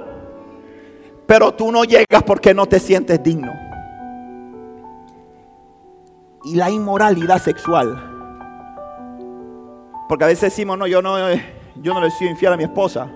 Pero 1.25 1.51
tú 1.55 1.71
no 1.71 1.83
llegas 1.83 2.21
porque 2.23 2.53
no 2.53 2.67
te 2.67 2.79
sientes 2.79 3.23
digno 3.23 3.62
y 6.43 6.55
la 6.55 6.69
inmoralidad 6.69 7.41
sexual. 7.41 8.09
Porque 10.07 10.25
a 10.25 10.27
veces 10.27 10.51
decimos, 10.51 10.77
no, 10.77 10.85
yo 10.87 11.01
no, 11.01 11.17
yo 11.75 11.93
no 11.93 12.01
le 12.01 12.11
soy 12.11 12.27
infiel 12.27 12.53
a 12.53 12.57
mi 12.57 12.63
esposa. 12.63 13.09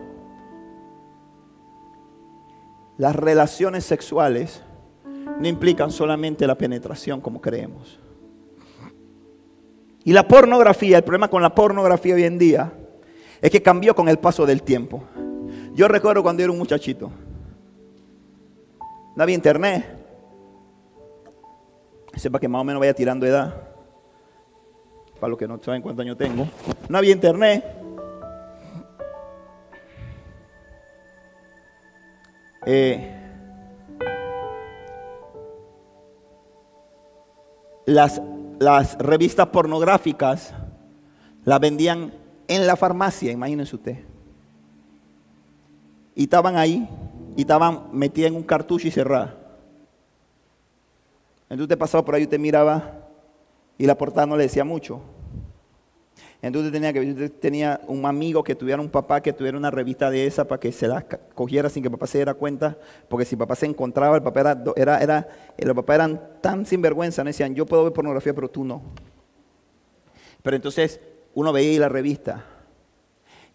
Las 2.97 3.15
relaciones 3.15 3.85
sexuales 3.85 4.63
no 5.05 5.47
implican 5.47 5.91
solamente 5.91 6.47
la 6.47 6.55
penetración 6.55 7.21
como 7.21 7.41
creemos. 7.41 7.99
Y 10.03 10.13
la 10.13 10.27
pornografía, 10.27 10.97
el 10.97 11.03
problema 11.03 11.27
con 11.27 11.41
la 11.41 11.53
pornografía 11.53 12.15
hoy 12.15 12.23
en 12.23 12.37
día 12.37 12.73
es 13.41 13.51
que 13.51 13.61
cambió 13.61 13.93
con 13.93 14.07
el 14.07 14.17
paso 14.17 14.45
del 14.45 14.63
tiempo. 14.63 15.03
Yo 15.73 15.87
recuerdo 15.87 16.23
cuando 16.23 16.41
era 16.41 16.51
un 16.51 16.57
muchachito. 16.57 17.11
No 19.15 19.23
había 19.23 19.35
internet 19.35 20.06
sepa 22.17 22.39
que 22.39 22.47
más 22.47 22.61
o 22.61 22.63
menos 22.63 22.79
vaya 22.79 22.93
tirando 22.93 23.25
edad, 23.25 23.53
para 25.19 25.29
los 25.29 25.37
que 25.39 25.47
no 25.47 25.59
saben 25.61 25.81
cuántos 25.81 26.03
años 26.03 26.17
tengo. 26.17 26.47
No 26.89 26.97
había 26.97 27.11
internet. 27.11 27.63
Eh, 32.65 33.15
las, 37.85 38.21
las 38.59 38.97
revistas 38.97 39.47
pornográficas 39.47 40.53
las 41.45 41.59
vendían 41.59 42.13
en 42.47 42.67
la 42.67 42.75
farmacia, 42.75 43.31
imagínense 43.31 43.75
usted. 43.75 43.97
y 46.17 46.23
estaban 46.23 46.57
ahí 46.57 46.89
y 47.35 47.41
estaban 47.41 47.89
metidas 47.93 48.31
en 48.31 48.37
un 48.37 48.43
cartucho 48.43 48.87
y 48.87 48.91
cerradas. 48.91 49.35
Entonces 51.49 51.69
te 51.69 51.77
pasaba 51.77 52.03
por 52.03 52.15
ahí 52.15 52.27
te 52.27 52.37
miraba 52.37 53.07
y 53.77 53.85
la 53.85 53.97
portada 53.97 54.25
no 54.25 54.35
le 54.35 54.43
decía 54.43 54.63
mucho. 54.63 55.01
Entonces 56.41 56.71
tenía 56.71 56.93
que 56.93 57.29
tenía 57.29 57.81
un 57.87 58.05
amigo 58.05 58.43
que 58.43 58.53
tuviera 58.53 58.81
un 58.81 58.89
papá 58.89 59.21
que 59.21 59.33
tuviera 59.33 59.57
una 59.57 59.71
revista 59.71 60.11
de 60.11 60.27
esa 60.27 60.47
para 60.47 60.59
que 60.59 60.71
se 60.71 60.87
la 60.87 61.01
cogiera 61.33 61.67
sin 61.69 61.81
que 61.81 61.89
papá 61.89 62.05
se 62.05 62.19
diera 62.19 62.35
cuenta, 62.35 62.77
porque 63.09 63.25
si 63.25 63.35
papá 63.35 63.55
se 63.55 63.65
encontraba, 63.65 64.15
el 64.15 64.23
papá 64.23 64.41
era, 64.41 64.63
era, 64.75 64.99
era 65.01 65.27
los 65.57 65.75
papás 65.75 65.95
eran 65.95 66.21
tan 66.41 66.65
sinvergüenza, 66.65 67.23
no 67.23 67.29
decían, 67.29 67.55
yo 67.55 67.65
puedo 67.65 67.83
ver 67.85 67.93
pornografía, 67.93 68.35
pero 68.35 68.49
tú 68.49 68.63
no. 68.63 68.83
Pero 70.43 70.55
entonces 70.55 70.99
uno 71.33 71.51
veía 71.51 71.79
la 71.79 71.89
revista. 71.89 72.45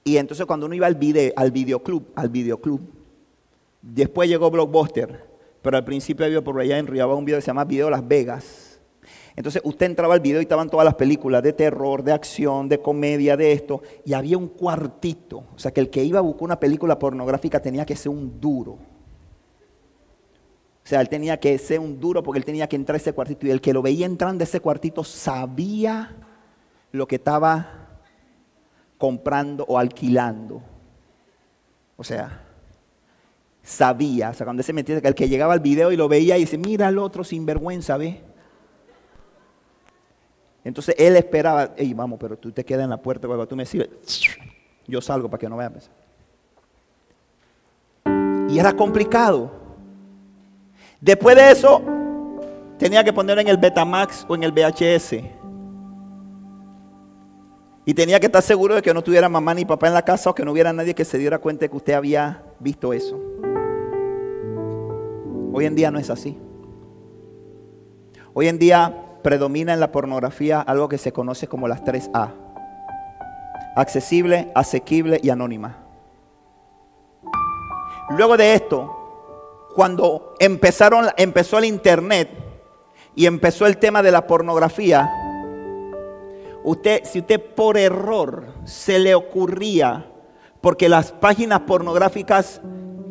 Y 0.05 0.17
entonces 0.17 0.45
cuando 0.47 0.67
uno 0.67 0.75
iba 0.75 0.89
al 0.89 0.97
video, 0.97 1.33
al 1.37 1.53
videoclub, 1.53 2.11
al 2.17 2.29
videoclub, 2.31 2.81
después 3.81 4.29
llegó 4.29 4.51
Blockbuster, 4.51 5.32
pero 5.63 5.77
al 5.77 5.85
principio 5.85 6.27
había 6.27 6.43
por 6.43 6.61
allá 6.61 6.79
en 6.79 6.87
Riabá 6.87 7.15
un 7.15 7.25
video 7.25 7.39
que 7.39 7.43
se 7.43 7.47
llama 7.47 7.65
Video 7.65 7.89
Las 7.89 8.07
Vegas 8.07 8.73
entonces 9.35 9.63
usted 9.65 9.87
entraba 9.87 10.15
al 10.15 10.21
video 10.21 10.41
y 10.41 10.43
estaban 10.43 10.69
todas 10.69 10.85
las 10.85 10.95
películas 10.95 11.43
de 11.43 11.53
terror, 11.53 12.03
de 12.03 12.13
acción, 12.13 12.69
de 12.69 12.81
comedia, 12.81 13.37
de 13.37 13.53
esto, 13.53 13.83
y 14.05 14.13
había 14.13 14.37
un 14.37 14.49
cuartito. 14.49 15.45
O 15.55 15.59
sea 15.59 15.73
que 15.73 15.81
el 15.81 15.91
que 15.91 16.05
iba 16.05 16.19
a 16.19 16.23
buscar 16.23 16.45
una 16.45 16.61
película 16.61 16.99
pornográfica 16.99 17.61
tenía 17.61 17.87
que 17.87 17.97
ser 17.97 18.11
un 18.11 18.41
duro. 18.41 18.73
O 18.73 20.87
sea, 20.87 21.01
él 21.01 21.09
tenía 21.09 21.39
que 21.39 21.57
ser 21.59 21.79
un 21.79 21.99
duro 21.99 22.23
porque 22.23 22.39
él 22.39 22.45
tenía 22.45 22.69
que 22.69 22.77
entrar 22.77 22.95
a 22.95 22.99
ese 22.99 23.13
cuartito. 23.13 23.47
Y 23.47 23.51
el 23.51 23.61
que 23.61 23.73
lo 23.73 23.83
veía 23.83 24.05
entrando 24.05 24.43
a 24.43 24.45
ese 24.45 24.61
cuartito 24.61 25.05
sabía 25.05 26.15
lo 26.91 27.07
que 27.07 27.17
estaba 27.17 28.01
comprando 28.99 29.65
o 29.67 29.79
alquilando. 29.79 30.63
O 31.97 32.05
sea, 32.05 32.45
sabía. 33.63 34.31
O 34.31 34.35
sea, 34.35 34.45
cuando 34.45 34.63
se 34.63 34.73
metía, 34.73 34.99
el 34.99 35.15
que 35.15 35.29
llegaba 35.29 35.53
al 35.53 35.61
video 35.61 35.93
y 35.93 35.97
lo 35.97 36.09
veía 36.09 36.37
y 36.37 36.41
dice, 36.41 36.59
mira 36.59 36.89
al 36.89 36.99
otro 36.99 37.25
sinvergüenza, 37.25 37.97
ve. 37.97 38.21
Entonces 40.65 40.95
él 40.99 41.17
esperaba, 41.17 41.73
hey, 41.77 41.93
vamos, 41.95 42.19
pero 42.21 42.37
tú 42.37 42.53
te 42.53 42.65
quedas 42.65 42.85
en 42.85 42.91
la 42.91 42.97
puerta 42.97 43.27
cuando 43.27 43.47
tú 43.49 43.57
me 43.57 43.67
sirves, 43.67 43.91
yo 44.87 45.01
salgo 45.01 45.29
para 45.29 45.41
que 45.41 45.49
no 45.49 45.57
veas. 45.57 45.91
Y 48.49 48.59
era 48.59 48.73
complicado. 48.73 49.51
Después 51.01 51.35
de 51.35 51.51
eso, 51.51 51.83
tenía 52.79 53.03
que 53.03 53.13
poner 53.13 53.39
en 53.39 53.49
el 53.49 53.57
Betamax 53.57 54.25
o 54.29 54.37
en 54.37 54.45
el 54.45 54.53
VHS. 54.53 55.17
Y 57.85 57.95
tenía 57.95 58.21
que 58.21 58.27
estar 58.27 58.43
seguro 58.43 58.77
de 58.77 58.83
que 58.83 58.95
no 58.95 59.03
tuviera 59.03 59.29
mamá 59.29 59.55
ni 59.55 59.65
papá 59.65 59.89
en 59.89 59.95
la 59.95 60.03
casa 60.03 60.31
o 60.31 60.35
que 60.35 60.45
no 60.45 60.53
hubiera 60.53 60.73
nadie 60.73 60.95
que 60.95 61.05
se 61.05 61.19
diera 61.19 61.39
cuenta 61.39 61.65
de 61.65 61.71
que 61.71 61.77
usted 61.77 61.95
había 61.95 62.45
visto 62.61 62.93
eso. 62.93 63.21
Hoy 65.53 65.67
en 65.67 65.75
día 65.75 65.91
no 65.91 65.99
es 65.99 66.09
así. 66.09 66.39
Hoy 68.33 68.49
en 68.49 68.59
día 68.59 69.19
predomina 69.23 69.75
en 69.75 69.81
la 69.81 69.93
pornografía 69.93 70.61
algo 70.61 70.89
que 70.89 70.97
se 70.97 71.13
conoce 71.13 71.47
como 71.47 71.69
las 71.69 71.85
tres 71.85 72.11
A. 72.15 72.33
Accesible, 73.77 74.51
asequible 74.55 75.21
y 75.23 75.29
anónima. 75.29 75.79
Luego 78.11 78.37
de 78.37 78.55
esto, 78.55 79.69
cuando 79.75 80.35
empezaron, 80.39 81.07
empezó 81.17 81.59
el 81.59 81.67
internet 81.67 82.31
y 83.15 83.27
empezó 83.27 83.67
el 83.67 83.77
tema 83.77 84.03
de 84.03 84.11
la 84.11 84.27
pornografía, 84.27 85.11
usted, 86.65 87.05
si 87.05 87.21
usted 87.21 87.55
por 87.55 87.77
error 87.77 88.55
se 88.65 88.99
le 88.99 89.15
ocurría, 89.15 90.07
porque 90.63 90.89
las 90.89 91.13
páginas 91.13 91.61
pornográficas 91.61 92.61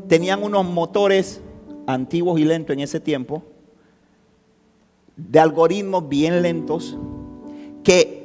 tenían 0.08 0.44
unos 0.44 0.66
motores 0.66 1.42
antiguos 1.88 2.40
y 2.40 2.46
lentos 2.46 2.74
en 2.74 2.80
ese 2.80 3.00
tiempo, 3.00 3.44
de 5.16 5.40
algoritmos 5.40 6.08
bien 6.08 6.42
lentos 6.42 6.98
que 7.84 8.22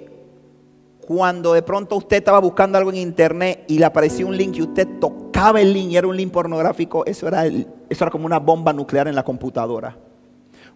cuando 1.07 1.53
de 1.53 1.63
pronto 1.63 1.97
usted 1.97 2.17
estaba 2.17 2.41
buscando 2.41 2.79
algo 2.79 2.91
en 2.91 2.97
internet 2.97 3.65
y 3.69 3.79
le 3.79 3.85
aparecía 3.85 4.27
un 4.27 4.37
link 4.37 4.57
y 4.57 4.63
usted 4.63 4.89
tocaba 5.01 5.61
el 5.61 5.73
link 5.73 5.93
y 5.93 5.97
era 5.97 6.07
un 6.07 6.17
link 6.17 6.33
pornográfico, 6.33 7.07
eso 7.07 7.29
era, 7.29 7.47
eso 7.47 7.67
era 7.89 8.11
como 8.11 8.27
una 8.27 8.39
bomba 8.39 8.73
nuclear 8.73 9.07
en 9.07 9.15
la 9.15 9.23
computadora. 9.23 9.97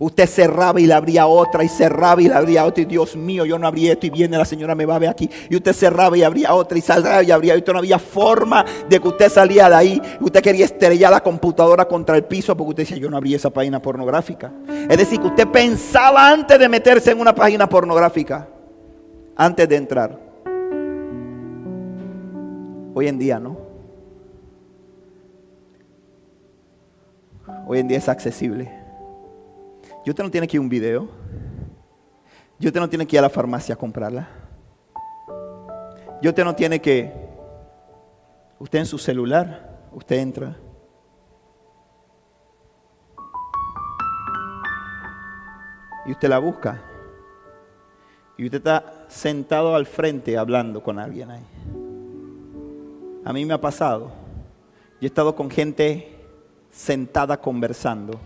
Usted 0.03 0.27
cerraba 0.27 0.81
y 0.81 0.87
le 0.87 0.95
abría 0.95 1.27
otra 1.27 1.63
y 1.63 1.69
cerraba 1.69 2.23
y 2.23 2.29
le 2.29 2.35
abría 2.35 2.65
otra 2.65 2.83
y 2.83 2.87
Dios 2.87 3.17
mío, 3.17 3.45
yo 3.45 3.59
no 3.59 3.67
abría 3.67 3.93
esto 3.93 4.07
y 4.07 4.11
viene 4.11 4.39
la 4.39 4.47
señora 4.47 4.75
me 4.75 4.87
va 4.87 4.97
a 4.97 4.99
ver 4.99 5.11
aquí. 5.11 5.29
Y 5.51 5.57
usted 5.57 5.75
cerraba 5.75 6.17
y 6.17 6.23
abría 6.23 6.55
otra 6.55 6.79
y 6.79 6.81
saldrá 6.81 7.23
y 7.23 7.31
abría 7.31 7.55
otra. 7.55 7.75
No 7.75 7.81
había 7.81 7.99
forma 7.99 8.65
de 8.89 8.99
que 8.99 9.07
usted 9.07 9.29
salía 9.29 9.69
de 9.69 9.75
ahí. 9.75 10.03
Usted 10.23 10.41
quería 10.41 10.65
estrellar 10.65 11.11
la 11.11 11.21
computadora 11.21 11.87
contra 11.87 12.17
el 12.17 12.25
piso 12.25 12.57
porque 12.57 12.71
usted 12.71 12.83
decía 12.85 12.97
yo 12.97 13.11
no 13.11 13.19
abría 13.19 13.37
esa 13.37 13.51
página 13.51 13.83
pornográfica. 13.83 14.51
Es 14.89 14.97
decir, 14.97 15.21
que 15.21 15.27
usted 15.27 15.49
pensaba 15.49 16.31
antes 16.31 16.59
de 16.59 16.67
meterse 16.67 17.11
en 17.11 17.21
una 17.21 17.35
página 17.35 17.69
pornográfica, 17.69 18.49
antes 19.37 19.69
de 19.69 19.77
entrar. 19.77 20.19
Hoy 22.95 23.07
en 23.07 23.19
día 23.19 23.39
no. 23.39 23.59
Hoy 27.67 27.81
en 27.81 27.89
día 27.89 27.99
es 27.99 28.09
accesible. 28.09 28.80
Y 30.05 30.11
usted 30.11 30.25
no 30.25 30.31
tiene 30.31 30.47
que 30.47 30.57
ir 30.57 30.61
a 30.61 30.63
un 30.63 30.69
video. 30.69 31.09
Y 32.59 32.67
usted 32.67 32.81
no 32.81 32.89
tiene 32.89 33.07
que 33.07 33.17
ir 33.17 33.21
a 33.21 33.23
la 33.23 33.31
farmacia 33.31 33.75
a 33.75 33.79
comprarla. 33.79 34.29
Y 36.23 36.29
usted 36.29 36.45
no 36.45 36.55
tiene 36.55 36.81
que... 36.81 37.29
Usted 38.59 38.81
en 38.81 38.87
su 38.87 38.99
celular, 38.99 39.89
usted 39.93 40.17
entra. 40.17 40.57
Y 46.07 46.13
usted 46.13 46.29
la 46.29 46.39
busca. 46.39 46.83
Y 48.37 48.45
usted 48.45 48.59
está 48.59 49.07
sentado 49.09 49.75
al 49.75 49.87
frente 49.87 50.37
hablando 50.37 50.83
con 50.83 50.99
alguien 50.99 51.31
ahí. 51.31 51.47
A 53.25 53.33
mí 53.33 53.45
me 53.45 53.55
ha 53.55 53.61
pasado. 53.61 54.13
Yo 55.01 55.03
he 55.03 55.07
estado 55.07 55.35
con 55.35 55.51
gente 55.51 56.17
sentada 56.71 57.41
conversando 57.41 58.21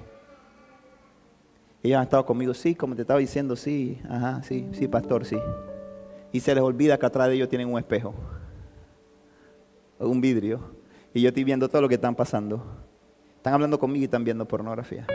ellos 1.85 1.99
han 1.99 2.05
estado 2.05 2.25
conmigo, 2.25 2.55
sí, 2.55 2.75
como 2.75 2.97
te 2.97 3.03
estaba 3.03 3.21
diciendo, 3.21 3.57
sí, 3.57 4.01
ajá, 4.09 4.43
sí, 4.43 4.67
sí, 4.73 4.89
pastor, 4.89 5.27
sí. 5.27 5.37
Y 6.33 6.41
se 6.41 6.55
les 6.55 6.65
olvida 6.65 6.99
que 6.99 7.05
atrás 7.05 7.29
de 7.29 7.35
ellos 7.35 7.51
tienen 7.51 7.71
un 7.71 7.79
espejo, 7.79 8.15
un 9.99 10.19
vidrio. 10.19 10.61
Y 11.13 11.21
yo 11.21 11.29
estoy 11.29 11.45
viendo 11.45 11.69
todo 11.69 11.83
lo 11.83 11.89
que 11.89 11.97
están 11.97 12.15
pasando. 12.15 12.65
Están 13.37 13.53
hablando 13.53 13.79
conmigo 13.79 14.01
y 14.01 14.05
están 14.05 14.25
viendo 14.25 14.49
pornografía. 14.49 15.07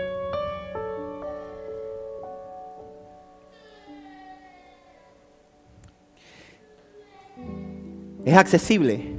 Es 8.23 8.37
accesible 8.37 9.15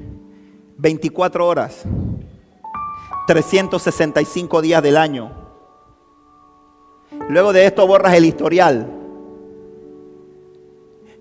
24 0.78 1.44
horas, 1.44 1.82
365 3.26 4.62
días 4.62 4.80
del 4.80 4.96
año. 4.96 5.49
Luego 7.30 7.52
de 7.52 7.64
esto 7.64 7.86
borras 7.86 8.14
el 8.14 8.24
historial. 8.24 8.88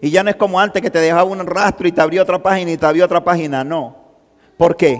Y 0.02 0.10
ya 0.10 0.24
no 0.24 0.32
es 0.32 0.38
como 0.38 0.60
antes 0.60 0.82
que 0.82 0.90
te 0.90 0.98
dejaba 0.98 1.24
un 1.24 1.46
rastro 1.46 1.88
y 1.88 1.92
te 1.92 2.02
abrió 2.02 2.24
otra 2.24 2.42
página 2.42 2.72
y 2.72 2.78
te 2.78 2.86
abrió 2.86 3.06
otra 3.06 3.24
página. 3.24 3.64
No. 3.64 3.96
¿Por 4.58 4.76
qué? 4.76 5.00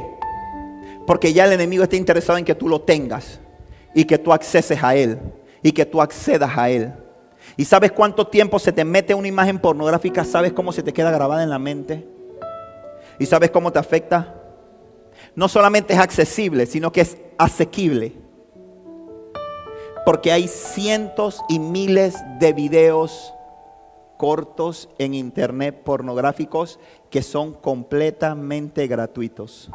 Porque 1.08 1.34
ya 1.34 1.46
el 1.46 1.54
enemigo 1.54 1.82
está 1.82 1.96
interesado 1.96 2.38
en 2.38 2.46
que 2.46 2.54
tú 2.54 2.70
lo 2.70 2.82
tengas 2.82 3.40
y 3.96 4.06
que 4.06 4.20
tú 4.20 4.32
acceses 4.32 4.84
a 4.84 4.94
él 4.94 5.18
y 5.64 5.72
que 5.72 5.84
tú 5.84 6.00
accedas 6.00 6.56
a 6.56 6.70
él. 6.70 6.94
¿Y 7.58 7.66
sabes 7.66 7.92
cuánto 7.92 8.28
tiempo 8.28 8.60
se 8.60 8.72
te 8.72 8.86
mete 8.86 9.16
una 9.16 9.28
imagen 9.28 9.58
pornográfica? 9.58 10.24
¿Sabes 10.24 10.54
cómo 10.54 10.72
se 10.72 10.84
te 10.84 10.94
queda 10.94 11.10
grabada 11.10 11.42
en 11.42 11.50
la 11.50 11.58
mente? 11.58 12.08
¿Y 13.18 13.26
sabes 13.26 13.50
cómo 13.50 13.72
te 13.72 13.80
afecta? 13.80 14.36
No 15.36 15.48
solamente 15.48 15.94
es 15.94 16.00
accesible, 16.00 16.68
sino 16.68 16.92
que 16.92 17.02
es 17.02 17.18
asequible. 17.40 18.29
Porque 20.06 20.32
hay 20.32 20.48
cientos 20.48 21.42
y 21.50 21.60
miles 21.60 22.16
de 22.40 22.54
videos 22.54 23.34
cortos 24.18 24.90
en 24.98 25.14
internet 25.14 25.82
pornográficos 25.84 26.78
que 27.10 27.22
son 27.22 27.54
completamente 27.54 28.86
gratuitos. 28.88 29.72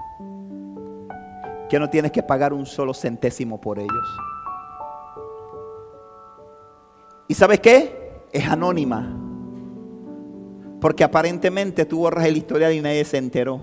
Que 1.68 1.78
no 1.78 1.88
tienes 1.88 2.12
que 2.12 2.22
pagar 2.22 2.52
un 2.52 2.66
solo 2.66 2.92
centésimo 2.92 3.60
por 3.60 3.78
ellos. 3.78 4.18
¿Y 7.26 7.34
sabes 7.34 7.60
qué? 7.60 8.20
Es 8.32 8.46
anónima. 8.46 9.18
Porque 10.78 11.04
aparentemente 11.04 11.86
tú 11.86 12.00
borras 12.00 12.26
el 12.26 12.36
historial 12.36 12.74
y 12.74 12.82
nadie 12.82 13.04
se 13.06 13.16
enteró. 13.16 13.62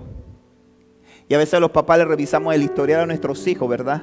Y 1.28 1.34
a 1.34 1.38
veces 1.38 1.60
los 1.60 1.70
papás 1.70 1.98
le 1.98 2.04
revisamos 2.04 2.52
el 2.54 2.62
historial 2.62 3.02
a 3.02 3.06
nuestros 3.06 3.46
hijos, 3.46 3.68
¿verdad? 3.68 4.02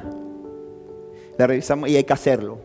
Le 1.40 1.48
revisamos 1.48 1.88
y 1.88 1.96
hay 1.96 2.04
que 2.04 2.12
hacerlo. 2.12 2.60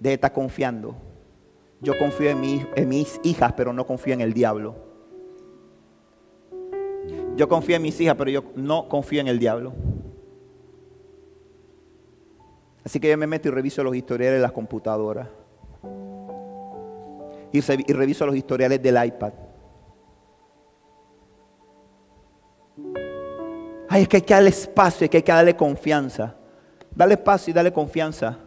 De 0.00 0.14
estar 0.14 0.32
confiando. 0.32 0.96
Yo 1.80 1.96
confío 1.96 2.28
en, 2.30 2.88
mis 2.88 3.20
hijas, 3.22 3.52
pero 3.52 3.72
no 3.72 3.86
confío 3.86 4.14
en 4.14 4.20
el 4.20 4.32
diablo. 4.32 4.74
Yo 7.36 7.48
confío 7.48 7.76
en 7.76 7.82
mis 7.82 8.00
hijas, 8.00 8.16
pero 8.16 8.30
yo 8.32 8.42
no 8.56 8.88
confío 8.88 9.20
en 9.20 9.28
el 9.28 9.38
diablo. 9.38 9.72
Así 12.84 12.98
que 12.98 13.08
yo 13.08 13.16
me 13.16 13.28
meto 13.28 13.46
y 13.46 13.52
reviso 13.52 13.84
los 13.84 13.94
historiales 13.94 14.38
de 14.38 14.42
las 14.42 14.52
computadoras. 14.52 15.28
Y 17.52 17.60
reviso 17.60 18.26
los 18.26 18.34
historiales 18.34 18.82
del 18.82 19.06
iPad. 19.06 19.32
Ay, 23.88 24.02
es 24.02 24.08
que 24.08 24.16
hay 24.16 24.22
que 24.22 24.34
darle 24.34 24.50
espacio, 24.50 25.04
es 25.04 25.10
que 25.10 25.18
hay 25.18 25.22
que 25.22 25.30
darle 25.30 25.54
confianza. 25.54 26.38
Dale 26.94 27.14
espacio 27.14 27.50
y 27.50 27.54
dale 27.54 27.72
confianza. 27.72 28.38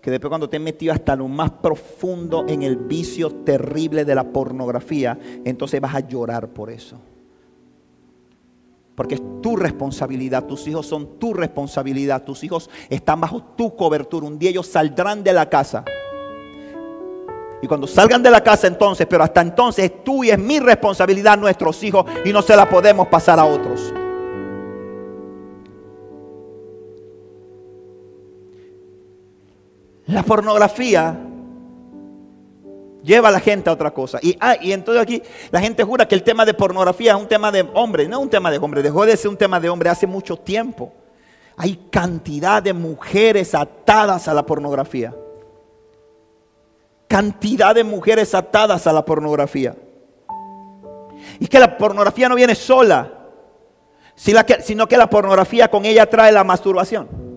Que 0.00 0.10
después 0.10 0.30
cuando 0.30 0.48
te 0.48 0.58
metido 0.58 0.92
hasta 0.92 1.14
lo 1.14 1.28
más 1.28 1.50
profundo 1.50 2.44
en 2.48 2.62
el 2.62 2.76
vicio 2.76 3.30
terrible 3.44 4.04
de 4.04 4.14
la 4.14 4.24
pornografía, 4.24 5.18
entonces 5.44 5.80
vas 5.80 5.94
a 5.94 6.00
llorar 6.00 6.48
por 6.48 6.70
eso. 6.70 6.98
Porque 8.96 9.14
es 9.14 9.22
tu 9.40 9.56
responsabilidad, 9.56 10.44
tus 10.44 10.66
hijos 10.66 10.86
son 10.86 11.18
tu 11.18 11.32
responsabilidad, 11.32 12.24
tus 12.24 12.42
hijos 12.42 12.68
están 12.90 13.20
bajo 13.20 13.42
tu 13.56 13.76
cobertura. 13.76 14.26
Un 14.26 14.38
día 14.38 14.50
ellos 14.50 14.66
saldrán 14.66 15.22
de 15.22 15.32
la 15.32 15.48
casa. 15.48 15.84
Y 17.62 17.68
cuando 17.68 17.86
salgan 17.86 18.24
de 18.24 18.30
la 18.30 18.42
casa 18.42 18.66
entonces, 18.66 19.06
pero 19.08 19.22
hasta 19.22 19.40
entonces 19.40 19.84
es 19.84 20.02
tu 20.02 20.24
y 20.24 20.30
es 20.30 20.38
mi 20.38 20.58
responsabilidad 20.58 21.38
nuestros 21.38 21.80
hijos 21.84 22.04
y 22.24 22.32
no 22.32 22.42
se 22.42 22.56
la 22.56 22.68
podemos 22.68 23.06
pasar 23.06 23.38
a 23.38 23.44
otros. 23.44 23.94
La 30.12 30.22
pornografía 30.22 31.18
lleva 33.02 33.28
a 33.28 33.32
la 33.32 33.40
gente 33.40 33.70
a 33.70 33.72
otra 33.72 33.92
cosa. 33.92 34.18
Y, 34.20 34.36
ah, 34.38 34.56
y 34.60 34.72
entonces 34.72 35.02
aquí 35.02 35.22
la 35.50 35.58
gente 35.58 35.82
jura 35.84 36.06
que 36.06 36.14
el 36.14 36.22
tema 36.22 36.44
de 36.44 36.52
pornografía 36.52 37.12
es 37.12 37.18
un 37.18 37.26
tema 37.26 37.50
de 37.50 37.66
hombre. 37.72 38.06
No 38.06 38.18
es 38.18 38.22
un 38.22 38.28
tema 38.28 38.50
de 38.50 38.58
hombre, 38.58 38.82
dejó 38.82 39.06
de 39.06 39.16
ser 39.16 39.30
un 39.30 39.38
tema 39.38 39.58
de 39.58 39.70
hombre 39.70 39.88
hace 39.88 40.06
mucho 40.06 40.36
tiempo. 40.36 40.92
Hay 41.56 41.88
cantidad 41.90 42.62
de 42.62 42.74
mujeres 42.74 43.54
atadas 43.54 44.28
a 44.28 44.34
la 44.34 44.44
pornografía. 44.44 45.14
Cantidad 47.08 47.74
de 47.74 47.82
mujeres 47.82 48.34
atadas 48.34 48.86
a 48.86 48.92
la 48.92 49.06
pornografía. 49.06 49.74
Y 51.40 51.46
que 51.46 51.58
la 51.58 51.78
pornografía 51.78 52.28
no 52.28 52.34
viene 52.34 52.54
sola, 52.54 53.10
sino 54.14 54.86
que 54.86 54.96
la 54.98 55.08
pornografía 55.08 55.70
con 55.70 55.86
ella 55.86 56.04
trae 56.04 56.32
la 56.32 56.44
masturbación. 56.44 57.31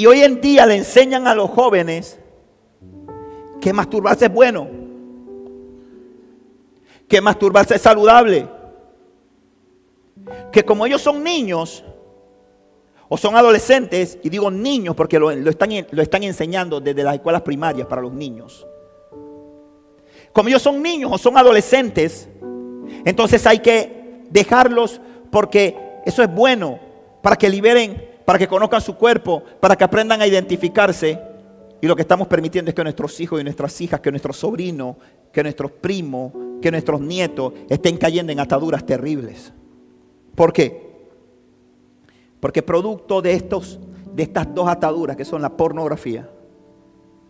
Y 0.00 0.06
hoy 0.06 0.22
en 0.22 0.40
día 0.40 0.64
le 0.64 0.76
enseñan 0.76 1.26
a 1.26 1.34
los 1.34 1.50
jóvenes 1.50 2.18
que 3.60 3.70
masturbarse 3.70 4.24
es 4.24 4.32
bueno, 4.32 4.66
que 7.06 7.20
masturbarse 7.20 7.74
es 7.74 7.82
saludable, 7.82 8.48
que 10.50 10.64
como 10.64 10.86
ellos 10.86 11.02
son 11.02 11.22
niños 11.22 11.84
o 13.10 13.18
son 13.18 13.36
adolescentes, 13.36 14.18
y 14.22 14.30
digo 14.30 14.50
niños 14.50 14.96
porque 14.96 15.18
lo, 15.18 15.30
están, 15.32 15.68
lo 15.90 16.00
están 16.00 16.22
enseñando 16.22 16.80
desde 16.80 17.04
las 17.04 17.16
escuelas 17.16 17.42
primarias 17.42 17.86
para 17.86 18.00
los 18.00 18.14
niños, 18.14 18.66
como 20.32 20.48
ellos 20.48 20.62
son 20.62 20.82
niños 20.82 21.10
o 21.12 21.18
son 21.18 21.36
adolescentes, 21.36 22.26
entonces 23.04 23.46
hay 23.46 23.58
que 23.58 24.24
dejarlos 24.30 24.98
porque 25.30 25.76
eso 26.06 26.22
es 26.22 26.34
bueno 26.34 26.78
para 27.20 27.36
que 27.36 27.50
liberen 27.50 28.09
para 28.24 28.38
que 28.38 28.48
conozcan 28.48 28.80
su 28.80 28.96
cuerpo, 28.96 29.42
para 29.60 29.76
que 29.76 29.84
aprendan 29.84 30.20
a 30.20 30.26
identificarse. 30.26 31.18
Y 31.80 31.86
lo 31.86 31.96
que 31.96 32.02
estamos 32.02 32.28
permitiendo 32.28 32.68
es 32.70 32.74
que 32.74 32.82
nuestros 32.82 33.18
hijos 33.20 33.40
y 33.40 33.44
nuestras 33.44 33.80
hijas, 33.80 34.00
que 34.00 34.10
nuestros 34.10 34.36
sobrinos, 34.36 34.96
que 35.32 35.42
nuestros 35.42 35.70
primos, 35.72 36.32
que 36.60 36.70
nuestros 36.70 37.00
nietos 37.00 37.54
estén 37.68 37.96
cayendo 37.96 38.32
en 38.32 38.40
ataduras 38.40 38.84
terribles. 38.84 39.52
¿Por 40.34 40.52
qué? 40.52 40.90
Porque 42.38 42.62
producto 42.62 43.22
de, 43.22 43.32
estos, 43.32 43.78
de 44.14 44.22
estas 44.22 44.54
dos 44.54 44.68
ataduras, 44.68 45.16
que 45.16 45.24
son 45.24 45.42
la 45.42 45.56
pornografía 45.56 46.28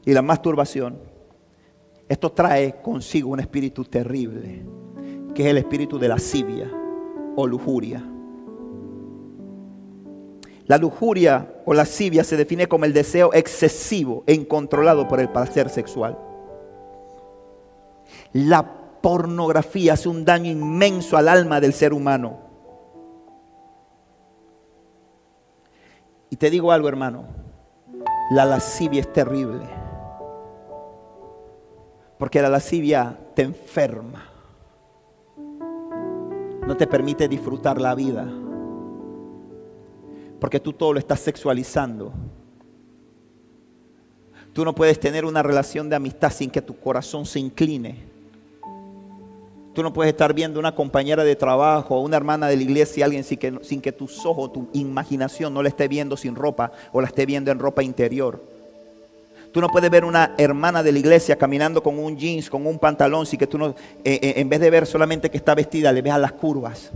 y 0.04 0.12
la 0.12 0.22
masturbación, 0.22 0.98
esto 2.08 2.32
trae 2.32 2.80
consigo 2.82 3.30
un 3.30 3.40
espíritu 3.40 3.84
terrible, 3.84 4.64
que 5.34 5.44
es 5.44 5.48
el 5.48 5.58
espíritu 5.58 5.98
de 5.98 6.08
lascivia 6.08 6.70
o 7.36 7.46
lujuria. 7.46 8.04
La 10.70 10.78
lujuria 10.78 11.52
o 11.66 11.74
lascivia 11.74 12.22
se 12.22 12.36
define 12.36 12.68
como 12.68 12.84
el 12.84 12.92
deseo 12.92 13.34
excesivo 13.34 14.22
e 14.28 14.34
incontrolado 14.34 15.08
por 15.08 15.18
el 15.18 15.28
placer 15.28 15.68
sexual. 15.68 16.16
La 18.32 18.62
pornografía 19.00 19.94
hace 19.94 20.08
un 20.08 20.24
daño 20.24 20.48
inmenso 20.48 21.16
al 21.16 21.26
alma 21.26 21.60
del 21.60 21.72
ser 21.72 21.92
humano. 21.92 22.38
Y 26.30 26.36
te 26.36 26.50
digo 26.50 26.70
algo, 26.70 26.86
hermano, 26.86 27.24
la 28.30 28.44
lascivia 28.44 29.00
es 29.00 29.12
terrible. 29.12 29.66
Porque 32.16 32.40
la 32.40 32.48
lascivia 32.48 33.18
te 33.34 33.42
enferma. 33.42 34.24
No 36.64 36.76
te 36.76 36.86
permite 36.86 37.26
disfrutar 37.26 37.80
la 37.80 37.96
vida 37.96 38.32
porque 40.40 40.58
tú 40.58 40.72
todo 40.72 40.94
lo 40.94 40.98
estás 40.98 41.20
sexualizando. 41.20 42.12
Tú 44.52 44.64
no 44.64 44.74
puedes 44.74 44.98
tener 44.98 45.24
una 45.24 45.42
relación 45.42 45.88
de 45.88 45.96
amistad 45.96 46.32
sin 46.32 46.50
que 46.50 46.62
tu 46.62 46.76
corazón 46.76 47.24
se 47.24 47.38
incline. 47.38 47.96
Tú 49.72 49.84
no 49.84 49.92
puedes 49.92 50.12
estar 50.12 50.34
viendo 50.34 50.58
una 50.58 50.74
compañera 50.74 51.22
de 51.22 51.36
trabajo 51.36 51.94
o 51.94 52.00
una 52.00 52.16
hermana 52.16 52.48
de 52.48 52.56
la 52.56 52.62
iglesia, 52.62 53.04
alguien 53.04 53.22
sin 53.22 53.38
que, 53.38 53.58
sin 53.62 53.80
que 53.80 53.92
tus 53.92 54.26
ojos, 54.26 54.52
tu 54.52 54.68
imaginación 54.72 55.54
no 55.54 55.62
la 55.62 55.68
esté 55.68 55.86
viendo 55.86 56.16
sin 56.16 56.34
ropa 56.34 56.72
o 56.92 57.00
la 57.00 57.06
esté 57.06 57.24
viendo 57.24 57.52
en 57.52 57.60
ropa 57.60 57.84
interior. 57.84 58.42
Tú 59.52 59.60
no 59.60 59.68
puedes 59.68 59.90
ver 59.90 60.04
una 60.04 60.34
hermana 60.38 60.82
de 60.82 60.92
la 60.92 60.98
iglesia 60.98 61.36
caminando 61.36 61.82
con 61.82 61.98
un 61.98 62.16
jeans, 62.16 62.50
con 62.50 62.66
un 62.66 62.78
pantalón, 62.78 63.26
sin 63.26 63.38
que 63.38 63.46
tú 63.46 63.58
no, 63.58 63.68
eh, 63.68 63.74
eh, 64.04 64.34
en 64.36 64.48
vez 64.48 64.60
de 64.60 64.70
ver 64.70 64.86
solamente 64.86 65.30
que 65.30 65.36
está 65.36 65.54
vestida, 65.54 65.92
le 65.92 66.02
veas 66.02 66.20
las 66.20 66.32
curvas. 66.32 66.90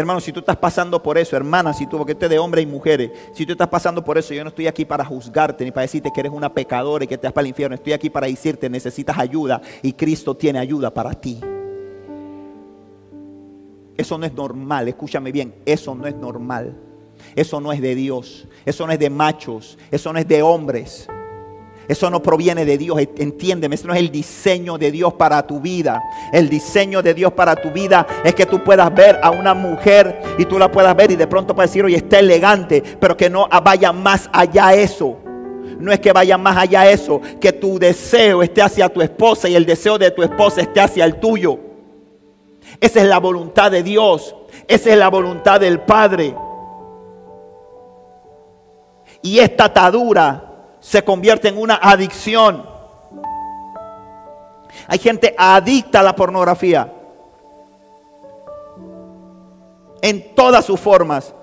Hermano, 0.00 0.18
si 0.18 0.32
tú 0.32 0.40
estás 0.40 0.56
pasando 0.56 1.02
por 1.02 1.18
eso, 1.18 1.36
hermana, 1.36 1.74
si 1.74 1.86
tú, 1.86 1.98
porque 1.98 2.12
este 2.12 2.26
de 2.26 2.38
hombres 2.38 2.64
y 2.64 2.66
mujeres, 2.66 3.10
si 3.34 3.44
tú 3.44 3.52
estás 3.52 3.68
pasando 3.68 4.02
por 4.02 4.16
eso, 4.16 4.32
yo 4.32 4.42
no 4.42 4.48
estoy 4.48 4.66
aquí 4.66 4.86
para 4.86 5.04
juzgarte 5.04 5.62
ni 5.62 5.72
para 5.72 5.82
decirte 5.82 6.10
que 6.10 6.20
eres 6.20 6.32
una 6.32 6.54
pecadora 6.54 7.04
y 7.04 7.06
que 7.06 7.18
te 7.18 7.26
vas 7.26 7.34
para 7.34 7.42
el 7.42 7.48
infierno. 7.48 7.74
Estoy 7.74 7.92
aquí 7.92 8.08
para 8.08 8.26
decirte, 8.26 8.70
necesitas 8.70 9.18
ayuda 9.18 9.60
y 9.82 9.92
Cristo 9.92 10.34
tiene 10.34 10.58
ayuda 10.58 10.94
para 10.94 11.12
ti. 11.12 11.38
Eso 13.94 14.16
no 14.16 14.24
es 14.24 14.32
normal, 14.32 14.88
escúchame 14.88 15.32
bien, 15.32 15.54
eso 15.66 15.94
no 15.94 16.06
es 16.06 16.14
normal. 16.14 16.74
Eso 17.36 17.60
no 17.60 17.70
es 17.70 17.82
de 17.82 17.94
Dios, 17.94 18.48
eso 18.64 18.86
no 18.86 18.94
es 18.94 18.98
de 18.98 19.10
machos, 19.10 19.76
eso 19.90 20.14
no 20.14 20.18
es 20.18 20.26
de 20.26 20.42
hombres. 20.42 21.06
Eso 21.90 22.08
no 22.08 22.22
proviene 22.22 22.64
de 22.64 22.78
Dios, 22.78 23.00
entiéndeme, 23.00 23.74
eso 23.74 23.88
no 23.88 23.94
es 23.94 23.98
el 23.98 24.12
diseño 24.12 24.78
de 24.78 24.92
Dios 24.92 25.12
para 25.14 25.44
tu 25.44 25.58
vida. 25.58 26.00
El 26.32 26.48
diseño 26.48 27.02
de 27.02 27.14
Dios 27.14 27.32
para 27.32 27.56
tu 27.56 27.72
vida 27.72 28.06
es 28.22 28.32
que 28.32 28.46
tú 28.46 28.62
puedas 28.62 28.94
ver 28.94 29.18
a 29.20 29.30
una 29.32 29.54
mujer 29.54 30.22
y 30.38 30.44
tú 30.44 30.56
la 30.56 30.70
puedas 30.70 30.94
ver 30.94 31.10
y 31.10 31.16
de 31.16 31.26
pronto 31.26 31.52
puedes 31.52 31.72
decir, 31.72 31.84
oye, 31.84 31.96
está 31.96 32.20
elegante, 32.20 32.80
pero 33.00 33.16
que 33.16 33.28
no 33.28 33.48
vaya 33.64 33.92
más 33.92 34.30
allá 34.32 34.72
eso. 34.72 35.16
No 35.80 35.90
es 35.90 35.98
que 35.98 36.12
vaya 36.12 36.38
más 36.38 36.58
allá 36.58 36.88
eso, 36.88 37.20
que 37.40 37.52
tu 37.52 37.76
deseo 37.80 38.44
esté 38.44 38.62
hacia 38.62 38.88
tu 38.88 39.02
esposa 39.02 39.48
y 39.48 39.56
el 39.56 39.66
deseo 39.66 39.98
de 39.98 40.12
tu 40.12 40.22
esposa 40.22 40.60
esté 40.60 40.80
hacia 40.80 41.04
el 41.04 41.18
tuyo. 41.18 41.58
Esa 42.80 43.00
es 43.00 43.08
la 43.08 43.18
voluntad 43.18 43.68
de 43.68 43.82
Dios, 43.82 44.36
esa 44.68 44.90
es 44.90 44.96
la 44.96 45.08
voluntad 45.08 45.58
del 45.58 45.80
Padre. 45.80 46.36
Y 49.22 49.40
esta 49.40 49.64
atadura 49.64 50.49
se 50.80 51.04
convierte 51.04 51.48
en 51.48 51.58
una 51.58 51.76
adicción. 51.76 52.66
Hay 54.86 54.98
gente 54.98 55.34
adicta 55.36 56.00
a 56.00 56.02
la 56.02 56.16
pornografía. 56.16 56.92
En 60.02 60.34
todas 60.34 60.64
sus 60.64 60.80
formas. 60.80 61.34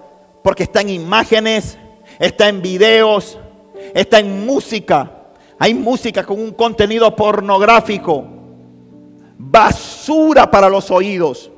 Porque 0.44 0.64
está 0.64 0.82
en 0.82 0.90
imágenes, 0.90 1.78
está 2.20 2.48
en 2.50 2.62
videos, 2.62 3.38
está 3.94 4.20
en 4.20 4.46
música. 4.46 5.12
Hay 5.60 5.74
música 5.74 6.24
con 6.24 6.40
un 6.40 6.52
contenido 6.52 7.16
pornográfico. 7.16 8.26
Basura 9.38 10.50
para 10.50 10.70
los 10.70 10.90
oídos 10.90 11.52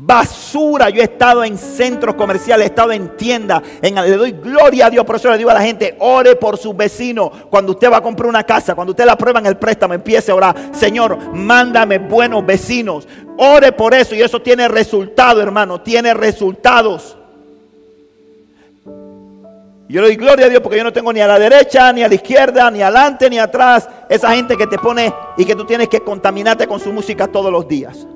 basura. 0.00 0.88
Yo 0.90 1.00
he 1.00 1.04
estado 1.04 1.42
en 1.44 1.58
centros 1.58 2.14
comerciales, 2.14 2.66
he 2.66 2.68
estado 2.68 2.92
en 2.92 3.16
tiendas, 3.16 3.62
en, 3.82 3.96
le 3.96 4.16
doy 4.16 4.32
gloria 4.32 4.86
a 4.86 4.90
Dios. 4.90 5.04
Por 5.04 5.16
eso 5.16 5.30
le 5.30 5.36
digo 5.36 5.50
a 5.50 5.54
la 5.54 5.60
gente, 5.60 5.96
ore 5.98 6.36
por 6.36 6.56
sus 6.56 6.74
vecinos. 6.74 7.30
Cuando 7.50 7.72
usted 7.72 7.90
va 7.90 7.98
a 7.98 8.02
comprar 8.02 8.28
una 8.28 8.44
casa, 8.44 8.74
cuando 8.74 8.92
usted 8.92 9.04
la 9.04 9.16
prueba 9.16 9.40
en 9.40 9.46
el 9.46 9.56
préstamo, 9.56 9.92
empiece 9.92 10.30
a 10.30 10.36
orar. 10.36 10.56
Señor, 10.72 11.34
mándame 11.34 11.98
buenos 11.98 12.46
vecinos. 12.46 13.06
Ore 13.36 13.72
por 13.72 13.92
eso 13.92 14.14
y 14.14 14.22
eso 14.22 14.40
tiene 14.40 14.68
resultado, 14.68 15.42
hermano. 15.42 15.80
Tiene 15.80 16.14
resultados. 16.14 17.16
Yo 19.88 20.02
le 20.02 20.08
doy 20.08 20.16
gloria 20.16 20.46
a 20.46 20.48
Dios 20.50 20.60
porque 20.60 20.76
yo 20.76 20.84
no 20.84 20.92
tengo 20.92 21.12
ni 21.12 21.20
a 21.20 21.26
la 21.26 21.38
derecha, 21.38 21.92
ni 21.94 22.02
a 22.02 22.08
la 22.08 22.14
izquierda, 22.14 22.70
ni 22.70 22.82
adelante, 22.82 23.28
ni 23.28 23.38
atrás. 23.38 23.88
Esa 24.08 24.32
gente 24.34 24.56
que 24.56 24.66
te 24.66 24.78
pone 24.78 25.12
y 25.36 25.44
que 25.44 25.56
tú 25.56 25.64
tienes 25.64 25.88
que 25.88 26.00
contaminarte 26.00 26.68
con 26.68 26.78
su 26.78 26.92
música 26.92 27.26
todos 27.26 27.50
los 27.50 27.66
días. 27.66 28.06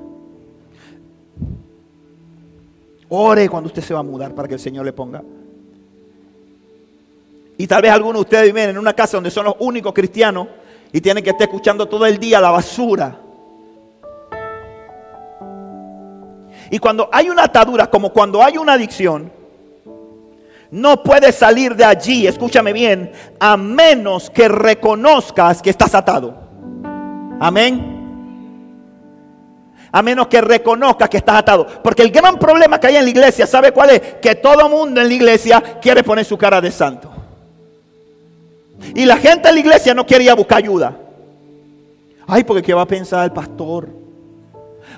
Ore 3.15 3.47
cuando 3.47 3.67
usted 3.67 3.83
se 3.83 3.93
va 3.93 3.99
a 3.99 4.03
mudar 4.03 4.33
para 4.33 4.47
que 4.47 4.55
el 4.55 4.59
Señor 4.59 4.85
le 4.85 4.91
ponga. 4.91 5.21
Y 7.57 7.67
tal 7.67 7.83
vez 7.83 7.91
algunos 7.91 8.15
de 8.15 8.21
ustedes 8.21 8.45
viven 8.45 8.71
en 8.71 8.77
una 8.77 8.93
casa 8.93 9.17
donde 9.17 9.29
son 9.29 9.45
los 9.45 9.55
únicos 9.59 9.93
cristianos 9.93 10.47
y 10.91 10.99
tienen 10.99 11.23
que 11.23 11.29
estar 11.29 11.43
escuchando 11.43 11.87
todo 11.87 12.07
el 12.07 12.17
día 12.17 12.41
la 12.41 12.49
basura. 12.49 13.19
Y 16.71 16.79
cuando 16.79 17.07
hay 17.11 17.29
una 17.29 17.43
atadura, 17.43 17.85
como 17.87 18.11
cuando 18.11 18.41
hay 18.41 18.57
una 18.57 18.73
adicción, 18.73 19.31
no 20.71 21.03
puedes 21.03 21.35
salir 21.35 21.75
de 21.75 21.85
allí, 21.85 22.25
escúchame 22.25 22.73
bien, 22.73 23.11
a 23.39 23.55
menos 23.57 24.31
que 24.31 24.47
reconozcas 24.47 25.61
que 25.61 25.69
estás 25.69 25.93
atado. 25.93 26.33
Amén. 27.39 27.92
A 29.93 30.01
menos 30.01 30.27
que 30.27 30.41
reconozcas 30.41 31.07
que 31.07 31.17
estás 31.17 31.37
atado. 31.37 31.65
Porque 31.81 32.01
el 32.01 32.11
gran 32.11 32.37
problema 32.37 32.79
que 32.79 32.87
hay 32.87 32.97
en 32.97 33.05
la 33.05 33.09
iglesia, 33.09 33.47
¿sabe 33.47 33.71
cuál 33.71 33.91
es? 33.91 34.01
Que 34.21 34.35
todo 34.35 34.67
mundo 34.67 34.99
en 34.99 35.07
la 35.07 35.13
iglesia 35.13 35.61
quiere 35.81 36.03
poner 36.03 36.25
su 36.25 36.37
cara 36.37 36.59
de 36.59 36.71
santo. 36.71 37.09
Y 38.95 39.05
la 39.05 39.17
gente 39.17 39.47
en 39.47 39.55
la 39.55 39.61
iglesia 39.61 39.93
no 39.93 40.05
quiere 40.05 40.25
ir 40.25 40.31
a 40.31 40.35
buscar 40.35 40.57
ayuda. 40.57 40.97
Ay, 42.27 42.43
porque 42.43 42.61
¿qué 42.61 42.73
va 42.73 42.81
a 42.81 42.87
pensar 42.87 43.23
el 43.23 43.31
pastor? 43.31 44.03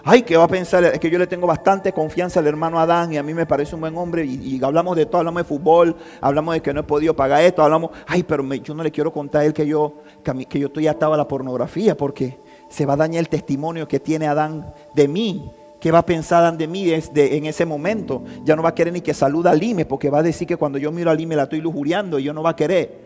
Ay, 0.03 0.23
¿qué 0.23 0.37
va 0.37 0.43
a 0.43 0.47
pensar? 0.47 0.83
Es 0.83 0.99
que 0.99 1.09
yo 1.09 1.17
le 1.17 1.27
tengo 1.27 1.47
bastante 1.47 1.91
confianza 1.91 2.39
al 2.39 2.47
hermano 2.47 2.79
Adán 2.79 3.13
y 3.13 3.17
a 3.17 3.23
mí 3.23 3.33
me 3.33 3.45
parece 3.45 3.75
un 3.75 3.81
buen 3.81 3.97
hombre. 3.97 4.25
Y, 4.25 4.63
hablamos 4.63 4.95
de 4.95 5.05
todo, 5.05 5.19
hablamos 5.19 5.41
de 5.41 5.47
fútbol, 5.47 5.95
hablamos 6.21 6.53
de 6.53 6.61
que 6.61 6.73
no 6.73 6.81
he 6.81 6.83
podido 6.83 7.15
pagar 7.15 7.41
esto, 7.43 7.63
hablamos, 7.63 7.91
ay, 8.07 8.23
pero 8.23 8.43
yo 8.55 8.73
no 8.73 8.83
le 8.83 8.91
quiero 8.91 9.11
contar 9.11 9.41
a 9.41 9.45
él 9.45 9.53
que 9.53 9.65
yo, 9.65 9.95
que, 10.23 10.59
yo 10.59 10.67
estoy 10.67 10.87
atado 10.87 11.13
a 11.13 11.17
la 11.17 11.27
pornografía 11.27 11.95
porque 11.97 12.37
se 12.75 12.85
va 12.85 12.93
a 12.93 12.97
dañar 12.97 13.21
el 13.21 13.29
testimonio 13.29 13.87
que 13.87 14.01
tiene 14.01 14.27
Adán 14.27 14.73
de 14.93 15.07
mí. 15.07 15.49
¿Qué 15.79 15.91
va 15.91 15.99
a 15.99 16.05
pensar 16.05 16.39
Adán 16.39 16.57
de 16.57 16.67
mí 16.67 16.83
desde 16.85 17.37
en 17.37 17.45
ese 17.45 17.65
momento? 17.65 18.23
Ya 18.43 18.53
no 18.53 18.61
va 18.61 18.69
a 18.69 18.75
querer 18.75 18.91
ni 18.91 18.99
que 18.99 19.13
saluda 19.13 19.51
a 19.51 19.55
Lime 19.55 19.85
porque 19.85 20.09
va 20.09 20.19
a 20.19 20.23
decir 20.23 20.45
que 20.45 20.57
cuando 20.57 20.77
yo 20.77 20.91
miro 20.91 21.09
a 21.09 21.13
Lime 21.13 21.37
la 21.37 21.43
estoy 21.43 21.61
lujuriando 21.61 22.19
y 22.19 22.23
yo 22.23 22.33
no 22.33 22.43
va 22.43 22.49
a 22.49 22.55
querer. 22.55 23.05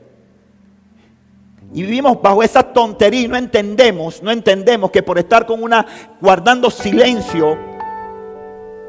Y 1.72 1.84
vivimos 1.84 2.20
bajo 2.20 2.41
esa 2.41 2.63
tontería 2.63 3.22
y 3.22 3.28
no 3.28 3.38
entendemos, 3.38 4.24
no 4.24 4.32
entendemos 4.32 4.89
que 4.89 5.03
por 5.03 5.20
estar 5.20 5.45
con 5.45 5.61
una, 5.61 5.86
guardando 6.20 6.72
silencio 6.72 7.55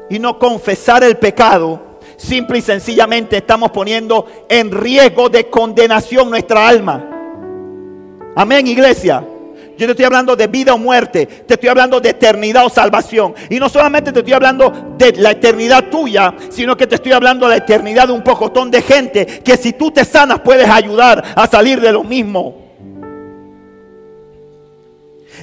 y 0.09 0.17
no 0.17 0.39
confesar 0.39 1.03
el 1.03 1.17
pecado, 1.17 1.79
simple 2.17 2.57
y 2.57 2.61
sencillamente 2.61 3.37
estamos 3.37 3.69
poniendo 3.69 4.25
en 4.49 4.71
riesgo 4.71 5.29
de 5.29 5.47
condenación 5.47 6.31
nuestra 6.31 6.67
alma. 6.67 7.07
Amén, 8.35 8.65
iglesia. 8.65 9.23
Yo 9.77 9.87
te 9.87 9.91
estoy 9.91 10.05
hablando 10.05 10.35
de 10.35 10.47
vida 10.47 10.73
o 10.73 10.77
muerte, 10.77 11.25
te 11.25 11.55
estoy 11.55 11.69
hablando 11.69 11.99
de 11.99 12.09
eternidad 12.09 12.65
o 12.65 12.69
salvación. 12.69 13.33
Y 13.49 13.59
no 13.59 13.69
solamente 13.69 14.11
te 14.11 14.19
estoy 14.19 14.33
hablando 14.33 14.93
de 14.97 15.13
la 15.13 15.31
eternidad 15.31 15.85
tuya, 15.89 16.33
sino 16.49 16.77
que 16.77 16.87
te 16.87 16.95
estoy 16.95 17.13
hablando 17.13 17.47
de 17.47 17.57
la 17.57 17.63
eternidad 17.63 18.07
de 18.07 18.13
un 18.13 18.23
pocotón 18.23 18.69
de 18.69 18.81
gente 18.81 19.25
que 19.25 19.57
si 19.57 19.73
tú 19.73 19.91
te 19.91 20.05
sanas 20.05 20.39
puedes 20.41 20.69
ayudar 20.69 21.23
a 21.35 21.47
salir 21.47 21.81
de 21.81 21.91
lo 21.91 22.03
mismo. 22.03 22.61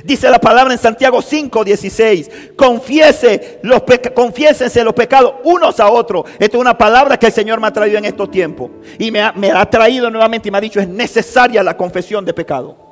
Dice 0.04 0.30
la 0.30 0.38
palabra 0.38 0.72
en 0.72 0.78
Santiago 0.78 1.20
5, 1.20 1.64
16. 1.64 2.30
Confiese 2.56 3.58
los 3.62 3.82
confiésense 4.14 4.84
los 4.84 4.94
pecados 4.94 5.34
unos 5.44 5.80
a 5.80 5.90
otros. 5.90 6.24
Esta 6.38 6.56
es 6.56 6.60
una 6.60 6.78
palabra 6.78 7.18
que 7.18 7.26
el 7.26 7.32
Señor 7.32 7.60
me 7.60 7.66
ha 7.66 7.72
traído 7.72 7.98
en 7.98 8.04
estos 8.04 8.30
tiempos. 8.30 8.70
Y 8.98 9.10
me 9.10 9.20
ha, 9.20 9.32
me 9.32 9.50
ha 9.50 9.68
traído 9.68 10.10
nuevamente 10.10 10.48
y 10.48 10.52
me 10.52 10.58
ha 10.58 10.60
dicho, 10.60 10.80
es 10.80 10.88
necesaria 10.88 11.62
la 11.62 11.76
confesión 11.76 12.24
de 12.24 12.32
pecado. 12.32 12.87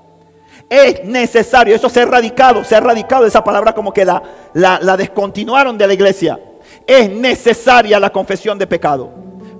Es 0.69 1.05
necesario. 1.05 1.75
Eso 1.75 1.89
se 1.89 2.01
ha 2.01 2.03
erradicado. 2.03 2.65
Se 2.65 2.75
ha 2.75 2.79
erradicado 2.79 3.27
esa 3.27 3.43
palabra 3.43 3.73
como 3.73 3.93
que 3.93 4.05
la, 4.05 4.23
la, 4.55 4.97
descontinuaron 4.97 5.79
de 5.79 5.87
la 5.87 5.95
iglesia. 5.95 6.41
Es 6.87 7.11
necesaria 7.11 8.01
la 8.01 8.11
confesión 8.11 8.59
de 8.59 8.67
pecado. 8.67 9.11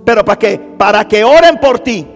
¿Pero 0.05 0.23
para 0.23 0.39
qué? 0.39 0.59
Para 0.77 1.07
que 1.07 1.23
oren 1.23 1.59
por 1.59 1.79
ti. 1.79 2.07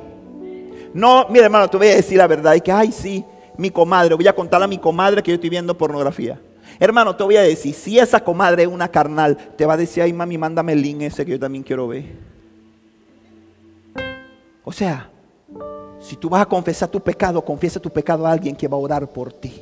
No, 0.94 1.28
mire 1.30 1.46
hermano, 1.46 1.70
te 1.70 1.78
voy 1.78 1.88
a 1.88 1.96
decir 1.96 2.18
la 2.18 2.28
verdad. 2.28 2.54
Y 2.56 2.62
que, 2.62 2.72
ay, 2.72 2.92
sí, 2.92 3.24
mi 3.58 3.70
comadre, 3.70 4.16
voy 4.16 4.28
a 4.28 4.36
contarle 4.36 4.66
a 4.66 4.68
mi 4.68 4.78
comadre 4.78 5.24
que 5.24 5.32
yo 5.32 5.36
estoy 5.36 5.50
viendo 5.50 5.78
pornografía. 5.78 6.39
Hermano, 6.80 7.16
te 7.16 7.24
voy 7.24 7.38
a 7.38 7.42
decir, 7.42 7.74
si 7.74 8.00
esa 8.00 8.22
comadre 8.22 8.64
es 8.64 8.68
una 8.68 8.88
carnal, 8.88 9.38
te 9.56 9.66
va 9.66 9.74
a 9.74 9.78
decir, 9.78 10.04
ay 10.04 10.14
mami, 10.14 10.38
mándame 10.38 10.74
el 10.74 10.82
link 10.82 11.02
ese 11.02 11.26
que 11.26 11.32
yo 11.32 11.39
también 11.39 11.64
quiero 11.64 11.88
ver. 11.88 12.06
O 14.64 14.72
sea, 14.72 15.10
si 16.02 16.16
tú 16.16 16.30
vas 16.30 16.41
a 16.41 16.45
confesar 16.45 16.89
tu 16.89 16.99
pecado, 16.99 17.43
confiesa 17.45 17.80
tu 17.80 17.89
pecado 17.89 18.26
a 18.26 18.32
alguien 18.32 18.56
que 18.56 18.68
va 18.68 18.76
a 18.76 18.80
orar 18.80 19.08
por 19.08 19.32
ti. 19.32 19.62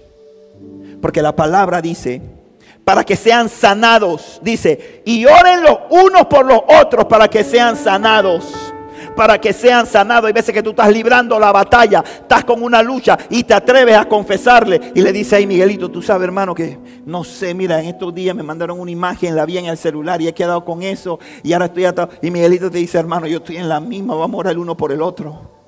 Porque 1.01 1.21
la 1.21 1.35
palabra 1.35 1.81
dice, 1.81 2.21
para 2.83 3.03
que 3.03 3.15
sean 3.15 3.49
sanados, 3.49 4.39
dice, 4.41 5.01
y 5.05 5.25
oren 5.25 5.61
los 5.61 5.77
unos 5.89 6.25
por 6.27 6.45
los 6.45 6.61
otros 6.81 7.05
para 7.05 7.27
que 7.27 7.43
sean 7.43 7.75
sanados 7.75 8.45
para 9.15 9.39
que 9.39 9.51
sean 9.51 9.85
sanados. 9.85 10.27
Hay 10.27 10.33
veces 10.33 10.53
que 10.53 10.63
tú 10.63 10.69
estás 10.69 10.89
librando 10.89 11.37
la 11.37 11.51
batalla, 11.51 12.01
estás 12.21 12.45
con 12.45 12.63
una 12.63 12.81
lucha 12.81 13.17
y 13.29 13.43
te 13.43 13.53
atreves 13.53 13.97
a 13.97 14.05
confesarle. 14.05 14.79
Y 14.95 15.01
le 15.01 15.11
dice, 15.11 15.35
ay 15.35 15.45
Miguelito, 15.45 15.89
tú 15.89 16.01
sabes 16.01 16.23
hermano 16.23 16.55
que 16.55 16.77
no 17.05 17.25
sé, 17.25 17.53
mira, 17.53 17.81
en 17.81 17.87
estos 17.87 18.15
días 18.15 18.33
me 18.33 18.43
mandaron 18.43 18.79
una 18.79 18.91
imagen, 18.91 19.35
la 19.35 19.45
vi 19.45 19.57
en 19.57 19.65
el 19.65 19.77
celular 19.77 20.21
y 20.21 20.29
he 20.29 20.33
quedado 20.33 20.63
con 20.63 20.83
eso 20.83 21.19
y 21.43 21.51
ahora 21.51 21.65
estoy 21.65 21.83
atado. 21.83 22.11
Y 22.21 22.31
Miguelito 22.31 22.71
te 22.71 22.77
dice, 22.77 22.97
hermano, 22.97 23.27
yo 23.27 23.39
estoy 23.39 23.57
en 23.57 23.67
la 23.67 23.81
misma, 23.81 24.15
vamos 24.15 24.37
a 24.37 24.39
orar 24.39 24.53
el 24.53 24.59
uno 24.59 24.77
por 24.77 24.93
el 24.93 25.01
otro. 25.01 25.58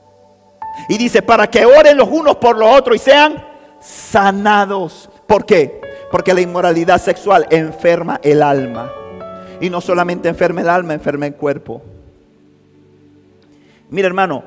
Y 0.89 0.97
dice, 0.97 1.21
para 1.21 1.47
que 1.47 1.65
oren 1.65 1.97
los 1.97 2.09
unos 2.09 2.37
por 2.37 2.57
los 2.57 2.69
otros 2.77 2.97
y 2.97 2.99
sean 2.99 3.43
sanados. 3.79 5.09
¿Por 5.27 5.45
qué? 5.45 5.81
Porque 6.11 6.33
la 6.33 6.41
inmoralidad 6.41 7.01
sexual 7.01 7.47
enferma 7.49 8.19
el 8.23 8.41
alma. 8.43 8.91
Y 9.59 9.69
no 9.69 9.81
solamente 9.81 10.27
enferma 10.29 10.61
el 10.61 10.69
alma, 10.69 10.93
enferma 10.93 11.27
el 11.27 11.35
cuerpo. 11.35 11.81
Mira 13.89 14.07
hermano, 14.07 14.43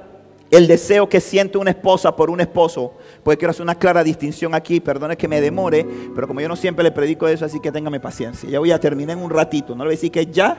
el 0.51 0.67
deseo 0.67 1.09
que 1.09 1.21
siente 1.21 1.59
una 1.59 1.71
esposa 1.71 2.15
por 2.15 2.31
un 2.31 2.41
esposo, 2.41 2.95
pues 3.23 3.37
quiero 3.37 3.51
hacer 3.51 3.63
una 3.63 3.75
clara 3.75 4.05
distinción 4.05 4.55
aquí, 4.55 4.81
perdone 4.81 5.17
que 5.17 5.29
me 5.29 5.41
demore, 5.41 5.87
pero 6.15 6.27
como 6.27 6.41
yo 6.41 6.49
no 6.49 6.57
siempre 6.57 6.85
le 6.85 6.93
predico 6.93 7.27
eso, 7.27 7.45
así 7.45 7.61
que 7.61 7.73
téngame 7.73 8.01
paciencia. 8.01 8.49
Ya 8.49 8.59
voy 8.59 8.71
a 8.71 8.79
terminar 8.79 9.17
en 9.17 9.25
un 9.25 9.31
ratito, 9.31 9.75
no 9.75 9.85
le 9.85 9.89
voy 9.89 9.95
a 9.95 9.97
decir 9.97 10.11
que 10.11 10.27
ya, 10.27 10.57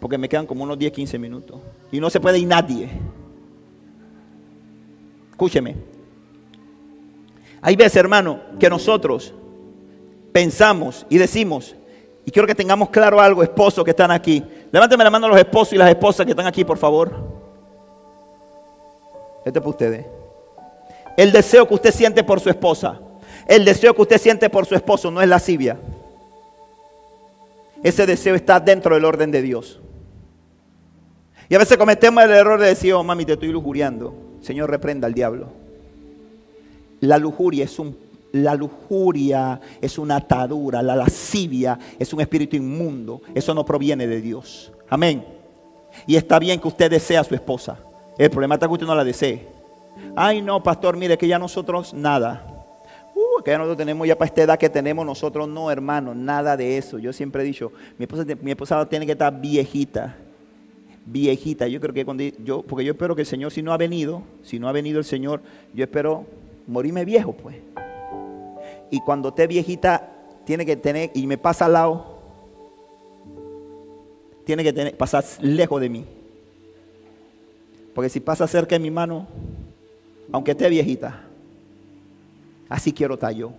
porque 0.00 0.18
me 0.18 0.28
quedan 0.28 0.46
como 0.46 0.64
unos 0.64 0.78
10, 0.78 0.92
15 0.92 1.18
minutos. 1.18 1.60
Y 1.92 2.00
no 2.00 2.10
se 2.10 2.20
puede 2.20 2.38
ir 2.38 2.46
nadie. 2.46 2.90
Escúcheme. 5.36 5.76
Hay 7.60 7.76
veces, 7.76 7.96
hermano, 7.96 8.40
que 8.58 8.70
nosotros 8.70 9.34
pensamos 10.32 11.04
y 11.10 11.18
decimos, 11.18 11.76
y 12.24 12.30
quiero 12.30 12.48
que 12.48 12.54
tengamos 12.54 12.88
claro 12.88 13.20
algo, 13.20 13.42
esposos 13.42 13.84
que 13.84 13.90
están 13.90 14.10
aquí. 14.10 14.42
Levánteme 14.72 15.04
la 15.04 15.10
mano 15.10 15.26
a 15.26 15.28
los 15.28 15.38
esposos 15.38 15.74
y 15.74 15.76
las 15.76 15.90
esposas 15.90 16.24
que 16.24 16.32
están 16.32 16.46
aquí, 16.46 16.64
por 16.64 16.78
favor. 16.78 17.12
Este 19.44 19.58
es 19.58 19.62
para 19.62 19.68
ustedes. 19.68 20.06
El 21.18 21.30
deseo 21.32 21.68
que 21.68 21.74
usted 21.74 21.92
siente 21.92 22.24
por 22.24 22.40
su 22.40 22.48
esposa, 22.48 22.98
el 23.46 23.62
deseo 23.66 23.94
que 23.94 24.00
usted 24.00 24.18
siente 24.18 24.48
por 24.48 24.64
su 24.64 24.74
esposo 24.74 25.10
no 25.10 25.20
es 25.20 25.28
lascivia. 25.28 25.76
Ese 27.82 28.06
deseo 28.06 28.34
está 28.36 28.58
dentro 28.58 28.94
del 28.94 29.04
orden 29.04 29.30
de 29.30 29.42
Dios. 29.42 29.82
Y 31.50 31.54
a 31.54 31.58
veces 31.58 31.76
cometemos 31.76 32.24
el 32.24 32.30
error 32.30 32.58
de 32.58 32.68
decir, 32.68 32.94
oh 32.94 33.04
mami, 33.04 33.26
te 33.26 33.34
estoy 33.34 33.48
lujuriando. 33.48 34.14
Señor, 34.46 34.70
reprenda 34.70 35.08
al 35.08 35.14
diablo. 35.14 35.48
La 37.00 37.18
lujuria 37.18 37.64
es 37.64 37.78
un 37.80 37.96
la 38.32 38.54
lujuria 38.54 39.60
es 39.80 39.98
una 39.98 40.16
atadura, 40.16 40.82
la 40.82 40.94
lascivia 40.94 41.78
es 41.98 42.12
un 42.12 42.20
espíritu 42.20 42.54
inmundo. 42.54 43.22
Eso 43.34 43.54
no 43.54 43.64
proviene 43.64 44.06
de 44.06 44.20
Dios. 44.20 44.70
Amén. 44.88 45.24
Y 46.06 46.16
está 46.16 46.38
bien 46.38 46.60
que 46.60 46.68
usted 46.68 46.90
desea 46.90 47.20
a 47.20 47.24
su 47.24 47.34
esposa. 47.34 47.78
El 48.18 48.30
problema 48.30 48.54
está 48.54 48.66
que 48.66 48.74
usted 48.74 48.86
no 48.86 48.94
la 48.94 49.04
desee. 49.04 49.48
Ay, 50.14 50.42
no, 50.42 50.62
pastor, 50.62 50.96
mire 50.96 51.16
que 51.16 51.26
ya 51.26 51.38
nosotros 51.38 51.94
nada. 51.94 52.46
Uh, 53.14 53.42
que 53.42 53.50
ya 53.52 53.58
nosotros 53.58 53.78
tenemos 53.78 54.06
ya 54.06 54.16
para 54.16 54.28
esta 54.28 54.42
edad 54.42 54.58
que 54.58 54.68
tenemos 54.68 55.06
nosotros, 55.06 55.48
no, 55.48 55.70
hermano, 55.70 56.14
nada 56.14 56.56
de 56.56 56.76
eso. 56.76 56.98
Yo 56.98 57.12
siempre 57.12 57.42
he 57.42 57.46
dicho, 57.46 57.72
mi 57.98 58.06
mi 58.42 58.50
esposa 58.50 58.86
tiene 58.86 59.06
que 59.06 59.12
estar 59.12 59.40
viejita. 59.40 60.14
Viejita. 61.06 61.68
Yo 61.68 61.80
creo 61.80 61.94
que 61.94 62.04
cuando 62.04 62.24
yo, 62.24 62.62
porque 62.62 62.84
yo 62.84 62.92
espero 62.92 63.14
que 63.14 63.22
el 63.22 63.26
Señor, 63.26 63.52
si 63.52 63.62
no 63.62 63.72
ha 63.72 63.76
venido, 63.76 64.22
si 64.42 64.58
no 64.58 64.68
ha 64.68 64.72
venido 64.72 64.98
el 64.98 65.04
Señor, 65.04 65.40
yo 65.72 65.84
espero 65.84 66.26
morirme 66.66 67.04
viejo, 67.04 67.32
pues. 67.32 67.56
Y 68.90 69.00
cuando 69.00 69.28
esté 69.30 69.46
viejita, 69.46 70.12
tiene 70.44 70.66
que 70.66 70.76
tener, 70.76 71.10
y 71.14 71.26
me 71.26 71.38
pasa 71.38 71.66
al 71.66 71.72
lado, 71.72 72.16
tiene 74.44 74.62
que 74.62 74.72
tener, 74.72 74.96
pasar 74.96 75.24
lejos 75.40 75.80
de 75.80 75.88
mí. 75.88 76.04
Porque 77.94 78.08
si 78.08 78.20
pasa 78.20 78.46
cerca 78.46 78.74
de 78.74 78.78
mi 78.78 78.90
mano, 78.90 79.26
aunque 80.30 80.52
esté 80.52 80.68
viejita, 80.68 81.24
así 82.68 82.92
quiero 82.92 83.14
estar 83.14 83.32
yo. 83.32 83.52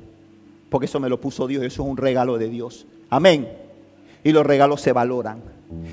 Porque 0.70 0.86
eso 0.86 1.00
me 1.00 1.10
lo 1.10 1.20
puso 1.20 1.48
Dios, 1.48 1.64
eso 1.64 1.84
es 1.84 1.90
un 1.90 1.98
regalo 1.98 2.38
de 2.38 2.50
Dios. 2.50 2.86
Amén. 3.10 3.50
Y 4.24 4.32
los 4.32 4.46
regalos 4.46 4.82
se 4.82 4.92
valoran. 4.92 5.42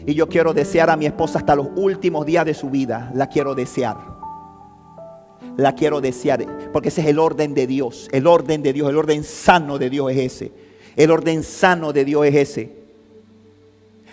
Y 0.07 0.15
yo 0.15 0.29
quiero 0.29 0.53
desear 0.53 0.91
a 0.91 0.97
mi 0.97 1.07
esposa 1.07 1.39
hasta 1.39 1.55
los 1.55 1.69
últimos 1.77 2.27
días 2.27 2.45
de 2.45 2.55
su 2.55 2.71
vida. 2.71 3.11
La 3.15 3.29
quiero 3.29 3.55
desear. 3.55 3.97
La 5.57 5.75
quiero 5.75 6.01
desear. 6.01 6.71
Porque 6.73 6.89
ese 6.89 7.01
es 7.01 7.07
el 7.09 7.19
orden 7.19 7.55
de 7.55 7.67
Dios. 7.67 8.09
El 8.13 8.27
orden 8.27 8.63
de 8.63 8.73
Dios. 8.73 8.89
El 8.89 8.97
orden 8.97 9.25
sano 9.25 9.79
de 9.79 9.91
Dios 9.91 10.13
es 10.13 10.19
ese. 10.19 10.53
El 10.97 11.11
orden 11.11 11.43
sano 11.43 11.93
de 11.93 12.05
Dios 12.05 12.27
es 12.27 12.35
ese. 12.35 12.85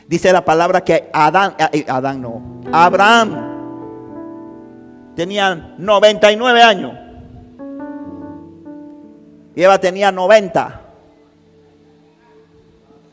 Dice 0.08 0.34
la 0.34 0.44
palabra 0.44 0.84
que 0.84 1.10
Adán, 1.14 1.56
eh, 1.58 1.70
eh, 1.72 1.86
Adán 1.88 2.22
no, 2.22 2.62
Abraham 2.70 3.52
tenía 5.16 5.76
99 5.78 6.62
años. 6.62 6.92
Y 9.56 9.64
Eva 9.64 9.80
tenía 9.80 10.12
90. 10.12 10.82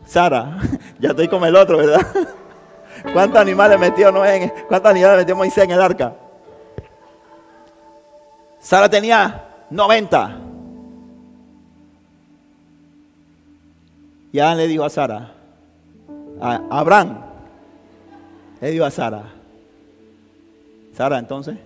Sara, 0.05 0.59
ya 0.99 1.11
estoy 1.11 1.29
como 1.29 1.47
el 1.47 1.57
otro, 1.57 1.79
¿verdad? 1.79 2.07
¿Cuántos 3.13 3.41
animales 3.41 3.79
metió 3.79 4.11
Noé? 4.11 4.53
¿Cuántos 4.69 4.91
animales 4.91 5.19
metió 5.19 5.37
Moisés 5.37 5.65
en 5.65 5.71
el 5.71 5.81
arca? 5.81 6.15
Sara 8.61 8.89
tenía 8.89 9.45
90. 9.71 10.41
Y 14.33 14.39
Adán 14.41 14.59
le 14.59 14.67
dijo 14.67 14.85
a 14.85 14.91
Sara, 14.91 15.33
a 16.41 16.61
Abraham, 16.71 17.19
le 18.61 18.71
dijo 18.71 18.85
a 18.85 18.91
Sara, 18.91 19.23
Sara, 20.95 21.19
entonces, 21.19 21.57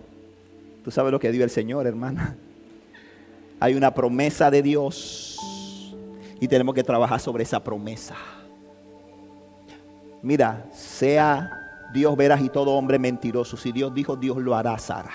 tú 0.85 0.91
sabes 0.91 1.11
lo 1.11 1.19
que 1.19 1.33
dio 1.33 1.43
el 1.43 1.51
Señor, 1.51 1.87
hermana. 1.87 2.37
Hay 3.59 3.75
una 3.75 3.93
promesa 3.95 4.51
de 4.51 4.63
Dios 4.63 5.93
y 6.41 6.47
tenemos 6.47 6.75
que 6.75 6.85
trabajar 6.85 7.19
sobre 7.19 7.43
esa 7.43 7.63
promesa. 7.63 8.15
Mira, 10.23 10.67
sea 10.73 11.51
Dios 11.93 12.17
veras 12.17 12.41
y 12.41 12.49
todo 12.49 12.73
hombre 12.73 12.99
mentiroso. 12.99 13.57
Si 13.57 13.73
Dios 13.73 13.93
dijo, 13.93 14.17
Dios 14.17 14.37
lo 14.39 14.55
hará, 14.55 14.79
Sara. 14.79 15.11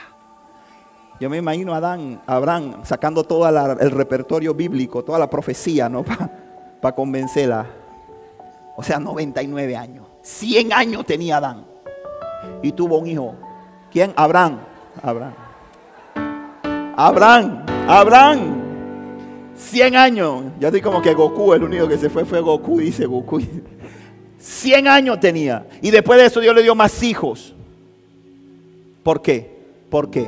Yo 1.19 1.29
me 1.29 1.37
imagino 1.37 1.73
a 1.73 1.77
Adán, 1.77 2.21
Abraham 2.27 2.81
sacando 2.83 3.23
todo 3.23 3.47
el 3.79 3.91
repertorio 3.91 4.53
bíblico, 4.53 5.03
toda 5.03 5.17
la 5.17 5.29
profecía, 5.29 5.89
¿no? 5.89 6.03
Para 6.81 6.95
convencerla. 6.95 7.65
O 8.75 8.83
sea, 8.83 8.99
99 8.99 9.75
años. 9.75 10.05
100 10.21 10.73
años 10.73 11.05
tenía 11.05 11.37
Adán. 11.37 11.65
Y 12.61 12.71
tuvo 12.73 12.99
un 12.99 13.07
hijo. 13.07 13.33
¿Quién? 13.91 14.13
Abraham. 14.15 14.59
Abraham. 15.01 15.33
Abraham. 16.95 17.65
Abraham. 17.87 18.39
100 19.55 19.95
años. 19.95 20.43
Ya 20.59 20.67
estoy 20.67 20.81
como 20.81 21.01
que 21.01 21.15
Goku, 21.15 21.53
el 21.53 21.63
único 21.63 21.87
que 21.87 21.97
se 21.97 22.09
fue 22.11 22.25
fue 22.25 22.41
Goku, 22.41 22.79
dice 22.79 23.07
Goku. 23.07 23.39
100 24.39 24.87
años 24.87 25.19
tenía. 25.19 25.67
Y 25.81 25.91
después 25.91 26.19
de 26.19 26.25
eso 26.27 26.39
Dios 26.39 26.55
le 26.55 26.63
dio 26.63 26.75
más 26.75 27.01
hijos. 27.03 27.53
¿Por 29.03 29.21
qué? 29.21 29.57
¿Por 29.89 30.09
qué? 30.09 30.27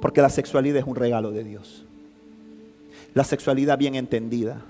Porque 0.00 0.22
la 0.22 0.30
sexualidad 0.30 0.78
es 0.78 0.86
un 0.86 0.96
regalo 0.96 1.30
de 1.30 1.44
Dios. 1.44 1.84
La 3.14 3.24
sexualidad 3.24 3.78
bien 3.78 3.94
entendida. 3.94 4.62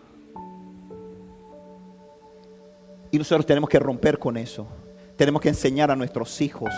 Y 3.10 3.18
nosotros 3.18 3.46
tenemos 3.46 3.68
que 3.70 3.78
romper 3.78 4.18
con 4.18 4.36
eso. 4.36 4.66
Tenemos 5.16 5.42
que 5.42 5.48
enseñar 5.48 5.90
a 5.90 5.96
nuestros 5.96 6.40
hijos, 6.40 6.72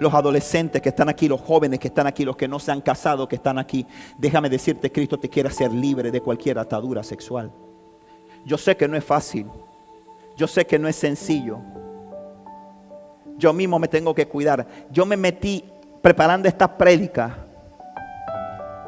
los 0.00 0.14
adolescentes 0.14 0.80
que 0.80 0.88
están 0.88 1.10
aquí, 1.10 1.28
los 1.28 1.40
jóvenes 1.40 1.78
que 1.78 1.88
están 1.88 2.06
aquí, 2.06 2.24
los 2.24 2.36
que 2.36 2.48
no 2.48 2.58
se 2.58 2.72
han 2.72 2.80
casado 2.80 3.28
que 3.28 3.36
están 3.36 3.58
aquí. 3.58 3.86
Déjame 4.16 4.48
decirte, 4.48 4.90
Cristo 4.90 5.18
te 5.18 5.28
quiere 5.28 5.50
hacer 5.50 5.72
libre 5.72 6.10
de 6.10 6.22
cualquier 6.22 6.58
atadura 6.58 7.02
sexual. 7.02 7.52
Yo 8.46 8.56
sé 8.56 8.76
que 8.76 8.88
no 8.88 8.96
es 8.96 9.04
fácil. 9.04 9.46
Yo 10.36 10.46
sé 10.46 10.66
que 10.66 10.78
no 10.78 10.88
es 10.88 10.96
sencillo. 10.96 11.58
Yo 13.38 13.52
mismo 13.52 13.78
me 13.78 13.88
tengo 13.88 14.14
que 14.14 14.26
cuidar. 14.26 14.66
Yo 14.90 15.06
me 15.06 15.16
metí 15.16 15.64
preparando 16.02 16.48
esta 16.48 16.76
prédica. 16.76 17.38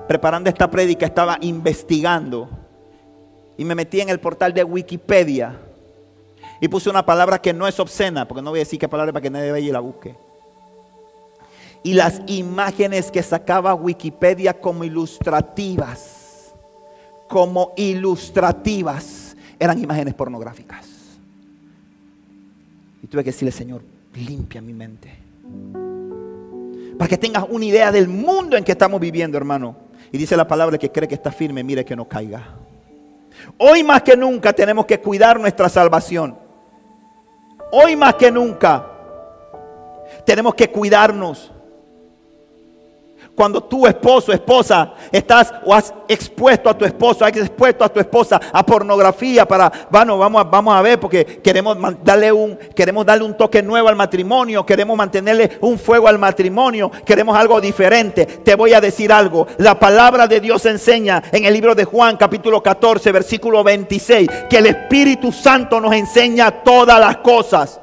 Preparando 0.07 0.49
esta 0.49 0.71
prédica 0.71 1.07
estaba 1.07 1.39
investigando. 1.41 2.49
Y 3.57 3.65
me 3.65 3.75
metí 3.75 4.01
en 4.01 4.09
el 4.09 4.21
portal 4.21 4.53
de 4.55 4.63
Wikipedia 4.65 5.59
y 6.61 6.69
puse 6.69 6.91
una 6.91 7.05
palabra 7.05 7.41
que 7.41 7.53
no 7.53 7.67
es 7.69 7.79
obscena, 7.79 8.27
porque 8.27 8.43
no 8.43 8.51
voy 8.51 8.61
a 8.61 8.63
decir 8.63 8.79
qué 8.79 8.89
palabra 8.89 9.13
para 9.13 9.23
que 9.23 9.31
nadie 9.31 9.53
vaya 9.53 9.69
y 9.69 9.73
la 9.73 9.81
busque. 9.81 10.17
Y 11.83 11.95
las 11.95 12.21
imágenes 12.27 13.11
que 13.11 13.23
sacaba 13.23 13.75
Wikipedia 13.75 14.61
como 14.61 14.85
ilustrativas, 14.85 16.53
como 17.29 17.73
ilustrativas, 17.77 19.37
eran 19.59 19.83
imágenes 19.83 20.15
pornográficas. 20.15 20.98
Y 23.03 23.07
tuve 23.07 23.23
que 23.25 23.31
decirle, 23.31 23.53
Señor, 23.53 23.83
limpia 24.15 24.61
mi 24.61 24.73
mente. 24.73 25.11
Para 26.99 27.09
que 27.09 27.17
tengas 27.17 27.45
una 27.49 27.65
idea 27.65 27.93
del 27.93 28.09
mundo 28.09 28.57
en 28.57 28.65
que 28.65 28.73
estamos 28.73 29.01
viviendo, 29.01 29.37
hermano. 29.37 29.77
Y 30.11 30.19
dice 30.19 30.37
la 30.37 30.49
palabra 30.49 30.79
que 30.79 30.91
cree 30.91 31.07
que 31.07 31.15
está 31.15 31.31
firme, 31.31 31.63
mire 31.63 31.85
que 31.85 31.95
no 31.95 32.07
caiga. 32.07 32.57
Hoy 33.59 33.85
más 33.85 34.03
que 34.03 34.17
nunca 34.17 34.53
tenemos 34.53 34.87
que 34.87 34.99
cuidar 35.01 35.39
nuestra 35.39 35.69
salvación. 35.69 36.37
Hoy 37.71 37.95
más 37.97 38.15
que 38.15 38.31
nunca 38.31 38.87
tenemos 40.25 40.55
que 40.55 40.71
cuidarnos. 40.71 41.53
Cuando 43.39 43.63
tu 43.63 43.87
esposo, 43.87 44.33
esposa, 44.33 44.95
estás 45.13 45.55
o 45.65 45.73
has 45.73 45.95
expuesto 46.09 46.69
a 46.69 46.77
tu 46.77 46.85
esposo, 46.85 47.25
has 47.25 47.37
expuesto 47.37 47.85
a 47.85 47.89
tu 47.89 48.01
esposa 48.01 48.41
a 48.53 48.67
pornografía 48.67 49.47
para, 49.47 49.71
bueno, 49.89 50.19
vamos 50.19 50.41
a, 50.41 50.43
vamos 50.43 50.75
a 50.75 50.83
ver 50.83 50.99
porque 50.99 51.25
queremos 51.25 51.77
darle 52.03 52.33
un, 52.33 52.59
queremos 52.75 53.07
darle 53.07 53.25
un 53.25 53.37
toque 53.37 53.63
nuevo 53.63 53.89
al 53.89 53.95
matrimonio, 53.95 54.67
queremos 54.67 54.97
mantenerle 54.97 55.57
un 55.61 55.79
fuego 55.79 56.09
al 56.09 56.19
matrimonio, 56.19 56.91
queremos 57.07 57.39
algo 57.39 57.61
diferente. 57.61 58.27
Te 58.27 58.57
voy 58.57 58.73
a 58.73 58.81
decir 58.81 59.13
algo. 59.13 59.47
La 59.59 59.79
palabra 59.79 60.27
de 60.27 60.41
Dios 60.41 60.67
enseña 60.67 61.23
en 61.31 61.45
el 61.45 61.55
libro 61.55 61.77
de 61.77 61.85
Juan, 61.85 62.17
capítulo 62.17 62.61
14, 62.61 63.13
versículo 63.13 63.63
26, 63.63 64.29
que 64.51 64.59
el 64.59 64.67
Espíritu 64.67 65.31
Santo 65.31 65.81
nos 65.81 65.95
enseña 65.95 66.51
todas 66.65 66.99
las 66.99 67.19
cosas. 67.19 67.81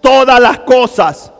Todas 0.00 0.40
las 0.40 0.60
cosas. 0.60 1.30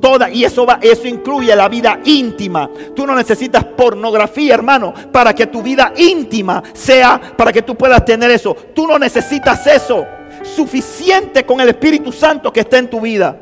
Toda, 0.00 0.30
y 0.30 0.44
eso, 0.44 0.64
va, 0.64 0.78
eso 0.80 1.08
incluye 1.08 1.54
la 1.56 1.68
vida 1.68 2.00
íntima. 2.04 2.70
Tú 2.94 3.06
no 3.06 3.14
necesitas 3.14 3.64
pornografía, 3.64 4.54
hermano, 4.54 4.94
para 5.12 5.34
que 5.34 5.46
tu 5.46 5.62
vida 5.62 5.92
íntima 5.96 6.62
sea, 6.72 7.20
para 7.36 7.52
que 7.52 7.62
tú 7.62 7.74
puedas 7.74 8.04
tener 8.04 8.30
eso. 8.30 8.54
Tú 8.74 8.86
no 8.86 8.98
necesitas 8.98 9.66
eso. 9.66 10.06
Suficiente 10.42 11.44
con 11.44 11.60
el 11.60 11.70
Espíritu 11.70 12.12
Santo 12.12 12.52
que 12.52 12.60
está 12.60 12.78
en 12.78 12.88
tu 12.88 13.00
vida. 13.00 13.36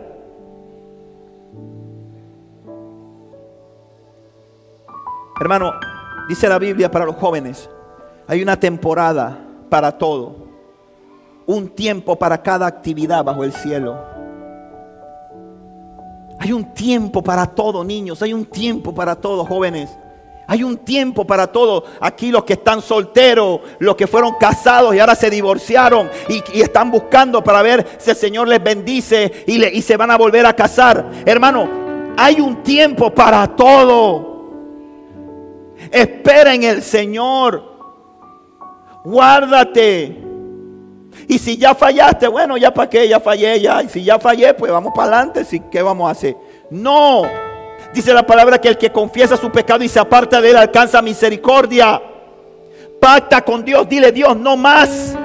Hermano, 5.38 5.74
dice 6.28 6.48
la 6.48 6.58
Biblia 6.58 6.90
para 6.90 7.04
los 7.04 7.16
jóvenes, 7.16 7.68
hay 8.26 8.42
una 8.42 8.58
temporada 8.58 9.38
para 9.68 9.92
todo. 9.92 10.46
Un 11.44 11.68
tiempo 11.68 12.16
para 12.16 12.42
cada 12.42 12.66
actividad 12.66 13.22
bajo 13.22 13.44
el 13.44 13.52
cielo. 13.52 14.15
Hay 16.38 16.52
un 16.52 16.74
tiempo 16.74 17.22
para 17.22 17.46
todo, 17.46 17.82
niños. 17.82 18.20
Hay 18.22 18.32
un 18.32 18.44
tiempo 18.46 18.94
para 18.94 19.16
todo, 19.16 19.44
jóvenes. 19.44 19.90
Hay 20.46 20.62
un 20.62 20.78
tiempo 20.78 21.26
para 21.26 21.46
todo. 21.48 21.84
Aquí 22.00 22.30
los 22.30 22.44
que 22.44 22.54
están 22.54 22.80
solteros, 22.80 23.60
los 23.78 23.96
que 23.96 24.06
fueron 24.06 24.34
casados 24.38 24.94
y 24.94 25.00
ahora 25.00 25.14
se 25.14 25.30
divorciaron 25.30 26.08
y, 26.28 26.60
están 26.60 26.90
buscando 26.90 27.42
para 27.42 27.62
ver 27.62 27.86
si 27.98 28.10
el 28.10 28.16
Señor 28.16 28.48
les 28.48 28.62
bendice 28.62 29.44
y, 29.46 29.64
y 29.64 29.82
se 29.82 29.96
van 29.96 30.10
a 30.10 30.16
volver 30.16 30.46
a 30.46 30.54
casar. 30.54 31.10
Hermano, 31.24 31.68
hay 32.16 32.40
un 32.40 32.62
tiempo 32.62 33.12
para 33.12 33.56
todo. 33.56 34.36
Espera 35.90 36.54
en 36.54 36.62
el 36.62 36.82
Señor. 36.82 37.76
Guárdate. 39.04 40.25
Y 41.28 41.38
si 41.38 41.56
ya 41.56 41.74
fallaste, 41.74 42.28
bueno, 42.28 42.56
ya 42.56 42.72
para 42.72 42.88
qué, 42.88 43.08
ya 43.08 43.18
fallé, 43.18 43.60
ya. 43.60 43.82
Y 43.82 43.88
si 43.88 44.04
ya 44.04 44.18
fallé, 44.18 44.54
pues 44.54 44.70
vamos 44.70 44.92
para 44.94 45.18
adelante. 45.18 45.44
¿sí? 45.44 45.60
¿Qué 45.70 45.82
vamos 45.82 46.08
a 46.08 46.12
hacer? 46.12 46.36
No. 46.70 47.22
Dice 47.92 48.12
la 48.12 48.26
palabra 48.26 48.60
que 48.60 48.68
el 48.68 48.78
que 48.78 48.92
confiesa 48.92 49.36
su 49.36 49.50
pecado 49.50 49.82
y 49.82 49.88
se 49.88 49.98
aparta 49.98 50.40
de 50.40 50.50
él 50.50 50.56
alcanza 50.56 51.02
misericordia. 51.02 52.00
Pacta 53.00 53.42
con 53.42 53.64
Dios, 53.64 53.88
dile 53.88 54.12
Dios, 54.12 54.36
no 54.36 54.56
más. 54.56 55.16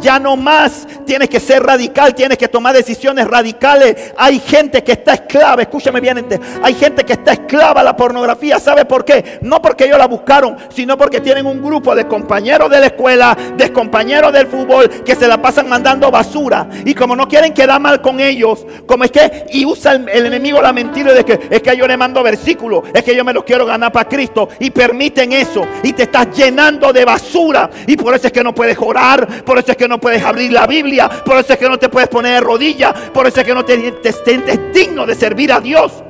Ya 0.00 0.18
no 0.18 0.36
más. 0.36 0.86
Tienes 1.08 1.30
que 1.30 1.40
ser 1.40 1.62
radical, 1.62 2.14
tienes 2.14 2.36
que 2.36 2.48
tomar 2.48 2.74
decisiones 2.74 3.26
radicales. 3.26 4.12
Hay 4.14 4.38
gente 4.40 4.84
que 4.84 4.92
está 4.92 5.14
esclava, 5.14 5.62
escúchame 5.62 6.02
bien, 6.02 6.28
hay 6.62 6.74
gente 6.74 7.02
que 7.02 7.14
está 7.14 7.32
esclava 7.32 7.80
a 7.80 7.84
la 7.84 7.96
pornografía. 7.96 8.60
¿Sabe 8.60 8.84
por 8.84 9.06
qué? 9.06 9.38
No 9.40 9.62
porque 9.62 9.84
ellos 9.86 9.96
la 9.96 10.06
buscaron, 10.06 10.58
sino 10.68 10.98
porque 10.98 11.22
tienen 11.22 11.46
un 11.46 11.62
grupo 11.62 11.94
de 11.94 12.06
compañeros 12.06 12.68
de 12.68 12.80
la 12.80 12.86
escuela, 12.88 13.34
de 13.56 13.72
compañeros 13.72 14.34
del 14.34 14.48
fútbol 14.48 15.02
que 15.02 15.14
se 15.14 15.26
la 15.26 15.40
pasan 15.40 15.66
mandando 15.66 16.10
basura. 16.10 16.68
Y 16.84 16.92
como 16.92 17.16
no 17.16 17.26
quieren 17.26 17.54
quedar 17.54 17.80
mal 17.80 18.02
con 18.02 18.20
ellos, 18.20 18.66
como 18.84 19.04
es 19.04 19.10
que, 19.10 19.46
y 19.50 19.64
usa 19.64 19.92
el, 19.92 20.26
enemigo 20.26 20.60
la 20.60 20.74
mentira 20.74 21.14
de 21.14 21.24
que 21.24 21.40
es 21.48 21.62
que 21.62 21.74
yo 21.74 21.86
le 21.86 21.96
mando 21.96 22.22
versículos, 22.22 22.82
es 22.92 23.02
que 23.02 23.16
yo 23.16 23.24
me 23.24 23.32
los 23.32 23.44
quiero 23.44 23.64
ganar 23.64 23.90
para 23.92 24.06
Cristo. 24.06 24.50
Y 24.60 24.68
permiten 24.68 25.32
eso. 25.32 25.66
Y 25.82 25.94
te 25.94 26.02
estás 26.02 26.36
llenando 26.36 26.92
de 26.92 27.06
basura. 27.06 27.70
Y 27.86 27.96
por 27.96 28.14
eso 28.14 28.26
es 28.26 28.32
que 28.34 28.44
no 28.44 28.54
puedes 28.54 28.76
orar, 28.78 29.26
por 29.42 29.58
eso 29.58 29.70
es 29.70 29.76
que 29.78 29.88
no 29.88 29.98
puedes 29.98 30.22
abrir 30.22 30.52
la 30.52 30.66
Biblia, 30.66 30.97
por 31.24 31.36
eso 31.36 31.52
es 31.52 31.58
que 31.58 31.68
no 31.68 31.78
te 31.78 31.88
puedes 31.88 32.08
poner 32.08 32.34
de 32.34 32.40
rodillas, 32.40 32.92
por 33.12 33.26
eso 33.26 33.40
es 33.40 33.46
que 33.46 33.54
no 33.54 33.64
te, 33.64 34.12
sientes 34.12 34.72
digno 34.72 35.06
de 35.06 35.14
servir 35.14 35.52
a 35.52 35.60
Dios. 35.60 36.02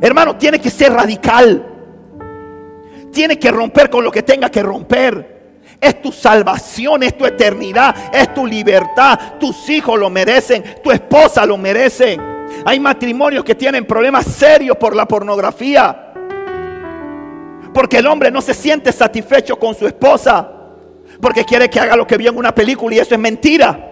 Hermano, 0.00 0.36
tiene 0.36 0.60
que 0.60 0.70
ser 0.70 0.92
radical. 0.92 1.68
Tiene 3.12 3.38
que 3.38 3.50
romper 3.50 3.90
con 3.90 4.02
lo 4.02 4.10
que 4.10 4.22
tenga 4.22 4.50
que 4.50 4.62
romper. 4.62 5.30
es 5.80 6.00
tu 6.00 6.12
salvación, 6.12 7.02
es 7.02 7.16
tu 7.16 7.26
eternidad, 7.26 7.94
es 8.12 8.32
tu 8.32 8.46
libertad. 8.46 9.18
Tus 9.38 9.68
hijos 9.68 9.98
lo 9.98 10.10
merecen, 10.10 10.64
tu 10.82 10.90
esposa 10.90 11.44
lo 11.44 11.56
merece. 11.56 12.18
Hay 12.64 12.80
matrimonios 12.80 13.44
que 13.44 13.54
tienen 13.54 13.84
problemas 13.84 14.26
serios 14.26 14.76
por 14.76 14.94
la 14.94 15.06
pornografía. 15.06 16.12
Porque 17.72 17.98
el 17.98 18.06
hombre 18.06 18.30
no 18.30 18.40
se 18.40 18.54
siente 18.54 18.92
satisfecho 18.92 19.58
con 19.58 19.74
su 19.74 19.86
esposa. 19.86 20.50
Porque 21.20 21.44
quiere 21.44 21.70
que 21.70 21.80
haga 21.80 21.96
lo 21.96 22.06
que 22.06 22.16
vio 22.16 22.30
en 22.30 22.36
una 22.36 22.54
película 22.54 22.94
y 22.94 22.98
eso 22.98 23.14
es 23.14 23.20
mentira. 23.20 23.91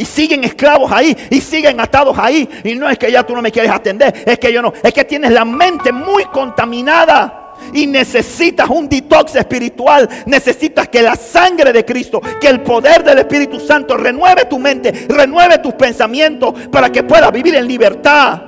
Y 0.00 0.06
siguen 0.06 0.44
esclavos 0.44 0.90
ahí, 0.90 1.14
y 1.28 1.42
siguen 1.42 1.78
atados 1.78 2.16
ahí. 2.18 2.48
Y 2.64 2.74
no 2.74 2.88
es 2.88 2.96
que 2.96 3.12
ya 3.12 3.22
tú 3.22 3.34
no 3.34 3.42
me 3.42 3.52
quieres 3.52 3.70
atender, 3.70 4.24
es 4.24 4.38
que 4.38 4.50
yo 4.50 4.62
no. 4.62 4.72
Es 4.82 4.94
que 4.94 5.04
tienes 5.04 5.30
la 5.30 5.44
mente 5.44 5.92
muy 5.92 6.24
contaminada 6.24 7.52
y 7.74 7.86
necesitas 7.86 8.70
un 8.70 8.88
detox 8.88 9.36
espiritual. 9.36 10.08
Necesitas 10.24 10.88
que 10.88 11.02
la 11.02 11.16
sangre 11.16 11.70
de 11.70 11.84
Cristo, 11.84 12.18
que 12.40 12.48
el 12.48 12.62
poder 12.62 13.04
del 13.04 13.18
Espíritu 13.18 13.60
Santo 13.60 13.94
renueve 13.98 14.46
tu 14.46 14.58
mente, 14.58 14.90
renueve 15.06 15.58
tus 15.58 15.74
pensamientos 15.74 16.54
para 16.72 16.90
que 16.90 17.02
puedas 17.02 17.30
vivir 17.30 17.56
en 17.56 17.68
libertad. 17.68 18.40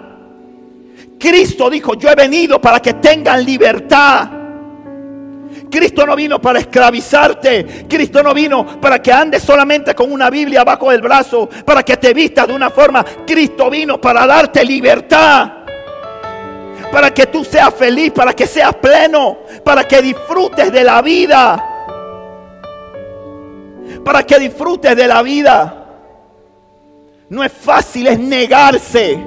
Cristo 1.18 1.68
dijo, 1.68 1.92
yo 1.96 2.08
he 2.08 2.14
venido 2.14 2.62
para 2.62 2.80
que 2.80 2.94
tengan 2.94 3.44
libertad. 3.44 4.41
Cristo 5.72 6.06
no 6.06 6.14
vino 6.14 6.38
para 6.40 6.58
esclavizarte. 6.58 7.86
Cristo 7.88 8.22
no 8.22 8.34
vino 8.34 8.78
para 8.78 9.00
que 9.00 9.10
andes 9.10 9.42
solamente 9.42 9.94
con 9.94 10.12
una 10.12 10.28
Biblia 10.28 10.60
abajo 10.60 10.90
del 10.90 11.00
brazo, 11.00 11.48
para 11.64 11.82
que 11.82 11.96
te 11.96 12.12
vistas 12.12 12.46
de 12.46 12.52
una 12.52 12.68
forma. 12.68 13.02
Cristo 13.26 13.70
vino 13.70 13.98
para 13.98 14.26
darte 14.26 14.62
libertad 14.64 15.62
para 16.92 17.12
que 17.12 17.26
tú 17.26 17.42
seas 17.42 17.72
feliz, 17.72 18.12
para 18.12 18.34
que 18.34 18.46
seas 18.46 18.74
pleno, 18.74 19.38
para 19.64 19.88
que 19.88 20.02
disfrutes 20.02 20.70
de 20.70 20.84
la 20.84 21.00
vida. 21.00 21.68
Para 24.04 24.22
que 24.24 24.38
disfrutes 24.38 24.94
de 24.94 25.08
la 25.08 25.22
vida. 25.22 25.86
No 27.30 27.42
es 27.42 27.50
fácil, 27.50 28.08
es 28.08 28.18
negarse. 28.18 29.18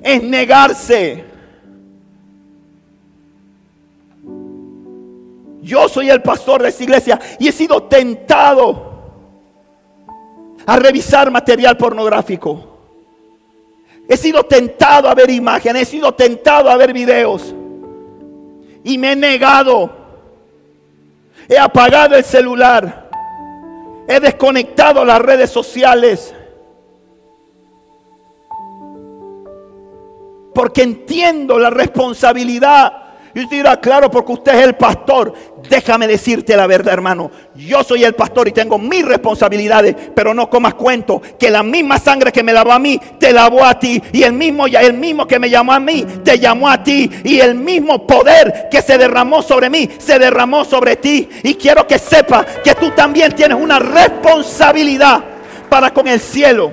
Es 0.00 0.22
negarse. 0.22 1.27
Yo 5.68 5.86
soy 5.86 6.08
el 6.08 6.22
pastor 6.22 6.62
de 6.62 6.70
esa 6.70 6.82
iglesia 6.82 7.20
y 7.38 7.46
he 7.46 7.52
sido 7.52 7.82
tentado 7.82 8.88
a 10.64 10.76
revisar 10.78 11.30
material 11.30 11.76
pornográfico. 11.76 12.78
He 14.08 14.16
sido 14.16 14.44
tentado 14.44 15.10
a 15.10 15.14
ver 15.14 15.28
imágenes, 15.28 15.82
he 15.82 15.84
sido 15.84 16.14
tentado 16.14 16.70
a 16.70 16.76
ver 16.78 16.94
videos. 16.94 17.54
Y 18.82 18.96
me 18.96 19.12
he 19.12 19.16
negado. 19.16 19.90
He 21.46 21.58
apagado 21.58 22.16
el 22.16 22.24
celular. 22.24 23.10
He 24.08 24.20
desconectado 24.20 25.04
las 25.04 25.20
redes 25.20 25.50
sociales. 25.50 26.34
Porque 30.54 30.82
entiendo 30.82 31.58
la 31.58 31.68
responsabilidad 31.68 33.07
y 33.34 33.40
usted 33.40 33.56
dirá, 33.58 33.78
claro, 33.78 34.10
porque 34.10 34.32
usted 34.32 34.54
es 34.54 34.64
el 34.64 34.74
pastor. 34.74 35.32
Déjame 35.68 36.06
decirte 36.06 36.56
la 36.56 36.66
verdad, 36.66 36.94
hermano. 36.94 37.30
Yo 37.54 37.84
soy 37.84 38.04
el 38.04 38.14
pastor 38.14 38.48
y 38.48 38.52
tengo 38.52 38.78
mis 38.78 39.04
responsabilidades, 39.04 39.94
pero 40.14 40.32
no 40.32 40.48
comas 40.48 40.74
cuento 40.74 41.20
que 41.38 41.50
la 41.50 41.62
misma 41.62 41.98
sangre 41.98 42.32
que 42.32 42.42
me 42.42 42.52
lavó 42.52 42.72
a 42.72 42.78
mí, 42.78 42.98
te 43.18 43.32
lavó 43.32 43.64
a 43.64 43.78
ti. 43.78 44.02
Y 44.12 44.22
el 44.22 44.32
mismo, 44.32 44.66
el 44.66 44.94
mismo 44.94 45.26
que 45.26 45.38
me 45.38 45.50
llamó 45.50 45.72
a 45.72 45.80
mí, 45.80 46.06
te 46.24 46.38
llamó 46.38 46.68
a 46.68 46.82
ti. 46.82 47.10
Y 47.24 47.40
el 47.40 47.54
mismo 47.54 48.06
poder 48.06 48.68
que 48.70 48.80
se 48.80 48.96
derramó 48.96 49.42
sobre 49.42 49.68
mí, 49.68 49.88
se 49.98 50.18
derramó 50.18 50.64
sobre 50.64 50.96
ti. 50.96 51.28
Y 51.42 51.54
quiero 51.54 51.86
que 51.86 51.98
sepa 51.98 52.44
que 52.64 52.74
tú 52.74 52.90
también 52.92 53.32
tienes 53.32 53.58
una 53.60 53.78
responsabilidad 53.78 55.22
para 55.68 55.92
con 55.92 56.08
el 56.08 56.20
cielo. 56.20 56.72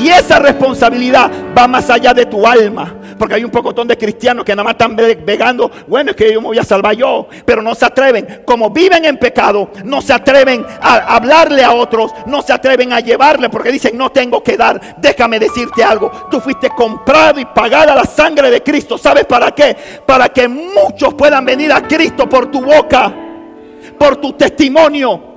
Y 0.00 0.08
esa 0.08 0.38
responsabilidad 0.38 1.30
va 1.56 1.66
más 1.68 1.88
allá 1.90 2.12
de 2.12 2.26
tu 2.26 2.46
alma 2.46 2.99
porque 3.20 3.34
hay 3.34 3.44
un 3.44 3.50
pocotón 3.50 3.86
de 3.86 3.98
cristianos 3.98 4.46
que 4.46 4.52
nada 4.52 4.64
más 4.64 4.72
están 4.72 4.96
vegando, 4.96 5.70
bueno, 5.86 6.12
es 6.12 6.16
que 6.16 6.32
yo 6.32 6.40
me 6.40 6.46
voy 6.46 6.58
a 6.58 6.64
salvar 6.64 6.96
yo, 6.96 7.28
pero 7.44 7.60
no 7.60 7.74
se 7.74 7.84
atreven, 7.84 8.44
como 8.46 8.70
viven 8.70 9.04
en 9.04 9.18
pecado, 9.18 9.70
no 9.84 10.00
se 10.00 10.14
atreven 10.14 10.64
a 10.80 11.16
hablarle 11.16 11.62
a 11.62 11.74
otros, 11.74 12.12
no 12.24 12.40
se 12.40 12.54
atreven 12.54 12.94
a 12.94 13.00
llevarle, 13.00 13.50
porque 13.50 13.70
dicen, 13.70 13.98
no 13.98 14.10
tengo 14.10 14.42
que 14.42 14.56
dar, 14.56 14.96
déjame 14.96 15.38
decirte 15.38 15.84
algo, 15.84 16.10
tú 16.30 16.40
fuiste 16.40 16.70
comprado 16.70 17.38
y 17.38 17.44
pagada 17.44 17.94
la 17.94 18.04
sangre 18.04 18.50
de 18.50 18.62
Cristo, 18.62 18.96
¿sabes 18.96 19.26
para 19.26 19.50
qué? 19.50 19.76
Para 20.06 20.30
que 20.30 20.48
muchos 20.48 21.12
puedan 21.12 21.44
venir 21.44 21.70
a 21.74 21.82
Cristo 21.82 22.26
por 22.26 22.50
tu 22.50 22.62
boca, 22.62 23.12
por 23.98 24.16
tu 24.16 24.32
testimonio. 24.32 25.29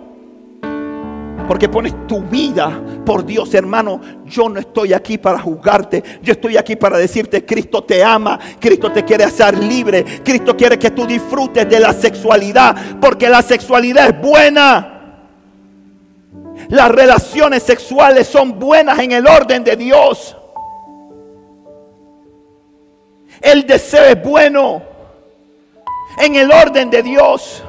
Porque 1.47 1.69
pones 1.69 2.07
tu 2.07 2.21
vida 2.21 2.81
por 3.05 3.25
Dios, 3.25 3.53
hermano. 3.53 3.99
Yo 4.25 4.49
no 4.49 4.59
estoy 4.59 4.93
aquí 4.93 5.17
para 5.17 5.39
juzgarte. 5.39 6.03
Yo 6.21 6.33
estoy 6.33 6.57
aquí 6.57 6.75
para 6.75 6.97
decirte, 6.97 7.45
Cristo 7.45 7.83
te 7.83 8.03
ama. 8.03 8.39
Cristo 8.59 8.91
te 8.91 9.03
quiere 9.03 9.23
hacer 9.25 9.57
libre. 9.57 10.03
Cristo 10.23 10.55
quiere 10.55 10.79
que 10.79 10.91
tú 10.91 11.05
disfrutes 11.05 11.67
de 11.69 11.79
la 11.79 11.93
sexualidad. 11.93 12.75
Porque 12.99 13.29
la 13.29 13.41
sexualidad 13.41 14.09
es 14.09 14.21
buena. 14.21 14.89
Las 16.69 16.89
relaciones 16.89 17.63
sexuales 17.63 18.27
son 18.27 18.59
buenas 18.59 18.99
en 18.99 19.11
el 19.11 19.27
orden 19.27 19.63
de 19.63 19.75
Dios. 19.75 20.37
El 23.41 23.65
deseo 23.67 24.05
es 24.05 24.23
bueno 24.23 24.81
en 26.17 26.35
el 26.35 26.51
orden 26.51 26.89
de 26.89 27.03
Dios. 27.03 27.62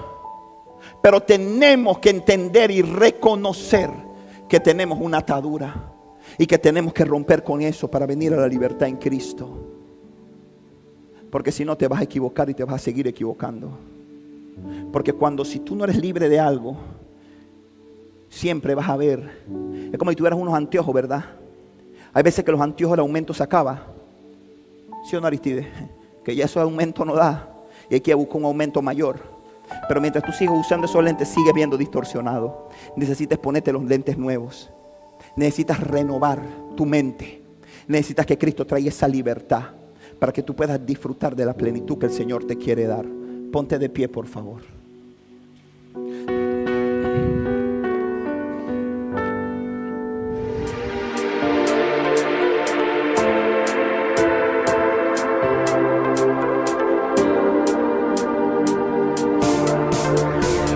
Pero 1.04 1.20
tenemos 1.20 1.98
que 1.98 2.08
entender 2.08 2.70
y 2.70 2.80
reconocer 2.80 3.90
que 4.48 4.58
tenemos 4.58 4.98
una 4.98 5.18
atadura 5.18 5.92
y 6.38 6.46
que 6.46 6.56
tenemos 6.56 6.94
que 6.94 7.04
romper 7.04 7.44
con 7.44 7.60
eso 7.60 7.90
para 7.90 8.06
venir 8.06 8.32
a 8.32 8.38
la 8.38 8.48
libertad 8.48 8.88
en 8.88 8.96
Cristo. 8.96 9.50
Porque 11.30 11.52
si 11.52 11.62
no 11.62 11.76
te 11.76 11.88
vas 11.88 12.00
a 12.00 12.04
equivocar 12.04 12.48
y 12.48 12.54
te 12.54 12.64
vas 12.64 12.76
a 12.76 12.78
seguir 12.78 13.06
equivocando. 13.06 13.76
Porque 14.90 15.12
cuando 15.12 15.44
si 15.44 15.58
tú 15.58 15.76
no 15.76 15.84
eres 15.84 15.98
libre 15.98 16.30
de 16.30 16.40
algo, 16.40 16.74
siempre 18.30 18.74
vas 18.74 18.88
a 18.88 18.96
ver. 18.96 19.44
Es 19.92 19.98
como 19.98 20.10
si 20.10 20.16
tuvieras 20.16 20.40
unos 20.40 20.54
anteojos, 20.54 20.94
¿verdad? 20.94 21.22
Hay 22.14 22.22
veces 22.22 22.42
que 22.42 22.50
los 22.50 22.62
anteojos 22.62 22.94
el 22.94 23.00
aumento 23.00 23.34
se 23.34 23.42
acaba. 23.42 23.88
¿Sí 25.04 25.16
o 25.16 25.20
no, 25.20 25.26
Aristide? 25.26 25.68
Que 26.24 26.34
ya 26.34 26.46
ese 26.46 26.58
aumento 26.60 27.04
no 27.04 27.14
da. 27.14 27.46
Y 27.90 27.94
hay 27.96 28.00
que 28.00 28.14
buscar 28.14 28.38
un 28.38 28.46
aumento 28.46 28.80
mayor. 28.80 29.33
Pero 29.88 30.00
mientras 30.00 30.24
tú 30.24 30.32
sigas 30.32 30.56
usando 30.58 30.86
esos 30.86 31.02
lentes, 31.02 31.28
sigue 31.28 31.52
viendo 31.52 31.76
distorsionado. 31.76 32.68
Necesitas 32.96 33.38
ponerte 33.38 33.72
los 33.72 33.84
lentes 33.84 34.16
nuevos. 34.16 34.70
Necesitas 35.36 35.80
renovar 35.80 36.42
tu 36.76 36.86
mente. 36.86 37.42
Necesitas 37.86 38.26
que 38.26 38.38
Cristo 38.38 38.66
traiga 38.66 38.88
esa 38.88 39.08
libertad 39.08 39.64
para 40.18 40.32
que 40.32 40.42
tú 40.42 40.54
puedas 40.54 40.84
disfrutar 40.84 41.34
de 41.34 41.44
la 41.44 41.54
plenitud 41.54 41.98
que 41.98 42.06
el 42.06 42.12
Señor 42.12 42.46
te 42.46 42.56
quiere 42.56 42.86
dar. 42.86 43.06
Ponte 43.52 43.78
de 43.78 43.88
pie, 43.88 44.08
por 44.08 44.26
favor. 44.26 44.73